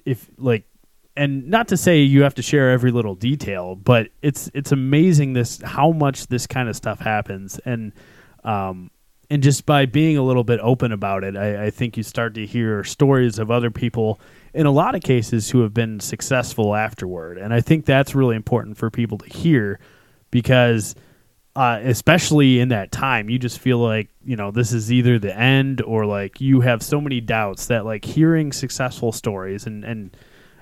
if 0.05 0.29
like 0.37 0.63
and 1.19 1.49
not 1.49 1.67
to 1.67 1.75
say 1.75 1.99
you 2.01 2.23
have 2.23 2.33
to 2.35 2.41
share 2.41 2.71
every 2.71 2.91
little 2.91 3.13
detail 3.13 3.75
but 3.75 4.07
it's 4.21 4.49
it's 4.53 4.71
amazing 4.71 5.33
this 5.33 5.61
how 5.63 5.91
much 5.91 6.27
this 6.27 6.47
kind 6.47 6.69
of 6.69 6.75
stuff 6.75 6.99
happens. 6.99 7.59
And 7.65 7.91
um 8.43 8.89
and 9.29 9.43
just 9.43 9.65
by 9.65 9.85
being 9.85 10.17
a 10.17 10.23
little 10.23 10.45
bit 10.45 10.59
open 10.63 10.91
about 10.91 11.23
it 11.23 11.35
I, 11.35 11.65
I 11.65 11.69
think 11.69 11.97
you 11.97 12.03
start 12.03 12.33
to 12.35 12.45
hear 12.45 12.83
stories 12.85 13.37
of 13.37 13.51
other 13.51 13.69
people 13.69 14.19
in 14.53 14.65
a 14.65 14.71
lot 14.71 14.95
of 14.95 15.01
cases 15.03 15.49
who 15.49 15.61
have 15.61 15.73
been 15.73 15.99
successful 15.99 16.73
afterward. 16.73 17.37
And 17.37 17.53
i 17.53 17.59
think 17.59 17.85
that's 17.85 18.15
really 18.15 18.37
important 18.37 18.77
for 18.77 18.89
people 18.89 19.17
to 19.17 19.29
hear 19.29 19.79
because 20.31 20.95
uh, 21.55 21.81
especially 21.83 22.61
in 22.61 22.69
that 22.69 22.91
time 22.91 23.29
you 23.29 23.37
just 23.37 23.59
feel 23.59 23.79
like 23.79 24.07
you 24.23 24.37
know 24.37 24.51
this 24.51 24.71
is 24.71 24.93
either 24.93 25.19
the 25.19 25.35
end 25.37 25.81
or 25.81 26.05
like 26.05 26.39
you 26.39 26.61
have 26.61 26.81
so 26.81 27.01
many 27.01 27.19
doubts 27.19 27.65
that 27.65 27.83
like 27.83 28.05
hearing 28.05 28.53
successful 28.53 29.11
stories 29.11 29.65
and 29.65 29.83
and 29.83 30.15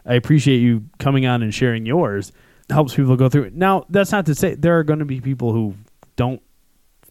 i 0.08 0.14
appreciate 0.16 0.58
you 0.60 0.86
coming 1.00 1.26
on 1.26 1.44
and 1.44 1.54
sharing 1.54 1.86
yours. 1.86 2.32
Helps 2.70 2.96
people 2.96 3.16
go 3.16 3.30
through 3.30 3.44
it. 3.44 3.54
Now 3.54 3.86
that's 3.90 4.12
not 4.12 4.26
to 4.26 4.36
say 4.36 4.56
there 4.56 4.78
are 4.78 4.84
going 4.84 5.00
to 5.00 5.06
be 5.06 5.22
people 5.22 5.54
who 5.54 5.76
don't 6.16 6.42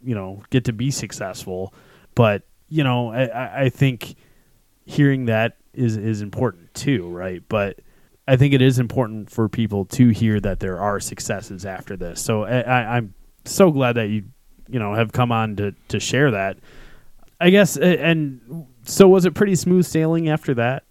you 0.02 0.14
know 0.14 0.42
get 0.50 0.64
to 0.66 0.72
be 0.72 0.90
successful 0.90 1.72
but 2.14 2.42
you 2.68 2.84
know 2.84 3.10
i, 3.12 3.64
I- 3.64 3.68
think 3.70 4.16
hearing 4.84 5.26
that 5.26 5.56
is 5.72 5.96
is 5.96 6.20
important 6.22 6.72
too 6.74 7.08
right? 7.08 7.42
But 7.48 7.80
i 8.28 8.36
think 8.36 8.52
it 8.54 8.60
is 8.62 8.78
important 8.78 9.30
for 9.30 9.48
people 9.48 9.84
to 9.86 10.08
hear 10.10 10.38
that 10.40 10.60
there 10.60 10.78
are 10.78 11.00
successes 11.00 11.64
after 11.64 11.96
this. 11.96 12.20
So 12.20 12.42
i, 12.44 12.96
i'm 12.96 13.14
so 13.44 13.70
glad 13.70 13.94
that 13.94 14.08
you 14.10 14.24
you 14.68 14.78
know 14.78 14.94
have 14.94 15.12
come 15.12 15.32
on 15.32 15.56
to 15.56 15.72
to 15.88 15.98
share 16.00 16.32
that. 16.32 16.58
I 17.40 17.50
guess 17.50 17.76
and 17.76 18.66
so 18.84 19.08
was 19.08 19.24
it 19.24 19.34
pretty 19.34 19.54
smooth 19.54 19.86
sailing 19.86 20.28
after 20.28 20.54
that 20.54 20.84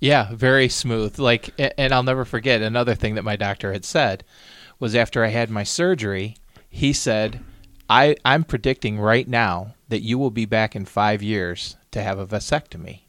Yeah, 0.00 0.32
very 0.32 0.68
smooth. 0.68 1.18
Like, 1.18 1.52
and 1.58 1.92
I'll 1.92 2.02
never 2.02 2.24
forget 2.24 2.62
another 2.62 2.94
thing 2.94 3.14
that 3.16 3.24
my 3.24 3.36
doctor 3.36 3.72
had 3.72 3.84
said 3.84 4.24
was 4.78 4.94
after 4.94 5.24
I 5.24 5.28
had 5.28 5.50
my 5.50 5.64
surgery, 5.64 6.36
he 6.68 6.92
said, 6.92 7.40
"I 7.88 8.16
I'm 8.24 8.44
predicting 8.44 9.00
right 9.00 9.26
now 9.26 9.74
that 9.88 10.02
you 10.02 10.18
will 10.18 10.30
be 10.30 10.44
back 10.44 10.76
in 10.76 10.84
five 10.84 11.22
years 11.22 11.76
to 11.90 12.02
have 12.02 12.18
a 12.18 12.26
vasectomy." 12.26 13.00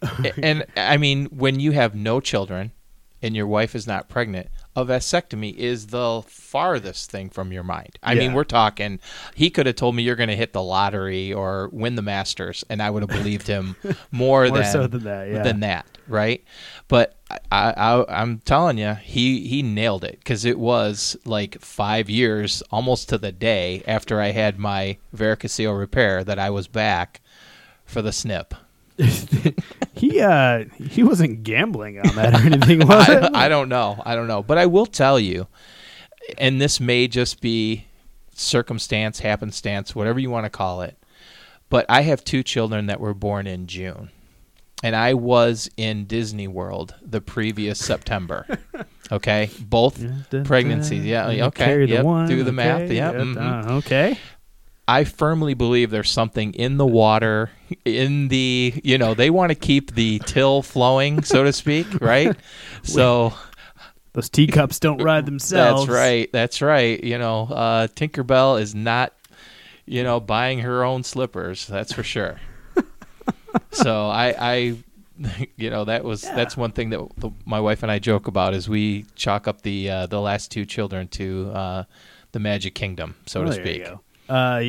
And 0.42 0.66
I 0.76 0.96
mean, 0.96 1.26
when 1.26 1.60
you 1.60 1.72
have 1.72 1.94
no 1.94 2.20
children 2.20 2.72
and 3.22 3.34
your 3.34 3.46
wife 3.46 3.74
is 3.74 3.86
not 3.86 4.08
pregnant, 4.08 4.48
a 4.76 4.84
vasectomy 4.84 5.54
is 5.54 5.88
the 5.88 6.22
farthest 6.26 7.10
thing 7.10 7.30
from 7.30 7.52
your 7.52 7.62
mind. 7.62 7.98
I 8.02 8.14
mean, 8.14 8.32
we're 8.32 8.44
talking. 8.44 8.98
He 9.34 9.50
could 9.50 9.66
have 9.66 9.76
told 9.76 9.94
me 9.94 10.02
you're 10.02 10.16
going 10.16 10.28
to 10.28 10.36
hit 10.36 10.52
the 10.52 10.62
lottery 10.62 11.32
or 11.32 11.68
win 11.72 11.94
the 11.94 12.02
Masters, 12.02 12.64
and 12.68 12.82
I 12.82 12.90
would 12.90 13.02
have 13.02 13.10
believed 13.10 13.46
him 13.46 13.76
more, 14.10 14.46
More 14.46 14.50
than 14.50 14.64
so 14.72 14.86
than 14.86 15.04
that, 15.04 15.28
yeah. 15.28 15.42
than 15.42 15.60
that, 15.60 15.86
right? 16.08 16.42
But 16.88 17.16
I, 17.52 17.72
I, 17.76 18.20
I'm 18.22 18.40
telling 18.40 18.78
you, 18.78 18.94
he 18.94 19.46
he 19.46 19.62
nailed 19.62 20.02
it 20.02 20.18
because 20.18 20.44
it 20.44 20.58
was 20.58 21.16
like 21.24 21.60
five 21.60 22.10
years, 22.10 22.62
almost 22.70 23.08
to 23.10 23.18
the 23.18 23.32
day 23.32 23.82
after 23.86 24.20
I 24.20 24.32
had 24.32 24.58
my 24.58 24.98
varicocele 25.14 25.78
repair 25.78 26.24
that 26.24 26.38
I 26.38 26.50
was 26.50 26.66
back 26.66 27.20
for 27.84 28.02
the 28.02 28.12
snip. 28.12 28.54
he 30.10 30.20
uh 30.20 30.64
he 30.90 31.02
wasn't 31.02 31.42
gambling 31.42 31.98
on 31.98 32.14
that 32.16 32.34
or 32.34 32.46
anything 32.46 32.78
was 32.86 33.08
it 33.08 33.22
I, 33.34 33.46
I 33.46 33.48
don't 33.48 33.68
know, 33.68 34.02
I 34.04 34.14
don't 34.14 34.28
know, 34.28 34.42
but 34.42 34.58
I 34.58 34.66
will 34.66 34.86
tell 34.86 35.18
you, 35.18 35.46
and 36.38 36.60
this 36.60 36.80
may 36.80 37.08
just 37.08 37.40
be 37.40 37.86
circumstance, 38.34 39.20
happenstance, 39.20 39.94
whatever 39.94 40.18
you 40.18 40.30
want 40.30 40.44
to 40.44 40.50
call 40.50 40.82
it. 40.82 40.96
But 41.70 41.86
I 41.88 42.02
have 42.02 42.24
two 42.24 42.42
children 42.42 42.86
that 42.86 43.00
were 43.00 43.14
born 43.14 43.46
in 43.46 43.66
June. 43.66 44.10
And 44.82 44.94
I 44.94 45.14
was 45.14 45.70
in 45.78 46.04
Disney 46.04 46.46
World 46.46 46.94
the 47.00 47.20
previous 47.20 47.78
September. 47.78 48.46
Okay, 49.12 49.50
both 49.60 50.02
pregnancies. 50.44 51.04
Yeah, 51.04 51.26
okay. 51.28 51.64
carry 51.66 51.84
the 51.84 51.92
yep, 51.96 52.04
one, 52.06 52.26
do 52.26 52.36
the 52.36 52.48
okay, 52.48 52.56
math. 52.56 52.90
Yeah, 52.90 53.12
yep, 53.12 53.14
mhm. 53.16 53.66
uh, 53.66 53.72
okay 53.74 54.18
I 54.86 55.04
firmly 55.04 55.54
believe 55.54 55.90
there's 55.90 56.10
something 56.10 56.52
in 56.54 56.76
the 56.76 56.86
water, 56.86 57.50
in 57.84 58.28
the 58.28 58.80
you 58.84 58.98
know 58.98 59.14
they 59.14 59.30
want 59.30 59.50
to 59.50 59.54
keep 59.54 59.94
the 59.94 60.20
till 60.26 60.62
flowing, 60.62 61.22
so 61.22 61.44
to 61.44 61.52
speak, 61.52 61.86
right? 62.00 62.36
So 62.82 63.32
those 64.12 64.28
teacups 64.28 64.78
don't 64.78 65.02
ride 65.02 65.26
themselves 65.26 65.86
that's 65.86 65.96
right. 65.96 66.30
That's 66.32 66.62
right. 66.62 67.02
You 67.02 67.18
know, 67.18 67.48
uh, 67.50 67.86
Tinkerbell 67.88 68.60
is 68.60 68.74
not, 68.74 69.12
you 69.86 70.02
know, 70.02 70.20
buying 70.20 70.60
her 70.60 70.84
own 70.84 71.02
slippers. 71.02 71.66
That's 71.66 71.92
for 71.92 72.02
sure. 72.02 72.40
so 73.72 74.08
I, 74.08 74.34
I, 74.38 74.76
you 75.56 75.70
know, 75.70 75.84
that 75.86 76.04
was 76.04 76.22
that's 76.22 76.56
one 76.56 76.72
thing 76.72 76.90
that 76.90 77.00
the, 77.16 77.30
my 77.46 77.60
wife 77.60 77.82
and 77.82 77.90
I 77.90 77.98
joke 77.98 78.28
about 78.28 78.52
is 78.52 78.68
we 78.68 79.06
chalk 79.14 79.48
up 79.48 79.62
the 79.62 79.88
uh, 79.90 80.06
the 80.06 80.20
last 80.20 80.50
two 80.50 80.66
children 80.66 81.08
to 81.08 81.50
uh, 81.54 81.84
the 82.32 82.38
Magic 82.38 82.74
Kingdom, 82.74 83.14
so 83.26 83.40
Well, 83.40 83.50
to 83.50 83.56
there 83.56 83.66
you 83.66 83.84
speak. 83.84 83.98
Uh, 84.28 84.62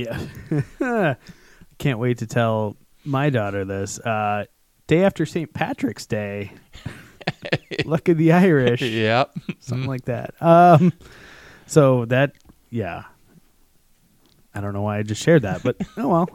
yeah. 0.80 1.16
can't 1.78 1.99
wait 1.99 2.18
to 2.20 2.28
tell 2.28 2.76
my 3.03 3.30
daughter 3.30 3.66
this. 3.66 3.99
Uh, 3.99 4.45
day 4.88 5.03
after 5.03 5.26
St. 5.26 5.51
Patrick's 5.53 6.06
Day, 6.06 6.51
luck 7.86 8.08
of 8.10 8.18
the 8.18 8.32
Irish, 8.32 8.82
Yep. 8.82 9.32
something 9.60 9.88
like 9.88 10.06
that. 10.06 10.34
Um, 10.41 10.93
so 11.68 12.06
that, 12.06 12.34
yeah. 12.70 13.03
I 14.53 14.62
don't 14.62 14.74
know 14.74 14.84
why 14.84 14.99
I 14.99 15.03
just 15.03 15.22
shared 15.22 15.41
that, 15.41 15.64
but 15.64 15.76
oh 15.97 16.08
well. 16.08 16.30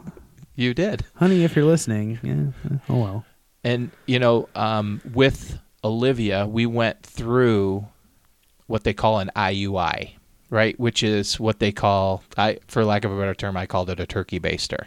You 0.55 0.73
did. 0.73 1.03
Honey, 1.15 1.43
if 1.43 1.55
you're 1.55 1.65
listening, 1.65 2.19
yeah, 2.21 2.77
oh 2.89 2.97
well. 3.01 3.25
And 3.63 3.89
you 4.05 4.19
know, 4.19 4.47
um, 4.53 5.01
with 5.13 5.57
Olivia, 5.83 6.45
we 6.45 6.65
went 6.67 7.01
through 7.03 7.87
what 8.67 8.83
they 8.83 8.93
call 8.93 9.19
an 9.19 9.31
IUI, 9.35 10.11
right? 10.51 10.79
Which 10.79 11.01
is 11.01 11.39
what 11.39 11.57
they 11.57 11.71
call, 11.71 12.23
I, 12.37 12.59
for 12.67 12.85
lack 12.85 13.03
of 13.05 13.11
a 13.11 13.17
better 13.17 13.33
term, 13.33 13.57
I 13.57 13.65
called 13.65 13.89
it 13.89 13.99
a 13.99 14.05
turkey 14.05 14.39
baster, 14.39 14.85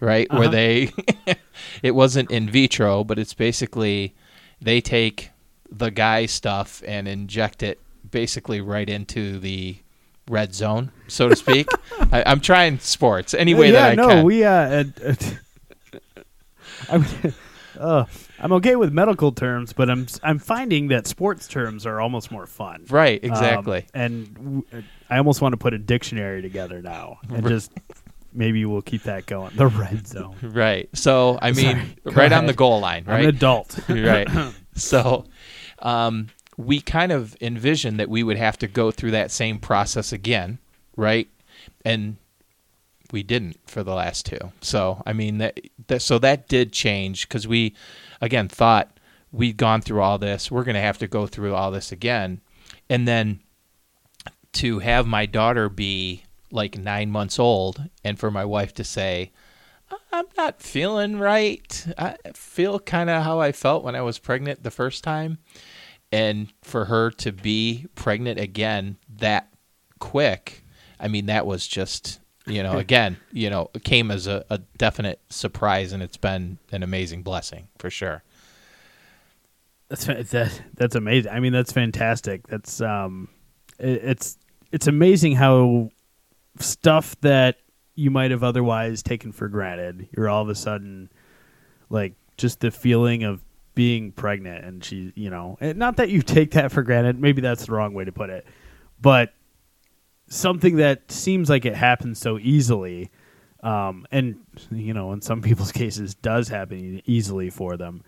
right? 0.00 0.30
Where 0.30 0.42
Uh-huh. 0.42 0.50
they, 0.50 0.92
it 1.82 1.92
wasn't 1.94 2.30
in 2.30 2.50
vitro, 2.50 3.02
but 3.04 3.18
it's 3.18 3.32
basically 3.32 4.14
they 4.60 4.80
take 4.82 5.30
the 5.70 5.90
guy's 5.90 6.30
stuff 6.32 6.82
and 6.86 7.08
inject 7.08 7.62
it 7.62 7.80
basically 8.10 8.60
right 8.60 8.88
into 8.90 9.38
the 9.38 9.76
red 10.28 10.54
zone, 10.54 10.90
so 11.08 11.28
to 11.28 11.36
speak. 11.36 11.68
I, 12.12 12.22
I'm 12.26 12.40
trying 12.40 12.78
sports 12.80 13.34
any 13.34 13.54
way 13.54 13.66
yeah, 13.72 13.80
that 13.80 13.92
I 13.92 13.94
no, 13.94 14.08
can. 14.08 14.24
we. 14.24 14.44
Uh, 14.44 14.50
uh, 14.52 14.84
uh, 15.04 15.14
I 16.88 16.98
mean, 16.98 17.34
uh, 17.78 18.04
I'm 18.38 18.52
okay 18.54 18.76
with 18.76 18.92
medical 18.92 19.32
terms, 19.32 19.72
but 19.72 19.90
I'm 19.90 20.06
I'm 20.22 20.38
finding 20.38 20.88
that 20.88 21.06
sports 21.06 21.46
terms 21.48 21.86
are 21.86 22.00
almost 22.00 22.30
more 22.30 22.46
fun. 22.46 22.84
right, 22.90 23.22
Um, 23.24 23.30
exactly. 23.30 23.86
and 23.94 24.34
w- 24.34 24.62
I 25.10 25.18
almost 25.18 25.40
want 25.40 25.52
to 25.52 25.56
put 25.56 25.74
a 25.74 25.78
dictionary 25.78 26.42
together 26.42 26.80
now 26.82 27.18
and 27.28 27.46
just 27.46 27.72
maybe 28.32 28.64
we'll 28.64 28.82
keep 28.82 29.04
that 29.04 29.26
going. 29.26 29.54
The 29.56 29.68
red 29.68 30.06
zone. 30.06 30.36
Right. 30.42 30.88
So 30.94 31.38
I 31.40 31.52
mean, 31.52 31.96
right 32.04 32.32
on 32.32 32.46
the 32.46 32.52
goal 32.52 32.80
line, 32.80 33.04
I'm 33.06 33.12
right? 33.12 33.22
an 33.24 33.28
adult. 33.28 33.78
right. 33.88 34.28
So, 34.76 35.24
um, 35.78 36.30
we 36.56 36.80
kind 36.80 37.12
of 37.12 37.36
envisioned 37.40 38.00
that 38.00 38.08
we 38.08 38.24
would 38.24 38.36
have 38.36 38.58
to 38.58 38.66
go 38.66 38.90
through 38.90 39.12
that 39.12 39.30
same 39.30 39.60
process 39.60 40.12
again, 40.12 40.58
right? 40.96 41.28
And 41.84 42.16
we 43.12 43.22
didn't 43.22 43.58
for 43.66 43.84
the 43.84 43.94
last 43.94 44.26
two. 44.26 44.50
So, 44.60 45.00
I 45.06 45.12
mean, 45.12 45.38
that, 45.38 45.60
that 45.86 46.02
so 46.02 46.18
that 46.18 46.48
did 46.48 46.72
change 46.72 47.28
because 47.28 47.46
we, 47.46 47.74
again, 48.20 48.48
thought 48.48 48.98
we'd 49.30 49.56
gone 49.56 49.80
through 49.80 50.00
all 50.00 50.18
this. 50.18 50.50
We're 50.50 50.64
going 50.64 50.74
to 50.74 50.80
have 50.80 50.98
to 50.98 51.06
go 51.06 51.28
through 51.28 51.54
all 51.54 51.70
this 51.70 51.92
again, 51.92 52.40
and 52.88 53.06
then 53.06 53.40
to 54.54 54.78
have 54.80 55.06
my 55.06 55.26
daughter 55.26 55.68
be 55.68 56.24
like 56.50 56.78
nine 56.78 57.10
months 57.10 57.38
old, 57.38 57.88
and 58.02 58.18
for 58.18 58.30
my 58.30 58.44
wife 58.44 58.72
to 58.74 58.84
say. 58.84 59.32
I'm 60.12 60.26
not 60.36 60.62
feeling 60.62 61.18
right. 61.18 61.86
I 61.98 62.16
feel 62.34 62.78
kind 62.78 63.10
of 63.10 63.22
how 63.22 63.40
I 63.40 63.52
felt 63.52 63.84
when 63.84 63.94
I 63.94 64.02
was 64.02 64.18
pregnant 64.18 64.62
the 64.62 64.70
first 64.70 65.04
time. 65.04 65.38
And 66.12 66.52
for 66.62 66.84
her 66.84 67.10
to 67.10 67.32
be 67.32 67.86
pregnant 67.96 68.38
again 68.38 68.96
that 69.16 69.52
quick, 69.98 70.62
I 71.00 71.08
mean, 71.08 71.26
that 71.26 71.46
was 71.46 71.66
just, 71.66 72.20
you 72.46 72.62
know, 72.62 72.78
again, 72.78 73.16
you 73.32 73.50
know, 73.50 73.70
it 73.74 73.82
came 73.82 74.10
as 74.10 74.26
a, 74.26 74.44
a 74.50 74.58
definite 74.78 75.20
surprise 75.28 75.92
and 75.92 76.02
it's 76.02 76.16
been 76.16 76.58
an 76.70 76.82
amazing 76.82 77.22
blessing 77.22 77.68
for 77.78 77.90
sure. 77.90 78.22
That's 79.88 80.06
that, 80.06 80.62
that's 80.74 80.94
amazing. 80.94 81.32
I 81.32 81.40
mean, 81.40 81.52
that's 81.52 81.72
fantastic. 81.72 82.46
That's 82.46 82.80
um, 82.80 83.28
it, 83.78 84.02
it's 84.04 84.38
it's 84.74 84.86
amazing 84.88 85.36
how 85.36 85.90
stuff 86.58 87.16
that 87.20 87.58
you 87.94 88.10
might 88.10 88.32
have 88.32 88.42
otherwise 88.42 89.02
taken 89.02 89.30
for 89.30 89.48
granted, 89.48 90.08
you're 90.16 90.28
all 90.28 90.42
of 90.42 90.48
a 90.48 90.54
sudden 90.54 91.10
like 91.90 92.14
just 92.36 92.60
the 92.60 92.70
feeling 92.70 93.22
of 93.22 93.44
being 93.74 94.10
pregnant, 94.10 94.64
and 94.64 94.84
she, 94.84 95.12
you 95.14 95.30
know, 95.30 95.56
not 95.60 95.96
that 95.96 96.10
you 96.10 96.22
take 96.36 96.52
that 96.52 96.72
for 96.72 96.82
granted. 96.82 97.20
Maybe 97.20 97.40
that's 97.40 97.66
the 97.66 97.72
wrong 97.72 97.94
way 97.94 98.04
to 98.04 98.12
put 98.12 98.30
it, 98.30 98.46
but 99.00 99.32
something 100.28 100.76
that 100.76 101.10
seems 101.10 101.48
like 101.48 101.64
it 101.64 101.76
happens 101.76 102.18
so 102.18 102.38
easily. 102.38 103.10
Um, 103.62 104.06
and 104.10 104.40
you 104.70 104.92
know, 104.92 105.12
in 105.12 105.20
some 105.20 105.40
people's 105.48 105.72
cases, 105.72 106.14
does 106.14 106.48
happen 106.48 107.00
easily 107.06 107.50
for 107.50 107.76
them 107.76 108.02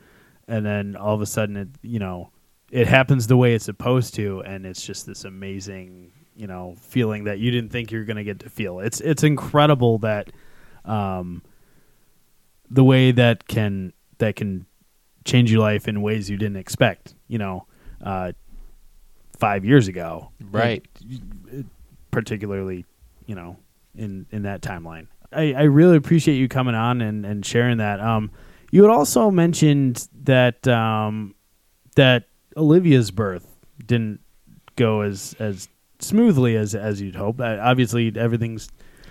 and 0.49 0.65
then 0.65 0.97
all 0.97 1.15
of 1.15 1.21
a 1.21 1.27
sudden 1.27 1.57
it 1.57 1.69
you 1.83 1.99
know 1.99 2.31
it 2.71 2.87
happens 2.87 3.27
the 3.27 3.37
way 3.37 3.55
it's 3.55 3.65
supposed 3.65 4.15
to 4.15 4.41
and 4.41 4.67
it's 4.67 4.85
just 4.85 5.07
this 5.07 5.25
amazing 5.25 6.13
you 6.37 6.47
know 6.47 6.75
feeling 6.81 7.25
that 7.25 7.39
you 7.39 7.51
didn't 7.51 7.71
think 7.71 7.91
you're 7.91 8.05
going 8.05 8.17
to 8.17 8.25
get 8.25 8.41
to 8.41 8.49
feel 8.49 8.81
it's 8.81 9.01
it's 9.01 9.23
incredible 9.23 9.99
that 9.99 10.31
um 10.85 11.43
the 12.71 12.85
way 12.85 13.13
that 13.13 13.47
can 13.49 13.93
that 14.19 14.37
can 14.37 14.67
change 15.25 15.51
your 15.51 15.61
life 15.61 15.89
in 15.89 16.03
ways 16.03 16.31
you 16.31 16.37
didn't 16.37 16.57
expect 16.57 17.15
you 17.27 17.39
know 17.39 17.67
uh 18.03 18.33
5 19.39 19.65
years 19.65 19.89
ago 19.89 20.31
Right. 20.51 20.87
Like, 21.53 21.65
particularly 22.11 22.87
you 23.27 23.35
know 23.35 23.57
in 23.95 24.27
in 24.31 24.43
that 24.43 24.63
timeline 24.63 25.09
I, 25.33 25.53
I 25.53 25.63
really 25.63 25.97
appreciate 25.97 26.37
you 26.37 26.49
coming 26.49 26.75
on 26.75 27.01
and, 27.01 27.27
and 27.27 27.45
sharing 27.45 27.79
that. 27.79 28.01
Um, 28.01 28.31
you 28.71 28.83
had 28.83 28.91
also 28.91 29.31
mentioned 29.31 30.09
that 30.25 30.67
um, 30.67 31.35
that 31.95 32.29
Olivia's 32.57 33.11
birth 33.11 33.47
didn't 33.85 34.21
go 34.77 35.03
as 35.03 35.35
as 35.39 35.69
smoothly 36.07 36.57
as 36.57 36.75
as 36.75 37.01
you'd 37.01 37.17
hope. 37.17 37.41
Uh, 37.41 37.59
obviously, 37.61 38.13
everything's 38.17 38.69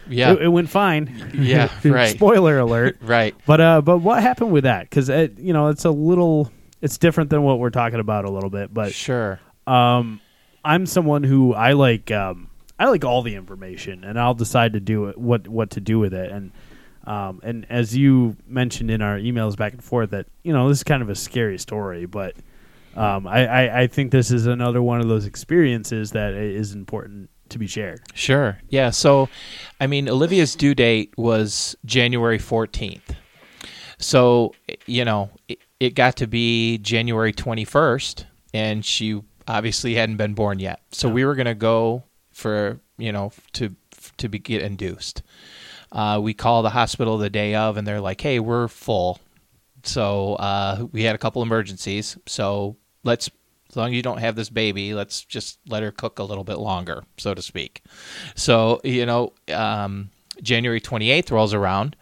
Yeah. 0.09 0.33
it, 0.33 0.43
it 0.43 0.47
went 0.49 0.69
fine. 0.69 1.31
Yeah, 1.33 1.69
right. 1.83 2.15
Spoiler 2.15 2.59
alert. 2.59 2.97
right. 3.01 3.35
But 3.45 3.61
uh, 3.61 3.81
but 3.81 3.99
what 3.99 4.21
happened 4.23 4.51
with 4.51 4.63
that? 4.63 4.89
Because 4.89 5.09
it 5.09 5.37
you 5.39 5.53
know, 5.53 5.67
it's 5.67 5.85
a 5.85 5.91
little, 5.91 6.51
it's 6.81 6.97
different 6.97 7.29
than 7.29 7.43
what 7.43 7.59
we're 7.59 7.69
talking 7.69 7.99
about 7.99 8.25
a 8.25 8.31
little 8.31 8.49
bit. 8.49 8.73
But 8.73 8.93
sure. 8.93 9.39
um, 9.67 10.21
I'm 10.63 10.85
someone 10.85 11.23
who 11.23 11.53
I 11.53 11.73
like 11.73 12.11
um, 12.11 12.49
I 12.79 12.87
like 12.89 13.05
all 13.05 13.21
the 13.21 13.35
information, 13.35 14.03
and 14.03 14.19
I'll 14.19 14.33
decide 14.33 14.73
to 14.73 14.79
do 14.79 15.05
it 15.09 15.17
what 15.17 15.47
what 15.47 15.71
to 15.71 15.81
do 15.81 15.99
with 15.99 16.13
it. 16.13 16.31
And 16.31 16.51
um, 17.05 17.39
and 17.43 17.65
as 17.69 17.95
you 17.95 18.35
mentioned 18.47 18.89
in 18.89 19.01
our 19.01 19.17
emails 19.19 19.55
back 19.55 19.73
and 19.73 19.83
forth, 19.83 20.09
that 20.11 20.25
you 20.43 20.51
know 20.53 20.67
this 20.69 20.79
is 20.79 20.83
kind 20.83 21.01
of 21.03 21.09
a 21.09 21.15
scary 21.15 21.57
story, 21.59 22.05
but 22.07 22.35
um, 22.95 23.27
I, 23.27 23.45
I 23.45 23.81
I 23.81 23.87
think 23.87 24.11
this 24.11 24.31
is 24.31 24.45
another 24.45 24.81
one 24.81 25.01
of 25.01 25.07
those 25.07 25.25
experiences 25.25 26.11
that 26.11 26.33
is 26.33 26.73
important 26.73 27.29
to 27.49 27.59
be 27.59 27.67
shared. 27.67 28.01
Sure. 28.13 28.57
Yeah. 28.69 28.89
So, 28.89 29.29
I 29.79 29.87
mean, 29.87 30.09
Olivia's 30.09 30.55
due 30.55 30.73
date 30.73 31.13
was 31.17 31.75
January 31.85 32.39
14th. 32.39 33.15
So, 33.99 34.53
you 34.87 35.05
know, 35.05 35.29
it, 35.47 35.59
it 35.79 35.95
got 35.95 36.15
to 36.17 36.27
be 36.27 36.79
January 36.79 37.31
21st, 37.33 38.25
and 38.53 38.83
she 38.83 39.21
obviously 39.47 39.93
hadn't 39.95 40.17
been 40.17 40.33
born 40.33 40.59
yet. 40.59 40.81
So, 40.91 41.07
we 41.07 41.23
were 41.23 41.35
going 41.35 41.45
to 41.45 41.55
go 41.55 42.03
for, 42.31 42.79
you 42.97 43.11
know, 43.11 43.31
to 43.53 43.75
to 44.17 44.29
be 44.29 44.39
get 44.39 44.61
induced. 44.61 45.23
Uh, 45.91 46.19
we 46.21 46.33
call 46.33 46.61
the 46.61 46.69
hospital 46.69 47.17
the 47.17 47.29
day 47.29 47.55
of, 47.55 47.77
and 47.77 47.87
they're 47.87 48.01
like, 48.01 48.21
"Hey, 48.21 48.39
we're 48.39 48.67
full." 48.67 49.19
So 49.83 50.35
uh, 50.35 50.87
we 50.91 51.03
had 51.03 51.15
a 51.15 51.17
couple 51.17 51.41
emergencies. 51.41 52.17
So 52.25 52.77
let's, 53.05 53.29
as 53.69 53.77
long 53.77 53.89
as 53.91 53.95
you 53.95 54.01
don't 54.01 54.17
have 54.19 54.35
this 54.35 54.49
baby, 54.49 54.93
let's 54.93 55.23
just 55.23 55.59
let 55.69 55.81
her 55.83 55.91
cook 55.91 56.19
a 56.19 56.23
little 56.23 56.43
bit 56.43 56.57
longer, 56.57 57.03
so 57.17 57.33
to 57.33 57.41
speak. 57.41 57.81
So 58.35 58.81
you 58.83 59.05
know, 59.05 59.31
um, 59.53 60.09
January 60.41 60.81
twenty 60.81 61.11
eighth 61.11 61.31
rolls 61.31 61.53
around, 61.53 61.95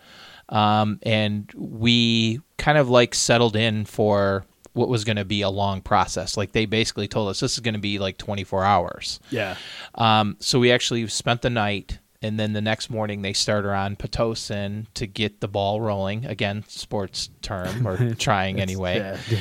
um, 0.49 0.99
and 1.03 1.51
we 1.55 2.41
kind 2.57 2.77
of 2.77 2.89
like 2.89 3.13
settled 3.13 3.55
in 3.55 3.85
for 3.85 4.45
what 4.73 4.89
was 4.89 5.03
going 5.03 5.17
to 5.17 5.25
be 5.25 5.41
a 5.43 5.49
long 5.49 5.81
process. 5.81 6.35
Like 6.35 6.51
they 6.51 6.65
basically 6.65 7.07
told 7.07 7.29
us 7.29 7.39
this 7.39 7.53
is 7.53 7.59
going 7.59 7.75
to 7.75 7.79
be 7.79 7.99
like 7.99 8.17
twenty 8.17 8.43
four 8.43 8.63
hours. 8.63 9.19
Yeah, 9.29 9.55
Um, 9.95 10.37
so 10.39 10.59
we 10.59 10.71
actually 10.71 11.05
spent 11.07 11.41
the 11.43 11.49
night, 11.51 11.99
and 12.21 12.39
then 12.39 12.53
the 12.53 12.61
next 12.61 12.89
morning 12.89 13.21
they 13.21 13.33
start 13.33 13.65
her 13.65 13.73
on 13.75 13.95
pitocin 13.95 14.87
to 14.95 15.05
get 15.07 15.41
the 15.41 15.47
ball 15.47 15.79
rolling. 15.79 16.25
Again, 16.25 16.63
sports 16.67 17.29
term 17.41 17.87
or 17.87 18.15
trying 18.17 18.59
anyway. 18.59 19.17
Yeah. 19.29 19.39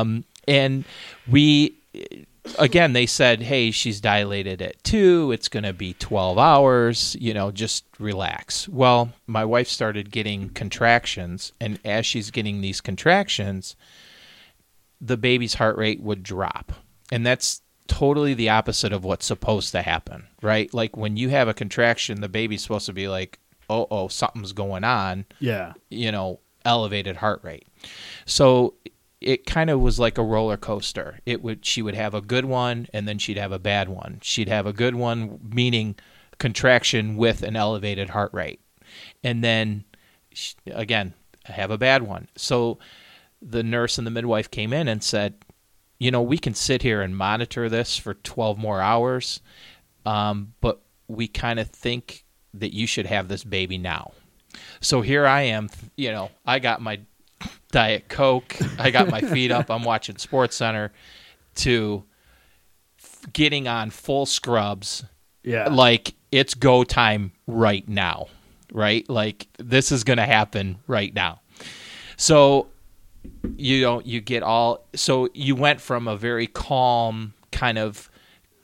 Um, 0.00 0.24
and 0.52 0.84
we, 1.28 1.74
again, 2.58 2.92
they 2.92 3.06
said, 3.06 3.42
hey, 3.42 3.70
she's 3.70 4.00
dilated 4.00 4.60
at 4.60 4.82
two. 4.84 5.32
It's 5.32 5.48
going 5.48 5.64
to 5.64 5.72
be 5.72 5.94
12 5.94 6.38
hours. 6.38 7.16
You 7.18 7.34
know, 7.34 7.50
just 7.50 7.84
relax. 7.98 8.68
Well, 8.68 9.12
my 9.26 9.44
wife 9.44 9.68
started 9.68 10.10
getting 10.10 10.50
contractions, 10.50 11.52
and 11.60 11.78
as 11.84 12.06
she's 12.06 12.30
getting 12.30 12.60
these 12.60 12.80
contractions, 12.80 13.76
the 15.00 15.16
baby's 15.16 15.54
heart 15.54 15.76
rate 15.76 16.00
would 16.00 16.22
drop. 16.22 16.72
And 17.10 17.26
that's 17.26 17.62
totally 17.88 18.34
the 18.34 18.48
opposite 18.48 18.92
of 18.92 19.04
what's 19.04 19.26
supposed 19.26 19.72
to 19.72 19.82
happen, 19.82 20.26
right? 20.40 20.72
Like 20.72 20.96
when 20.96 21.16
you 21.16 21.28
have 21.28 21.48
a 21.48 21.54
contraction, 21.54 22.20
the 22.20 22.28
baby's 22.28 22.62
supposed 22.62 22.86
to 22.86 22.92
be 22.92 23.08
like, 23.08 23.38
oh, 23.68 23.86
oh, 23.90 24.08
something's 24.08 24.52
going 24.52 24.84
on 24.84 25.26
yeah, 25.40 25.74
you 25.90 26.12
know, 26.12 26.40
elevated 26.64 27.16
heart 27.16 27.40
rate. 27.42 27.66
So 28.24 28.74
it 29.22 29.46
kind 29.46 29.70
of 29.70 29.80
was 29.80 29.98
like 29.98 30.18
a 30.18 30.22
roller 30.22 30.56
coaster. 30.56 31.18
It 31.26 31.42
would 31.42 31.64
she 31.64 31.82
would 31.82 31.94
have 31.94 32.14
a 32.14 32.20
good 32.20 32.44
one 32.44 32.88
and 32.92 33.06
then 33.06 33.18
she'd 33.18 33.38
have 33.38 33.52
a 33.52 33.58
bad 33.58 33.88
one. 33.88 34.18
She'd 34.22 34.48
have 34.48 34.66
a 34.66 34.72
good 34.72 34.94
one 34.94 35.38
meaning 35.42 35.96
contraction 36.38 37.16
with 37.16 37.42
an 37.42 37.56
elevated 37.56 38.10
heart 38.10 38.32
rate. 38.34 38.60
And 39.22 39.42
then 39.42 39.84
sh- 40.32 40.54
again, 40.66 41.14
have 41.44 41.70
a 41.70 41.78
bad 41.78 42.02
one. 42.02 42.28
So 42.36 42.78
the 43.40 43.62
nurse 43.62 43.98
and 43.98 44.06
the 44.06 44.10
midwife 44.10 44.50
came 44.50 44.72
in 44.72 44.88
and 44.88 45.02
said, 45.02 45.34
you 45.98 46.10
know, 46.10 46.22
we 46.22 46.38
can 46.38 46.54
sit 46.54 46.82
here 46.82 47.00
and 47.00 47.16
monitor 47.16 47.68
this 47.68 47.96
for 47.96 48.14
12 48.14 48.58
more 48.58 48.80
hours, 48.80 49.40
um, 50.04 50.52
but 50.60 50.82
we 51.06 51.28
kind 51.28 51.60
of 51.60 51.70
think 51.70 52.24
that 52.54 52.74
you 52.74 52.86
should 52.86 53.06
have 53.06 53.28
this 53.28 53.44
baby 53.44 53.78
now. 53.78 54.12
So 54.80 55.00
here 55.00 55.26
I 55.26 55.42
am, 55.42 55.70
you 55.96 56.10
know, 56.10 56.30
I 56.44 56.58
got 56.58 56.82
my 56.82 57.00
Diet 57.72 58.08
Coke, 58.08 58.56
I 58.78 58.90
got 58.92 59.08
my 59.08 59.20
feet 59.20 59.50
up, 59.50 59.68
I'm 59.70 59.82
watching 59.82 60.16
Sports 60.18 60.54
Center 60.56 60.92
to 61.56 62.04
getting 63.32 63.66
on 63.66 63.90
full 63.90 64.26
scrubs 64.26 65.04
Yeah. 65.42 65.68
like 65.68 66.14
it's 66.30 66.54
go 66.54 66.84
time 66.84 67.32
right 67.46 67.86
now, 67.88 68.28
right? 68.72 69.08
Like 69.10 69.48
this 69.58 69.90
is 69.90 70.04
going 70.04 70.18
to 70.18 70.26
happen 70.26 70.78
right 70.86 71.12
now. 71.12 71.40
So 72.16 72.68
you 73.56 73.82
know, 73.82 74.00
you 74.00 74.20
get 74.20 74.42
all 74.42 74.84
so 74.94 75.28
you 75.34 75.54
went 75.56 75.80
from 75.80 76.08
a 76.08 76.16
very 76.16 76.46
calm 76.46 77.32
kind 77.52 77.78
of 77.78 78.10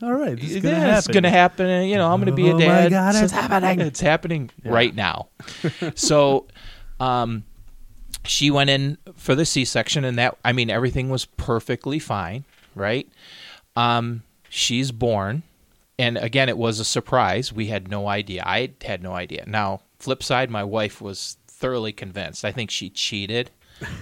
All 0.03 0.13
right. 0.15 0.37
This 0.39 0.51
is 0.51 0.63
gonna 0.63 0.75
happen. 0.77 0.95
it's 0.99 1.07
going 1.09 1.23
to 1.23 1.31
happen. 1.31 1.89
You 1.89 1.97
know, 1.97 2.11
I'm 2.11 2.21
going 2.21 2.27
to 2.27 2.33
be 2.33 2.49
a 2.49 2.55
Oh 2.55 2.59
my 2.59 2.65
dad. 2.89 2.91
God, 2.91 3.15
So 3.15 3.25
it's 3.25 3.33
happening. 3.33 3.81
It's 3.81 4.01
happening 4.01 4.51
Yeah. 4.65 4.73
right 4.73 4.95
now. 4.95 5.29
so, 5.95 6.47
um, 7.01 7.45
she 8.29 8.51
went 8.51 8.71
in 8.71 8.99
for 9.17 9.35
the 9.35 9.45
C-section, 9.45 10.05
and 10.05 10.19
that 10.19 10.37
I 10.45 10.53
mean 10.53 10.71
everything 10.71 11.09
was 11.09 11.25
perfectly 11.25 11.99
fine, 11.99 12.45
right? 12.75 13.09
Um, 13.77 14.23
she's 14.49 14.93
born, 14.93 15.43
and 15.99 16.17
again, 16.19 16.49
it 16.49 16.59
was 16.59 16.79
a 16.79 16.85
surprise. 16.85 17.53
We 17.53 17.67
had 17.67 17.89
no 17.89 18.09
idea. 18.09 18.43
I 18.45 18.73
had 18.85 19.03
no 19.03 19.13
idea. 19.13 19.45
Now, 19.47 19.81
flip 19.99 20.23
side, 20.23 20.51
my 20.51 20.65
wife 20.65 21.01
was 21.01 21.37
thoroughly 21.47 21.93
convinced. 21.93 22.45
I 22.45 22.53
think 22.53 22.71
she 22.71 22.91
cheated 22.91 23.51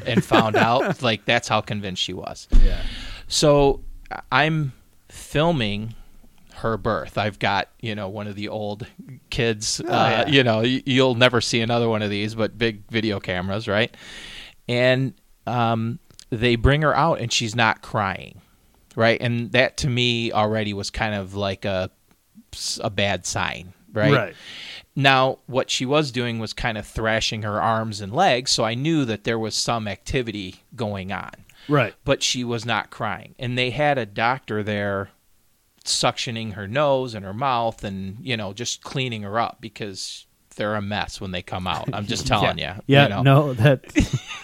and 0.05 0.24
found 0.24 0.57
out. 0.57 1.03
Like 1.03 1.24
that's 1.24 1.49
how 1.49 1.61
convinced 1.61 2.03
she 2.03 2.12
was. 2.12 2.49
Yeah. 2.64 2.83
So 3.29 3.83
I'm 4.33 4.72
filming 5.09 5.95
her 6.57 6.77
birth. 6.77 7.19
I've 7.19 7.39
got, 7.39 7.69
you 7.81 7.95
know, 7.95 8.09
one 8.09 8.27
of 8.27 8.35
the 8.35 8.49
old 8.49 8.87
kids, 9.31 9.81
uh, 9.81 9.85
yeah. 10.27 10.27
you 10.27 10.43
know, 10.43 10.61
you'll 10.61 11.15
never 11.15 11.41
see 11.41 11.61
another 11.61 11.89
one 11.89 12.03
of 12.03 12.11
these, 12.11 12.35
but 12.35 12.57
big 12.59 12.83
video 12.91 13.21
cameras, 13.21 13.69
right? 13.69 13.95
And 14.69 15.15
um, 15.47 15.99
they 16.31 16.57
bring 16.57 16.83
her 16.83 16.95
out 16.95 17.21
and 17.21 17.33
she's 17.33 17.55
not 17.55 17.83
crying, 17.83 18.41
right? 18.95 19.21
And 19.21 19.53
that 19.53 19.77
to 19.79 19.89
me 19.89 20.33
already 20.33 20.73
was 20.73 20.91
kind 20.91 21.15
of 21.15 21.35
like 21.35 21.65
a, 21.65 21.91
a 22.81 22.91
bad 22.91 23.27
sign, 23.27 23.73
right? 23.93 24.13
Right. 24.13 24.35
Now, 24.95 25.39
what 25.47 25.71
she 25.71 25.85
was 25.85 26.11
doing 26.11 26.39
was 26.39 26.55
kind 26.55 26.79
of 26.79 26.87
thrashing 26.87 27.43
her 27.43 27.61
arms 27.61 28.01
and 28.01 28.15
legs, 28.15 28.51
so 28.51 28.65
I 28.65 28.75
knew 28.75 29.05
that 29.05 29.25
there 29.25 29.39
was 29.39 29.55
some 29.55 29.87
activity 29.87 30.63
going 30.75 31.13
on 31.13 31.33
Right. 31.69 31.95
but 32.05 32.23
she 32.23 32.45
was 32.45 32.65
not 32.65 32.91
crying. 32.91 33.35
And 33.39 33.59
they 33.59 33.71
had 33.71 33.99
a 33.99 34.07
doctor 34.07 34.63
there 34.63 35.11
suctioning 35.87 36.55
her 36.55 36.66
nose 36.68 37.14
and 37.14 37.24
her 37.24 37.34
mouth 37.34 37.84
and, 37.84 38.18
you 38.20 38.37
know, 38.37 38.53
just 38.53 38.82
cleaning 38.82 39.22
her 39.22 39.39
up 39.39 39.59
because 39.61 40.26
they're 40.57 40.74
a 40.74 40.82
mess 40.82 41.20
when 41.20 41.30
they 41.30 41.43
come 41.43 41.66
out. 41.66 41.89
I'm 41.93 42.07
just 42.07 42.26
telling 42.28 42.59
yeah. 42.59 42.76
you. 42.76 42.82
Yeah. 42.87 43.03
you 43.05 43.09
know, 43.11 43.22
No, 43.22 43.53
that 43.55 43.84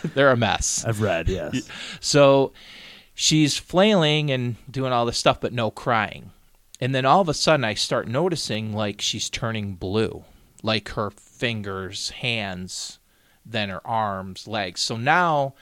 they're 0.15 0.31
a 0.31 0.37
mess. 0.37 0.85
I've 0.85 1.01
read. 1.01 1.29
Yes. 1.29 1.69
So 2.01 2.53
she's 3.15 3.57
flailing 3.57 4.31
and 4.31 4.57
doing 4.71 4.93
all 4.93 5.07
this 5.07 5.19
stuff, 5.19 5.41
but 5.41 5.53
no 5.53 5.71
crying. 5.71 6.31
And 6.81 6.95
then 6.95 7.05
all 7.05 7.21
of 7.21 7.29
a 7.29 7.35
sudden, 7.35 7.65
I 7.65 7.75
start 7.75 8.09
noticing 8.09 8.73
like 8.73 9.01
she's 9.01 9.31
turning 9.31 9.75
blue, 9.75 10.25
like 10.63 10.91
her 10.91 11.11
fingers, 11.11 12.11
hands, 12.11 12.99
then 13.47 13.69
her 13.69 13.87
arms, 13.87 14.49
legs. 14.49 14.81
So 14.81 14.97
now 14.97 15.55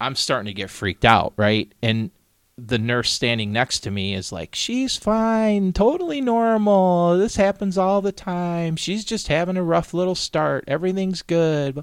I'm 0.00 0.14
starting 0.14 0.46
to 0.46 0.54
get 0.54 0.70
freaked 0.70 1.04
out, 1.04 1.32
right? 1.36 1.72
And 1.82 2.10
the 2.58 2.78
nurse 2.78 3.10
standing 3.10 3.50
next 3.52 3.80
to 3.80 3.90
me 3.90 4.14
is 4.14 4.30
like, 4.32 4.54
She's 4.54 4.96
fine, 4.96 5.72
totally 5.72 6.20
normal. 6.20 7.16
This 7.18 7.36
happens 7.36 7.78
all 7.78 8.00
the 8.02 8.12
time. 8.12 8.76
She's 8.76 9.04
just 9.04 9.28
having 9.28 9.56
a 9.56 9.62
rough 9.62 9.94
little 9.94 10.14
start. 10.14 10.64
Everything's 10.68 11.22
good 11.22 11.74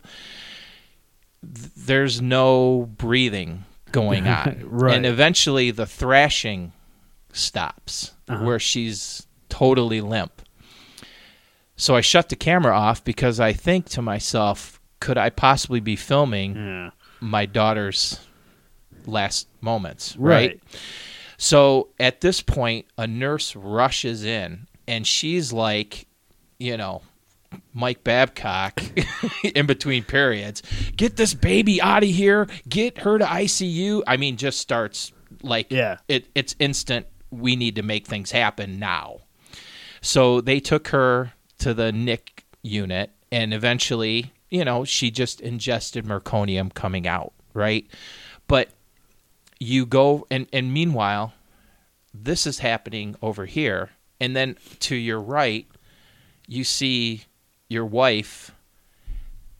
th- 1.41 1.71
there's 1.75 2.21
no 2.21 2.89
breathing 2.97 3.65
going 3.91 4.27
on. 4.39 4.61
Right. 4.65 4.95
And 4.95 5.05
eventually 5.05 5.71
the 5.71 5.85
thrashing 5.85 6.71
stops 7.33 8.13
Uh-huh. 8.27 8.43
where 8.45 8.59
she's 8.59 9.25
totally 9.49 10.01
limp. 10.01 10.41
So 11.75 11.95
I 11.95 12.01
shut 12.01 12.29
the 12.29 12.35
camera 12.35 12.75
off 12.77 13.03
because 13.03 13.39
I 13.39 13.53
think 13.53 13.85
to 13.89 14.01
myself, 14.01 14.79
could 14.99 15.17
I 15.17 15.29
possibly 15.29 15.79
be 15.79 15.95
filming 15.95 16.55
Yeah. 16.55 16.89
my 17.21 17.45
daughter's 17.45 18.19
last 19.09 19.47
moments, 19.61 20.15
Right. 20.17 20.49
right? 20.51 20.61
So 21.37 21.89
at 21.99 22.21
this 22.21 22.41
point, 22.41 22.85
a 22.97 23.07
nurse 23.07 23.55
rushes 23.55 24.23
in 24.25 24.67
and 24.87 25.05
she's 25.07 25.53
like, 25.53 26.05
you 26.59 26.75
know, 26.77 27.01
Mike 27.73 28.03
Babcock 28.03 28.81
in 29.43 29.65
between 29.65 30.03
periods. 30.03 30.61
Get 30.95 31.15
this 31.15 31.33
baby 31.33 31.81
out 31.81 32.03
of 32.03 32.09
here. 32.09 32.47
Get 32.67 32.99
her 32.99 33.17
to 33.17 33.25
ICU. 33.25 34.03
I 34.05 34.17
mean, 34.17 34.35
just 34.37 34.59
starts 34.59 35.11
like 35.41 35.71
Yeah. 35.71 35.97
it, 36.07 36.27
it's 36.35 36.55
instant. 36.59 37.07
We 37.31 37.55
need 37.55 37.75
to 37.75 37.83
make 37.83 38.05
things 38.05 38.31
happen 38.31 38.77
now. 38.79 39.19
So 40.01 40.41
they 40.41 40.59
took 40.59 40.89
her 40.89 41.33
to 41.59 41.73
the 41.73 41.91
NIC 41.91 42.43
unit, 42.63 43.11
and 43.31 43.53
eventually, 43.53 44.31
you 44.49 44.63
know, 44.65 44.83
she 44.85 45.11
just 45.11 45.39
ingested 45.41 46.05
meconium 46.05 46.73
coming 46.73 47.05
out, 47.07 47.33
right? 47.53 47.85
But 48.47 48.69
you 49.59 49.85
go, 49.85 50.25
and, 50.31 50.47
and 50.53 50.73
meanwhile, 50.73 51.33
this 52.13 52.47
is 52.47 52.59
happening 52.59 53.15
over 53.21 53.45
here. 53.45 53.89
And 54.19 54.35
then 54.35 54.57
to 54.81 54.95
your 54.95 55.19
right, 55.19 55.67
you 56.47 56.63
see 56.63 57.23
your 57.69 57.85
wife 57.85 58.51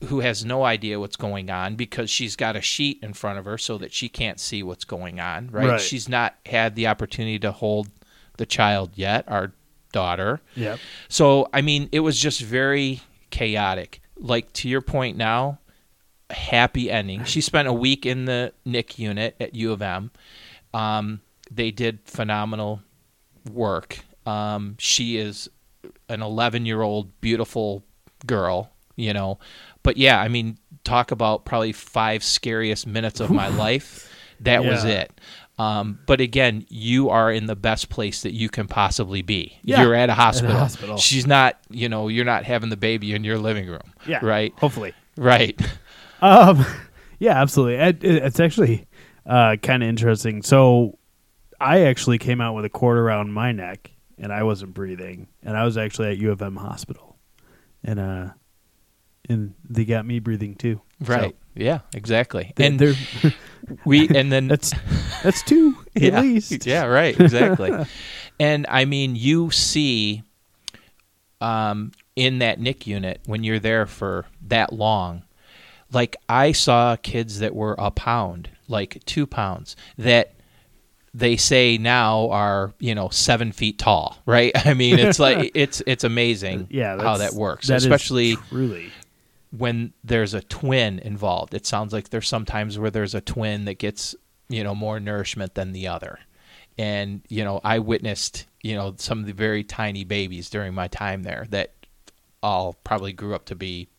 who 0.06 0.22
has 0.22 0.46
no 0.46 0.64
idea 0.64 1.00
what's 1.00 1.18
going 1.18 1.50
on 1.50 1.76
because 1.76 2.10
she's 2.10 2.36
got 2.36 2.56
a 2.56 2.62
sheet 2.62 3.00
in 3.04 3.14
front 3.14 3.38
of 3.38 3.46
her 3.46 3.58
so 3.58 3.78
that 3.78 3.94
she 3.94 4.08
can't 4.08 4.40
see 4.40 4.64
what's 4.64 4.86
going 4.86 5.20
on, 5.20 5.50
right? 5.52 5.70
Right. 5.72 5.82
She's 5.82 6.08
not 6.08 6.36
had 6.46 6.76
the 6.76 6.88
opportunity 6.88 7.38
to 7.40 7.52
hold 7.52 7.90
the 8.38 8.46
child 8.46 8.92
yet, 8.96 9.26
our 9.28 9.52
daughter. 9.92 10.42
Yep. 10.56 10.80
So, 11.10 11.50
I 11.54 11.62
mean, 11.62 11.90
it 11.92 12.00
was 12.00 12.18
just 12.18 12.42
very 12.42 13.02
chaotic. 13.30 14.02
Like 14.18 14.52
to 14.54 14.70
your 14.70 14.82
point 14.82 15.18
now, 15.18 15.59
happy 16.30 16.90
ending. 16.92 17.24
She 17.24 17.42
spent 17.42 17.68
a 17.68 17.74
week 17.74 18.06
in 18.06 18.26
the 18.26 18.54
NIC 18.66 19.00
unit 19.00 19.36
at 19.40 19.56
U 19.56 19.72
of 19.72 19.82
M. 19.82 20.12
Um, 20.74 21.22
they 21.52 21.72
did 21.72 22.00
phenomenal 22.06 22.82
work. 23.52 24.00
Um, 24.26 24.76
she 24.80 25.18
is 25.18 25.50
an 26.08 26.22
11 26.22 26.66
year 26.66 26.82
old 26.82 27.20
beautiful 27.22 27.84
girl, 28.26 28.72
you 28.96 29.14
know. 29.14 29.40
But 29.84 29.98
yeah, 29.98 30.20
I 30.22 30.28
mean, 30.28 30.58
talk 30.84 31.12
about 31.12 31.46
probably 31.46 31.72
five 31.72 32.24
scariest 32.24 32.86
minutes 32.86 33.20
of 33.20 33.30
my 33.32 33.48
life. 33.48 34.12
That 34.42 34.64
was 34.64 34.86
it. 34.86 35.12
Um, 35.58 36.00
but 36.06 36.22
again, 36.22 36.66
you 36.70 37.10
are 37.10 37.30
in 37.30 37.46
the 37.46 37.56
best 37.56 37.90
place 37.90 38.22
that 38.22 38.34
you 38.34 38.48
can 38.48 38.68
possibly 38.68 39.22
be. 39.22 39.58
Yeah, 39.64 39.82
You're 39.82 39.94
at 39.96 40.10
a 40.10 40.14
hospital. 40.14 40.56
hospital. 40.56 40.98
She's 40.98 41.28
not, 41.28 41.58
you 41.70 41.90
know, 41.90 42.08
you're 42.08 42.24
not 42.24 42.46
having 42.46 42.70
the 42.70 42.78
baby 42.78 43.14
in 43.14 43.26
your 43.26 43.38
living 43.38 43.68
room. 43.68 43.82
Yeah. 44.08 44.26
Right. 44.26 44.54
Hopefully. 44.58 44.94
Right. 45.18 45.60
Um, 46.22 46.66
yeah, 47.20 47.42
absolutely. 47.42 47.76
It, 47.76 48.04
it- 48.04 48.24
it's 48.24 48.40
actually 48.40 48.88
uh, 49.26 49.56
kind 49.62 49.84
of 49.84 49.90
interesting. 49.90 50.42
So, 50.42 50.98
I 51.62 51.82
actually 51.82 52.18
came 52.20 52.40
out 52.40 52.54
with 52.56 52.64
a 52.66 52.70
cord 52.70 52.98
around 52.98 53.34
my 53.34 53.52
neck, 53.52 53.92
and 54.18 54.32
I 54.32 54.44
wasn't 54.44 54.74
breathing, 54.74 55.28
and 55.44 55.58
I 55.58 55.66
was 55.66 55.78
actually 55.78 56.10
at 56.12 56.18
U 56.18 56.32
of 56.32 56.42
M 56.42 56.56
hospital, 56.56 57.18
and 57.84 58.00
uh, 58.00 58.30
and 59.28 59.54
they 59.70 59.84
got 59.86 60.06
me 60.06 60.20
breathing 60.20 60.56
too. 60.56 60.82
Right. 61.02 61.36
yeah. 61.56 61.80
Exactly. 61.94 62.54
So, 62.58 62.64
and 62.64 62.80
they're, 62.80 62.94
we 63.86 64.08
and 64.08 64.32
then 64.32 64.48
that's 64.50 64.74
that's 65.22 65.44
two 65.44 65.76
at 65.98 66.02
yeah, 66.02 66.22
least. 66.22 66.66
Yeah, 66.66 66.86
right, 66.86 67.20
exactly. 67.20 67.72
and 68.40 68.66
I 68.70 68.86
mean, 68.86 69.18
you 69.18 69.52
see, 69.52 70.24
um, 71.42 71.92
in 72.16 72.40
that 72.40 72.60
NIC 72.60 72.88
unit 72.88 73.20
when 73.26 73.44
you're 73.44 73.60
there 73.60 73.86
for 73.86 74.26
that 74.48 74.72
long, 74.74 75.24
like 75.92 76.16
I 76.28 76.52
saw 76.52 76.96
kids 76.96 77.40
that 77.40 77.56
were 77.56 77.76
a 77.78 77.92
pound, 77.92 78.50
like 78.68 79.04
two 79.06 79.26
pounds, 79.26 79.76
that 79.98 80.34
they 81.14 81.38
say 81.38 81.78
now 81.78 82.30
are 82.30 82.74
you 82.80 82.94
know 82.94 83.10
seven 83.10 83.52
feet 83.52 83.80
tall, 83.80 84.18
right? 84.26 84.52
I 84.66 84.74
mean, 84.74 85.00
it's 85.00 85.20
like 85.20 85.52
it's 85.56 85.82
it's 85.88 86.04
amazing, 86.04 86.68
Yeah, 86.70 87.02
how 87.02 87.18
that 87.18 87.34
works, 87.34 87.68
that 87.68 87.78
especially 87.78 88.36
when 89.52 89.94
there's 90.04 90.34
a 90.34 90.42
twin 90.42 91.00
involved. 91.00 91.54
It 91.54 91.66
sounds 91.66 91.94
like 91.94 92.10
there's 92.10 92.28
sometimes 92.28 92.78
where 92.78 92.92
there's 92.92 93.16
a 93.16 93.22
twin 93.22 93.66
that 93.66 93.80
gets, 93.80 94.16
you 94.48 94.64
know, 94.64 94.76
more 94.76 95.00
nourishment 95.00 95.56
than 95.56 95.72
the 95.72 95.88
other. 95.88 96.20
And, 96.78 97.24
you 97.30 97.44
know, 97.44 97.60
I 97.64 97.80
witnessed, 97.80 98.46
you 98.62 98.76
know, 98.76 98.94
some 98.98 99.20
of 99.20 99.26
the 99.26 99.34
very 99.34 99.64
tiny 99.64 100.04
babies 100.04 100.50
during 100.50 100.74
my 100.74 100.88
time 100.88 101.24
there 101.24 101.46
that 101.50 101.74
all 102.42 102.74
probably 102.84 103.12
grew 103.12 103.36
up 103.36 103.46
to 103.46 103.56
be 103.56 103.90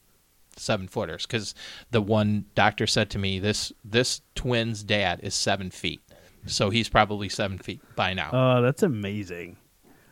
seven 0.57 0.89
footers 0.89 1.27
because 1.27 1.55
the 1.91 2.01
one 2.01 2.45
doctor 2.55 2.87
said 2.87 3.11
to 3.11 3.19
me 3.19 3.39
this 3.39 3.73
this 3.85 4.21
twin's 4.35 4.83
dad 4.83 5.21
is 5.23 5.35
seven 5.35 5.71
feet, 5.71 6.01
so 6.47 6.71
he's 6.71 6.89
probably 6.89 7.29
seven 7.29 7.59
feet 7.59 7.81
by 7.97 8.15
now. 8.15 8.31
Oh, 8.33 8.63
that's 8.63 8.83
amazing. 8.83 9.57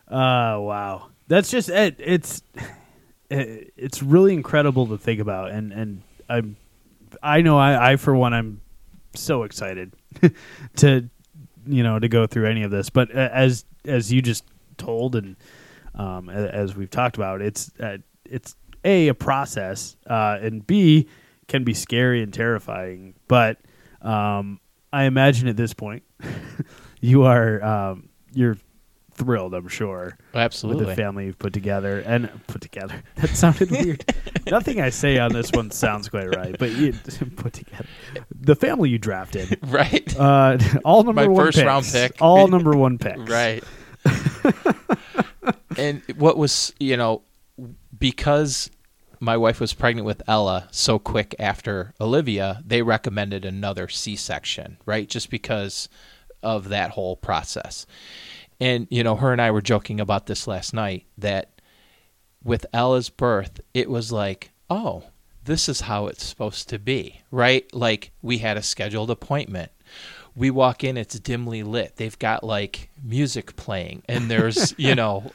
Uh 0.06 0.56
wow. 0.60 1.08
That's 1.28 1.50
just 1.50 1.68
it, 1.68 1.96
it's 1.98 2.42
it, 3.30 3.72
it's 3.76 4.02
really 4.02 4.32
incredible 4.32 4.86
to 4.88 4.98
think 4.98 5.20
about 5.20 5.50
and 5.50 5.72
and 5.72 6.02
I'm 6.28 6.56
I 7.22 7.40
know 7.42 7.58
I 7.58 7.92
I 7.92 7.96
for 7.96 8.14
one 8.14 8.32
I'm 8.32 8.60
so 9.14 9.42
excited 9.42 9.92
to 10.76 11.08
you 11.66 11.82
know 11.82 11.98
to 11.98 12.08
go 12.08 12.26
through 12.26 12.46
any 12.46 12.62
of 12.62 12.70
this, 12.70 12.90
but 12.90 13.14
uh, 13.14 13.28
as 13.32 13.64
as 13.84 14.12
you 14.12 14.22
just 14.22 14.44
told 14.76 15.16
and 15.16 15.36
um 15.94 16.28
as 16.30 16.76
we've 16.76 16.90
talked 16.90 17.16
about, 17.16 17.42
it's 17.42 17.70
uh, 17.80 17.98
it's 18.24 18.54
a 18.84 19.08
a 19.08 19.14
process 19.14 19.96
uh 20.06 20.38
and 20.40 20.66
B 20.66 21.08
can 21.48 21.64
be 21.64 21.74
scary 21.74 22.22
and 22.22 22.32
terrifying, 22.32 23.14
but 23.28 23.58
um 24.02 24.60
I 24.92 25.04
imagine 25.04 25.48
at 25.48 25.56
this 25.56 25.74
point 25.74 26.02
you 27.00 27.24
are 27.24 27.62
um 27.62 28.08
you're 28.32 28.56
thrilled, 29.12 29.52
I'm 29.52 29.66
sure, 29.66 30.16
with 30.32 30.36
Absolutely. 30.40 30.84
the 30.84 30.94
family 30.94 31.24
you've 31.26 31.40
put 31.40 31.52
together 31.52 31.98
and 32.06 32.30
put 32.46 32.60
together. 32.60 33.02
That 33.16 33.30
sounded 33.30 33.68
weird. 33.72 34.04
Nothing 34.48 34.80
I 34.80 34.90
say 34.90 35.18
on 35.18 35.32
this 35.32 35.50
one 35.50 35.72
sounds 35.72 36.08
quite 36.08 36.32
right, 36.36 36.54
but 36.56 36.70
you 36.70 36.92
put 37.36 37.54
together 37.54 37.86
the 38.30 38.54
family 38.54 38.90
you 38.90 38.98
drafted. 38.98 39.58
right. 39.72 40.16
Uh, 40.16 40.56
all 40.84 41.02
number 41.02 41.22
My 41.22 41.26
one 41.26 41.46
first 41.46 41.56
picks. 41.58 41.66
round 41.66 41.84
pick. 41.90 42.16
All 42.20 42.46
number 42.46 42.76
one 42.76 42.96
picks. 42.98 43.18
Right. 43.28 43.64
and 45.76 46.02
what 46.16 46.36
was, 46.36 46.72
you 46.78 46.96
know, 46.96 47.22
because 47.98 48.70
my 49.20 49.36
wife 49.36 49.60
was 49.60 49.74
pregnant 49.74 50.06
with 50.06 50.22
Ella 50.28 50.68
so 50.70 50.98
quick 50.98 51.34
after 51.38 51.94
Olivia, 52.00 52.62
they 52.64 52.82
recommended 52.82 53.44
another 53.44 53.88
C 53.88 54.16
section, 54.16 54.78
right? 54.86 55.08
Just 55.08 55.30
because 55.30 55.88
of 56.42 56.68
that 56.68 56.90
whole 56.90 57.16
process. 57.16 57.86
And, 58.60 58.86
you 58.90 59.02
know, 59.02 59.16
her 59.16 59.32
and 59.32 59.40
I 59.40 59.50
were 59.50 59.62
joking 59.62 60.00
about 60.00 60.26
this 60.26 60.46
last 60.46 60.72
night 60.72 61.06
that 61.16 61.60
with 62.42 62.66
Ella's 62.72 63.10
birth, 63.10 63.60
it 63.74 63.90
was 63.90 64.12
like, 64.12 64.50
oh, 64.70 65.04
this 65.44 65.68
is 65.68 65.82
how 65.82 66.06
it's 66.06 66.24
supposed 66.24 66.68
to 66.68 66.78
be, 66.78 67.22
right? 67.30 67.72
Like 67.74 68.12
we 68.22 68.38
had 68.38 68.56
a 68.56 68.62
scheduled 68.62 69.10
appointment. 69.10 69.72
We 70.36 70.50
walk 70.50 70.84
in, 70.84 70.96
it's 70.96 71.18
dimly 71.18 71.62
lit. 71.62 71.96
They've 71.96 72.18
got 72.18 72.44
like 72.44 72.90
music 73.02 73.56
playing, 73.56 74.02
and 74.08 74.30
there's, 74.30 74.74
you 74.78 74.94
know, 74.94 75.32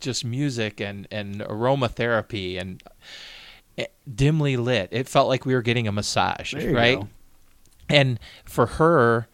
just 0.00 0.24
music 0.24 0.80
and, 0.80 1.06
and 1.10 1.40
aromatherapy 1.40 2.60
and 2.60 2.82
uh, 3.78 3.84
dimly 4.12 4.56
lit. 4.56 4.88
It 4.92 5.08
felt 5.08 5.28
like 5.28 5.46
we 5.46 5.54
were 5.54 5.62
getting 5.62 5.86
a 5.86 5.92
massage, 5.92 6.54
right? 6.54 7.00
go. 7.00 7.08
And 7.88 8.20
for 8.44 8.66
her 8.66 9.28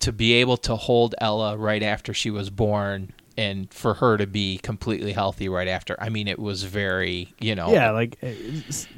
to 0.00 0.12
be 0.12 0.34
able 0.34 0.56
to 0.58 0.76
hold 0.76 1.14
Ella 1.18 1.56
right 1.56 1.82
after 1.82 2.14
she 2.14 2.30
was 2.30 2.50
born 2.50 3.12
and 3.38 3.72
for 3.72 3.94
her 3.94 4.16
to 4.16 4.26
be 4.26 4.58
completely 4.58 5.12
healthy 5.12 5.48
right 5.48 5.68
after. 5.68 5.94
I 5.98 6.08
mean, 6.08 6.26
it 6.26 6.38
was 6.38 6.62
very, 6.62 7.34
you 7.38 7.54
know, 7.54 7.70
Yeah, 7.70 7.90
like 7.90 8.16
uh, 8.22 8.30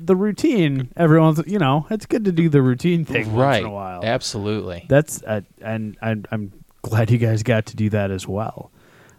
the 0.01 0.15
routine. 0.15 0.91
Everyone's, 0.97 1.41
you 1.47 1.59
know, 1.59 1.87
it's 1.91 2.07
good 2.07 2.25
to 2.25 2.33
do 2.33 2.49
the 2.49 2.63
routine 2.63 3.05
thing 3.05 3.27
once 3.33 3.37
right. 3.37 3.61
in 3.61 3.67
a 3.67 3.71
while. 3.71 4.05
Absolutely. 4.05 4.87
That's 4.89 5.23
uh, 5.25 5.41
and 5.61 5.97
I'm, 6.01 6.25
I'm 6.31 6.53
glad 6.83 7.11
you 7.11 7.19
guys 7.19 7.43
got 7.43 7.67
to 7.67 7.77
do 7.77 7.91
that 7.91 8.11
as 8.11 8.29
well. 8.29 8.71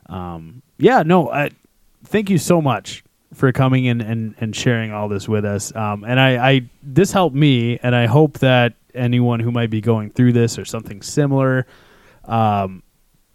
Um, 0.10 0.62
yeah, 0.78 1.04
no, 1.04 1.30
I, 1.30 1.52
thank 2.04 2.30
you 2.30 2.38
so 2.38 2.62
much 2.62 3.04
for 3.34 3.52
coming 3.52 3.86
in 3.86 4.02
and, 4.02 4.36
and 4.40 4.56
sharing 4.56 4.92
all 4.92 5.08
this 5.08 5.28
with 5.30 5.46
us. 5.46 5.74
Um, 5.76 6.04
and 6.04 6.20
I, 6.20 6.50
I 6.52 6.62
this 6.82 7.12
helped 7.12 7.36
me, 7.36 7.78
and 7.84 7.96
I 7.96 8.08
hope 8.08 8.40
that 8.40 8.74
anyone 8.96 9.40
who 9.40 9.52
might 9.52 9.70
be 9.70 9.82
going 9.82 10.10
through 10.10 10.34
this 10.34 10.58
or 10.58 10.66
something 10.66 11.02
similar, 11.04 11.68
um, 12.26 12.82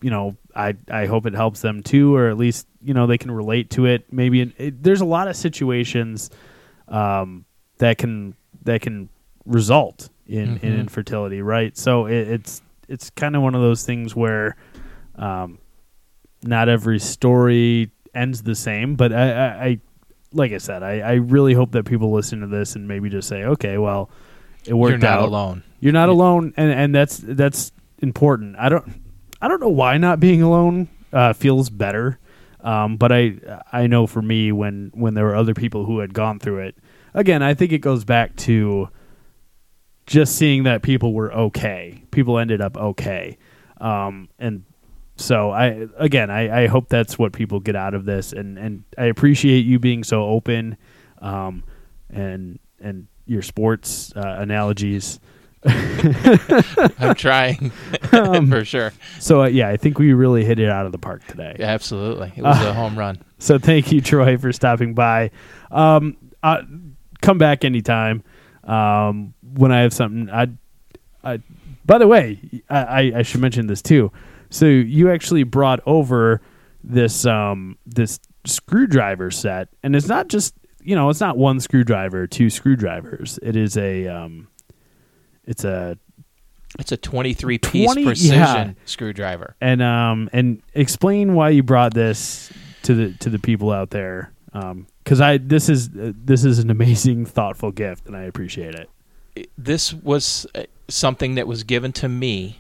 you 0.03 0.11
know, 0.11 0.37
I 0.55 0.75
I 0.91 1.07
hope 1.07 1.27
it 1.27 1.35
helps 1.35 1.61
them 1.61 1.83
too, 1.83 2.15
or 2.15 2.29
at 2.29 2.37
least 2.37 2.67
you 2.83 2.93
know 2.93 3.07
they 3.07 3.19
can 3.19 3.31
relate 3.31 3.71
to 3.71 3.87
it. 3.87 4.13
Maybe 4.13 4.41
in, 4.41 4.53
it, 4.59 4.83
there's 4.83 5.01
a 5.01 5.05
lot 5.07 5.29
of 5.29 5.37
situations 5.37 6.31
um, 6.89 7.45
that 7.79 7.97
can 7.99 8.35
that 8.65 8.81
can 8.83 9.09
result 9.47 10.09
in, 10.27 10.57
in 10.59 10.73
Mhm. 10.75 10.81
infertility, 10.81 11.41
right? 11.43 11.77
So 11.77 12.07
it, 12.07 12.29
it's 12.29 12.63
it's 12.89 13.11
kind 13.11 13.37
of 13.37 13.43
one 13.43 13.55
of 13.55 13.61
those 13.63 13.85
things 13.87 14.15
where 14.17 14.57
um, 15.17 15.59
not 16.47 16.69
every 16.69 16.99
story 16.99 17.91
ends 18.15 18.43
the 18.43 18.55
same, 18.55 18.95
but 18.95 19.13
I, 19.13 19.31
I, 19.33 19.65
I 19.67 19.79
like 20.33 20.53
I 20.53 20.59
said, 20.59 20.83
I, 20.83 21.01
I 21.01 21.13
really 21.15 21.55
hope 21.55 21.73
that 21.73 21.85
people 21.85 22.13
listen 22.13 22.41
to 22.41 22.47
this 22.47 22.75
and 22.77 22.87
maybe 22.89 23.09
just 23.09 23.29
say, 23.29 23.45
okay, 23.45 23.79
well, 23.79 24.11
it 24.67 24.75
worked 24.75 24.91
You're 24.91 24.99
not 24.99 25.19
out. 25.21 25.29
alone. 25.29 25.63
You're 25.81 25.93
not 25.93 26.09
Yeah. 26.09 26.15
alone, 26.15 26.55
and 26.57 26.71
and 26.73 26.95
that's 26.95 27.19
that's 27.19 27.73
important. 27.99 28.57
I 28.59 28.69
don't 28.69 29.03
I 29.43 29.49
don't 29.49 29.61
know 29.61 29.69
why 29.69 29.99
not 29.99 30.21
being 30.21 30.43
alone 30.43 30.89
uh, 31.13 31.33
feels 31.35 31.71
better, 31.71 32.19
um, 32.61 32.97
but 32.97 33.13
I 33.13 33.37
I 33.73 33.87
know 33.87 34.07
for 34.07 34.23
me 34.23 34.51
when 34.53 34.91
when 34.95 35.15
there 35.15 35.25
were 35.25 35.37
other 35.37 35.55
people 35.55 35.85
who 35.85 35.99
had 36.01 36.15
gone 36.15 36.39
through 36.39 36.61
it. 36.61 36.77
Again, 37.15 37.43
I 37.43 37.55
think 37.55 37.71
it 37.73 37.79
goes 37.79 38.05
back 38.05 38.35
to 38.37 38.89
just 40.07 40.37
seeing 40.37 40.65
that 40.65 40.83
people 40.83 41.13
were 41.15 41.33
okay. 41.33 42.03
People 42.11 42.39
ended 42.39 42.61
up 42.61 42.77
okay, 42.77 43.39
um, 43.81 44.29
and 44.39 44.65
so 45.17 45.51
I 45.51 45.87
again 45.97 46.31
I, 46.31 46.65
I 46.65 46.67
hope 46.67 46.89
that's 46.89 47.19
what 47.19 47.33
people 47.33 47.61
get 47.61 47.77
out 47.77 47.95
of 47.95 48.05
this, 48.05 48.33
and 48.33 48.59
and 48.59 48.85
I 48.99 49.05
appreciate 49.07 49.65
you 49.65 49.79
being 49.79 50.05
so 50.05 50.25
open, 50.25 50.77
um, 51.21 51.65
and 52.11 52.59
and 52.81 53.07
your 53.27 53.43
sports 53.43 54.13
uh, 54.17 54.37
analogies. 54.41 55.21
I'm 55.67 57.15
trying 57.15 57.73
Um, 58.13 58.51
for 58.51 58.65
sure. 58.65 58.93
So 59.19 59.43
uh, 59.43 59.47
yeah, 59.47 59.69
I 59.69 59.77
think 59.79 59.99
we 59.99 60.13
really 60.13 60.45
hit 60.45 60.59
it 60.59 60.69
out 60.69 60.87
of 60.87 60.93
the 60.93 60.99
park 60.99 61.27
today. 61.27 61.57
Absolutely. 61.59 62.33
It 62.37 62.43
was 62.43 62.59
Uh, 62.59 62.69
a 62.71 62.73
home 62.75 62.99
run. 62.99 63.19
So 63.39 63.59
thank 63.59 63.91
you, 63.91 64.01
Troy, 64.01 64.37
for 64.37 64.53
stopping 64.53 64.95
by. 64.95 65.31
Um, 65.71 66.17
uh, 66.43 66.63
come 67.23 67.39
back 67.39 67.65
anytime. 67.65 68.23
Um, 68.65 69.35
when 69.55 69.73
I 69.73 69.81
have 69.81 69.93
something, 69.93 70.31
I, 70.31 70.49
I. 71.23 71.41
By 71.87 71.99
the 71.99 72.07
way, 72.09 72.39
I, 72.71 72.79
I, 72.79 73.13
I 73.19 73.23
should 73.23 73.41
mention 73.41 73.67
this 73.67 73.83
too. 73.83 74.11
So 74.55 74.67
you 74.67 75.11
actually 75.11 75.43
brought 75.43 75.81
over 75.85 76.41
this 76.83 77.27
um 77.27 77.77
this 77.87 78.21
screwdriver 78.45 79.31
set, 79.31 79.69
and 79.83 79.97
it's 79.97 80.07
not 80.07 80.29
just 80.29 80.55
you 80.83 80.95
know 80.95 81.11
it's 81.11 81.21
not 81.21 81.37
one 81.37 81.59
screwdriver, 81.61 82.27
two 82.27 82.51
screwdrivers. 82.51 83.39
It 83.43 83.57
is 83.57 83.77
a 83.77 84.07
um, 84.07 84.49
it's 85.45 85.65
a 85.65 85.99
It's 86.79 86.93
a 86.93 86.97
23 86.97 87.59
piece 87.59 87.87
20 87.87 88.05
precision 88.05 88.37
yeah. 88.39 88.73
screwdriver. 88.85 89.57
and 89.61 89.83
um 89.83 90.29
and 90.33 90.63
explain 90.75 91.35
why 91.35 91.51
you 91.51 91.63
brought 91.63 91.93
this 91.95 92.53
to 92.83 92.95
the 92.95 93.13
to 93.19 93.31
the 93.31 93.39
people 93.39 93.71
out 93.71 93.91
there 93.91 94.33
um 94.53 94.87
because 95.03 95.21
i 95.21 95.39
this 95.39 95.69
is 95.69 95.89
uh, 95.97 96.13
this 96.25 96.45
is 96.45 96.59
an 96.59 96.71
amazing 96.71 97.25
thoughtful 97.27 97.71
gift 97.73 98.07
and 98.07 98.17
i 98.17 98.23
appreciate 98.23 98.75
it 98.75 98.89
This 99.59 99.93
was 99.93 100.47
uh, 100.55 100.65
something 100.89 101.35
that 101.37 101.47
was 101.47 101.63
given 101.65 101.93
to 101.93 102.09
me 102.09 102.59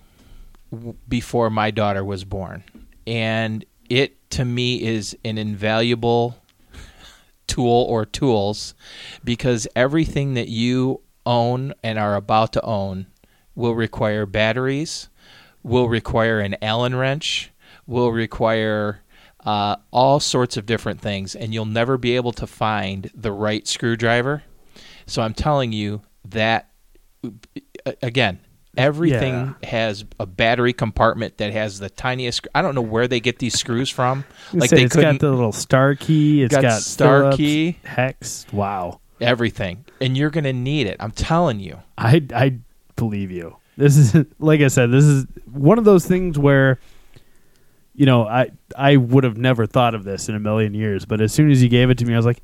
before 1.09 1.51
my 1.51 1.71
daughter 1.71 2.05
was 2.05 2.25
born. 2.25 2.65
And 3.07 3.65
it, 3.89 4.31
to 4.31 4.45
me, 4.45 4.83
is 4.83 5.17
an 5.25 5.39
invaluable 5.39 6.37
tool 7.47 7.87
or 7.89 8.07
tools 8.07 8.75
because 9.23 9.69
everything 9.77 10.35
that 10.35 10.49
you 10.49 11.01
own 11.27 11.75
and 11.83 11.99
are 11.99 12.17
about 12.17 12.53
to 12.55 12.65
own 12.65 13.07
will 13.55 13.75
require 13.75 14.27
batteries, 14.27 15.09
will 15.63 15.89
require 15.89 16.41
an 16.41 16.57
Allen 16.63 16.95
wrench, 16.95 17.51
will 17.87 18.11
require 18.13 19.01
uh, 19.45 19.77
all 19.91 20.21
sorts 20.21 20.57
of 20.57 20.67
different 20.67 21.01
things, 21.01 21.35
and 21.35 21.53
you'll 21.53 21.67
never 21.67 21.99
be 21.99 22.17
able 22.17 22.33
to 22.33 22.47
find 22.47 23.11
the 23.15 23.33
right 23.33 23.67
screwdriver. 23.69 24.43
So 25.07 25.23
I'm 25.23 25.35
telling 25.35 25.73
you 25.73 26.03
that 26.25 26.71
uh, 27.23 27.93
again. 28.03 28.41
Everything 28.77 29.55
has 29.63 30.05
a 30.19 30.27
battery 30.27 30.73
compartment 30.73 31.39
that 31.39 31.53
has 31.53 31.79
the 31.79 31.91
tiniest. 31.91 32.47
I 32.55 32.63
don't 32.63 32.75
know 32.75 32.83
where 32.83 33.07
they 33.09 33.21
get 33.21 33.39
these 33.39 33.55
screws 33.59 33.91
from. 33.91 34.25
Like 34.53 34.71
Say 34.71 34.77
they 34.77 34.83
it's 34.85 34.97
got 34.97 35.19
the 35.21 35.31
little 35.31 35.53
star 35.53 35.95
key 35.95 36.43
It's 36.43 36.55
Got 36.55 36.63
got, 36.63 36.83
star 36.83 37.21
Phillips, 37.21 37.37
key. 37.37 37.79
hex 37.85 38.47
wow 38.53 39.01
everything, 39.21 39.85
and 40.01 40.17
you're 40.17 40.31
gonna 40.31 40.53
need 40.53 40.87
it. 40.87 40.97
I'm 41.01 41.13
telling 41.13 41.61
you. 41.61 41.79
i 41.97 42.23
i 42.35 42.59
believe 42.97 43.31
you 43.31 43.57
this 43.77 43.97
is 43.97 44.15
like 44.39 44.61
i 44.61 44.69
said 44.69 44.91
this 44.93 45.05
is 45.05 45.25
one 45.53 45.79
of 45.79 45.85
those 45.85 46.07
things 46.07 46.39
where 46.39 46.79
you 47.95 48.07
know 48.07 48.27
i 48.27 48.51
i 48.77 48.97
would 48.97 49.25
have 49.25 49.37
never 49.37 49.67
thought 49.67 49.95
of 49.95 50.05
this 50.05 50.29
in 50.29 50.35
a 50.37 50.39
million 50.41 50.75
years 50.75 51.05
but 51.05 51.21
as 51.21 51.33
soon 51.33 51.51
as 51.51 51.61
you 51.63 51.69
gave 51.69 51.91
it 51.91 51.99
to 51.99 52.05
me 52.05 52.15
i 52.15 52.17
was 52.17 52.27
like 52.27 52.41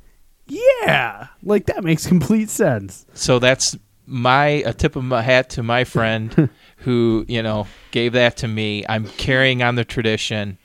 yeah 0.49 1.28
like 1.45 1.66
that 1.66 1.85
makes 1.85 2.07
complete 2.14 2.51
sense 2.51 3.07
So 3.14 3.39
that's 3.39 3.76
my 4.07 4.46
a 4.46 4.72
tip 4.72 4.96
of 4.96 5.05
my 5.05 5.22
hat 5.22 5.51
to 5.51 5.62
my 5.62 5.84
friend 5.84 6.51
who 6.78 7.24
you 7.28 7.42
know 7.42 7.66
gave 7.90 8.12
that 8.14 8.38
to 8.38 8.48
me. 8.48 8.84
I'm 8.88 9.07
carrying 9.07 9.62
on 9.62 9.74
the 9.74 9.84
tradition. 9.84 10.59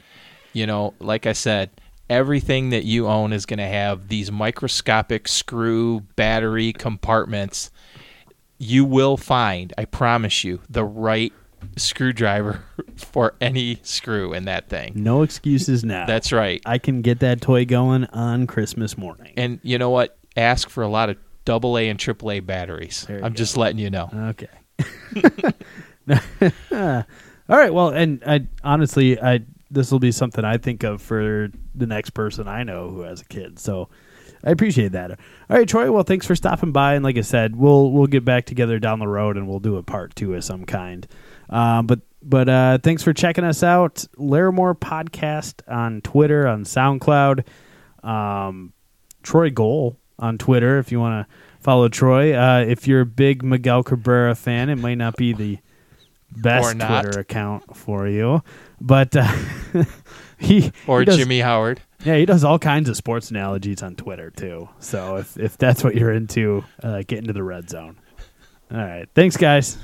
You 0.54 0.66
know, 0.66 0.94
like 1.00 1.26
I 1.26 1.34
said, 1.34 1.70
everything 2.10 2.70
that 2.70 2.86
you 2.86 3.08
own 3.08 3.34
is 3.34 3.46
going 3.46 3.60
to 3.60 3.68
have 3.68 4.08
these 4.08 4.32
microscopic 4.32 5.28
screw 5.28 6.02
battery 6.16 6.74
compartments. 6.74 7.72
You 8.58 8.86
will 8.86 9.18
find, 9.18 9.74
I 9.78 9.84
promise 9.84 10.46
you, 10.46 10.62
the 10.70 10.86
right 10.86 11.34
screwdriver 11.78 12.64
for 12.96 13.36
any 13.42 13.80
screw 13.84 14.34
in 14.34 14.46
that 14.46 14.70
thing. 14.70 14.94
No 14.96 15.24
excuses 15.24 15.84
now. 15.84 16.06
That's 16.06 16.32
right. 16.32 16.62
I 16.66 16.78
can 16.78 17.02
get 17.02 17.20
that 17.20 17.42
toy 17.42 17.66
going 17.66 18.06
on 18.06 18.48
Christmas 18.48 18.98
morning. 18.98 19.34
And 19.38 19.60
you 19.64 19.78
know 19.78 19.90
what? 19.90 20.18
Ask 20.38 20.70
for 20.70 20.84
a 20.84 20.88
lot 20.88 21.10
of 21.10 21.18
double 21.46 21.78
A 21.78 21.88
and 21.90 22.00
triple 22.00 22.32
A 22.32 22.40
batteries. 22.40 23.06
I'm 23.10 23.22
go. 23.22 23.30
just 23.30 23.58
letting 23.58 23.80
you 23.80 23.90
know. 23.90 24.10
Okay. 24.14 24.48
All 27.50 27.58
right. 27.58 27.74
Well, 27.74 27.90
and 27.90 28.24
I 28.26 28.48
honestly, 28.64 29.20
I 29.22 29.42
this 29.72 29.92
will 29.92 30.00
be 30.00 30.12
something 30.12 30.44
I 30.44 30.58
think 30.58 30.84
of 30.84 31.02
for 31.02 31.50
the 31.74 31.88
next 31.88 32.12
person 32.12 32.48
I 32.48 32.64
know 32.64 32.90
who 32.90 33.02
has 33.02 33.22
a 33.22 33.26
kid. 33.26 33.60
So 33.60 33.90
I 34.44 34.52
appreciate 34.52 34.92
that. 34.92 35.12
All 35.12 35.18
right, 35.58 35.68
Troy. 35.68 35.92
Well, 35.92 36.04
thanks 36.04 36.26
for 36.26 36.36
stopping 36.36 36.72
by. 36.72 36.96
And 36.96 37.04
like 37.04 37.18
I 37.18 37.22
said, 37.22 37.56
we'll 37.56 37.92
we'll 37.92 38.08
get 38.08 38.26
back 38.26 38.46
together 38.46 38.80
down 38.80 39.00
the 39.00 39.08
road 39.08 39.38
and 39.38 39.48
we'll 39.48 39.60
do 39.60 39.78
a 39.78 39.84
part 39.84 40.16
two 40.16 40.34
of 40.34 40.44
some 40.44 40.66
kind. 40.66 41.08
Um, 41.50 41.88
but 41.88 42.02
but 42.22 42.50
uh, 42.50 42.78
thanks 42.82 43.04
for 43.04 43.14
checking 43.14 43.44
us 43.44 43.64
out. 43.64 44.06
Larimore 44.18 44.78
Podcast 44.78 45.62
on 45.68 46.02
Twitter, 46.02 46.48
on 46.48 46.64
SoundCloud. 46.64 47.46
Um, 48.04 48.74
Troy 49.24 49.50
Goal 49.50 50.00
on 50.20 50.38
Twitter 50.38 50.80
if 50.80 50.92
you 50.92 51.00
want 51.00 51.28
to 51.28 51.36
follow 51.60 51.88
Troy. 51.90 52.34
Uh, 52.38 52.62
if 52.62 52.88
you're 52.88 53.02
a 53.02 53.06
big 53.06 53.44
Miguel 53.44 53.84
Cabrera 53.84 54.36
fan, 54.36 54.70
it 54.70 54.78
might 54.78 54.96
not 54.98 55.16
be 55.18 55.34
the 55.34 55.60
best 56.32 56.78
Twitter 56.80 57.20
account 57.20 57.76
for 57.76 58.08
you, 58.08 58.44
but 58.82 59.16
uh, 59.16 59.32
he 60.38 60.72
Or 60.88 61.00
he 61.00 61.06
does, 61.06 61.18
Jimmy 61.18 61.40
Howard. 61.40 61.82
Yeah, 62.04 62.18
he 62.18 62.26
does 62.26 62.44
all 62.44 62.60
kinds 62.60 62.90
of 62.90 62.98
sports 62.98 63.32
analogies 63.32 63.82
on 63.82 63.96
Twitter 63.96 64.30
too. 64.32 64.70
So 64.80 65.18
if 65.18 65.38
if 65.38 65.58
that's 65.58 65.84
what 65.84 65.96
you're 65.96 66.12
into, 66.12 66.64
uh, 66.84 67.04
get 67.08 67.20
into 67.20 67.34
the 67.34 67.44
red 67.44 67.70
zone. 67.70 67.98
All 68.72 68.78
right, 68.78 69.08
thanks 69.16 69.38
guys. 69.38 69.78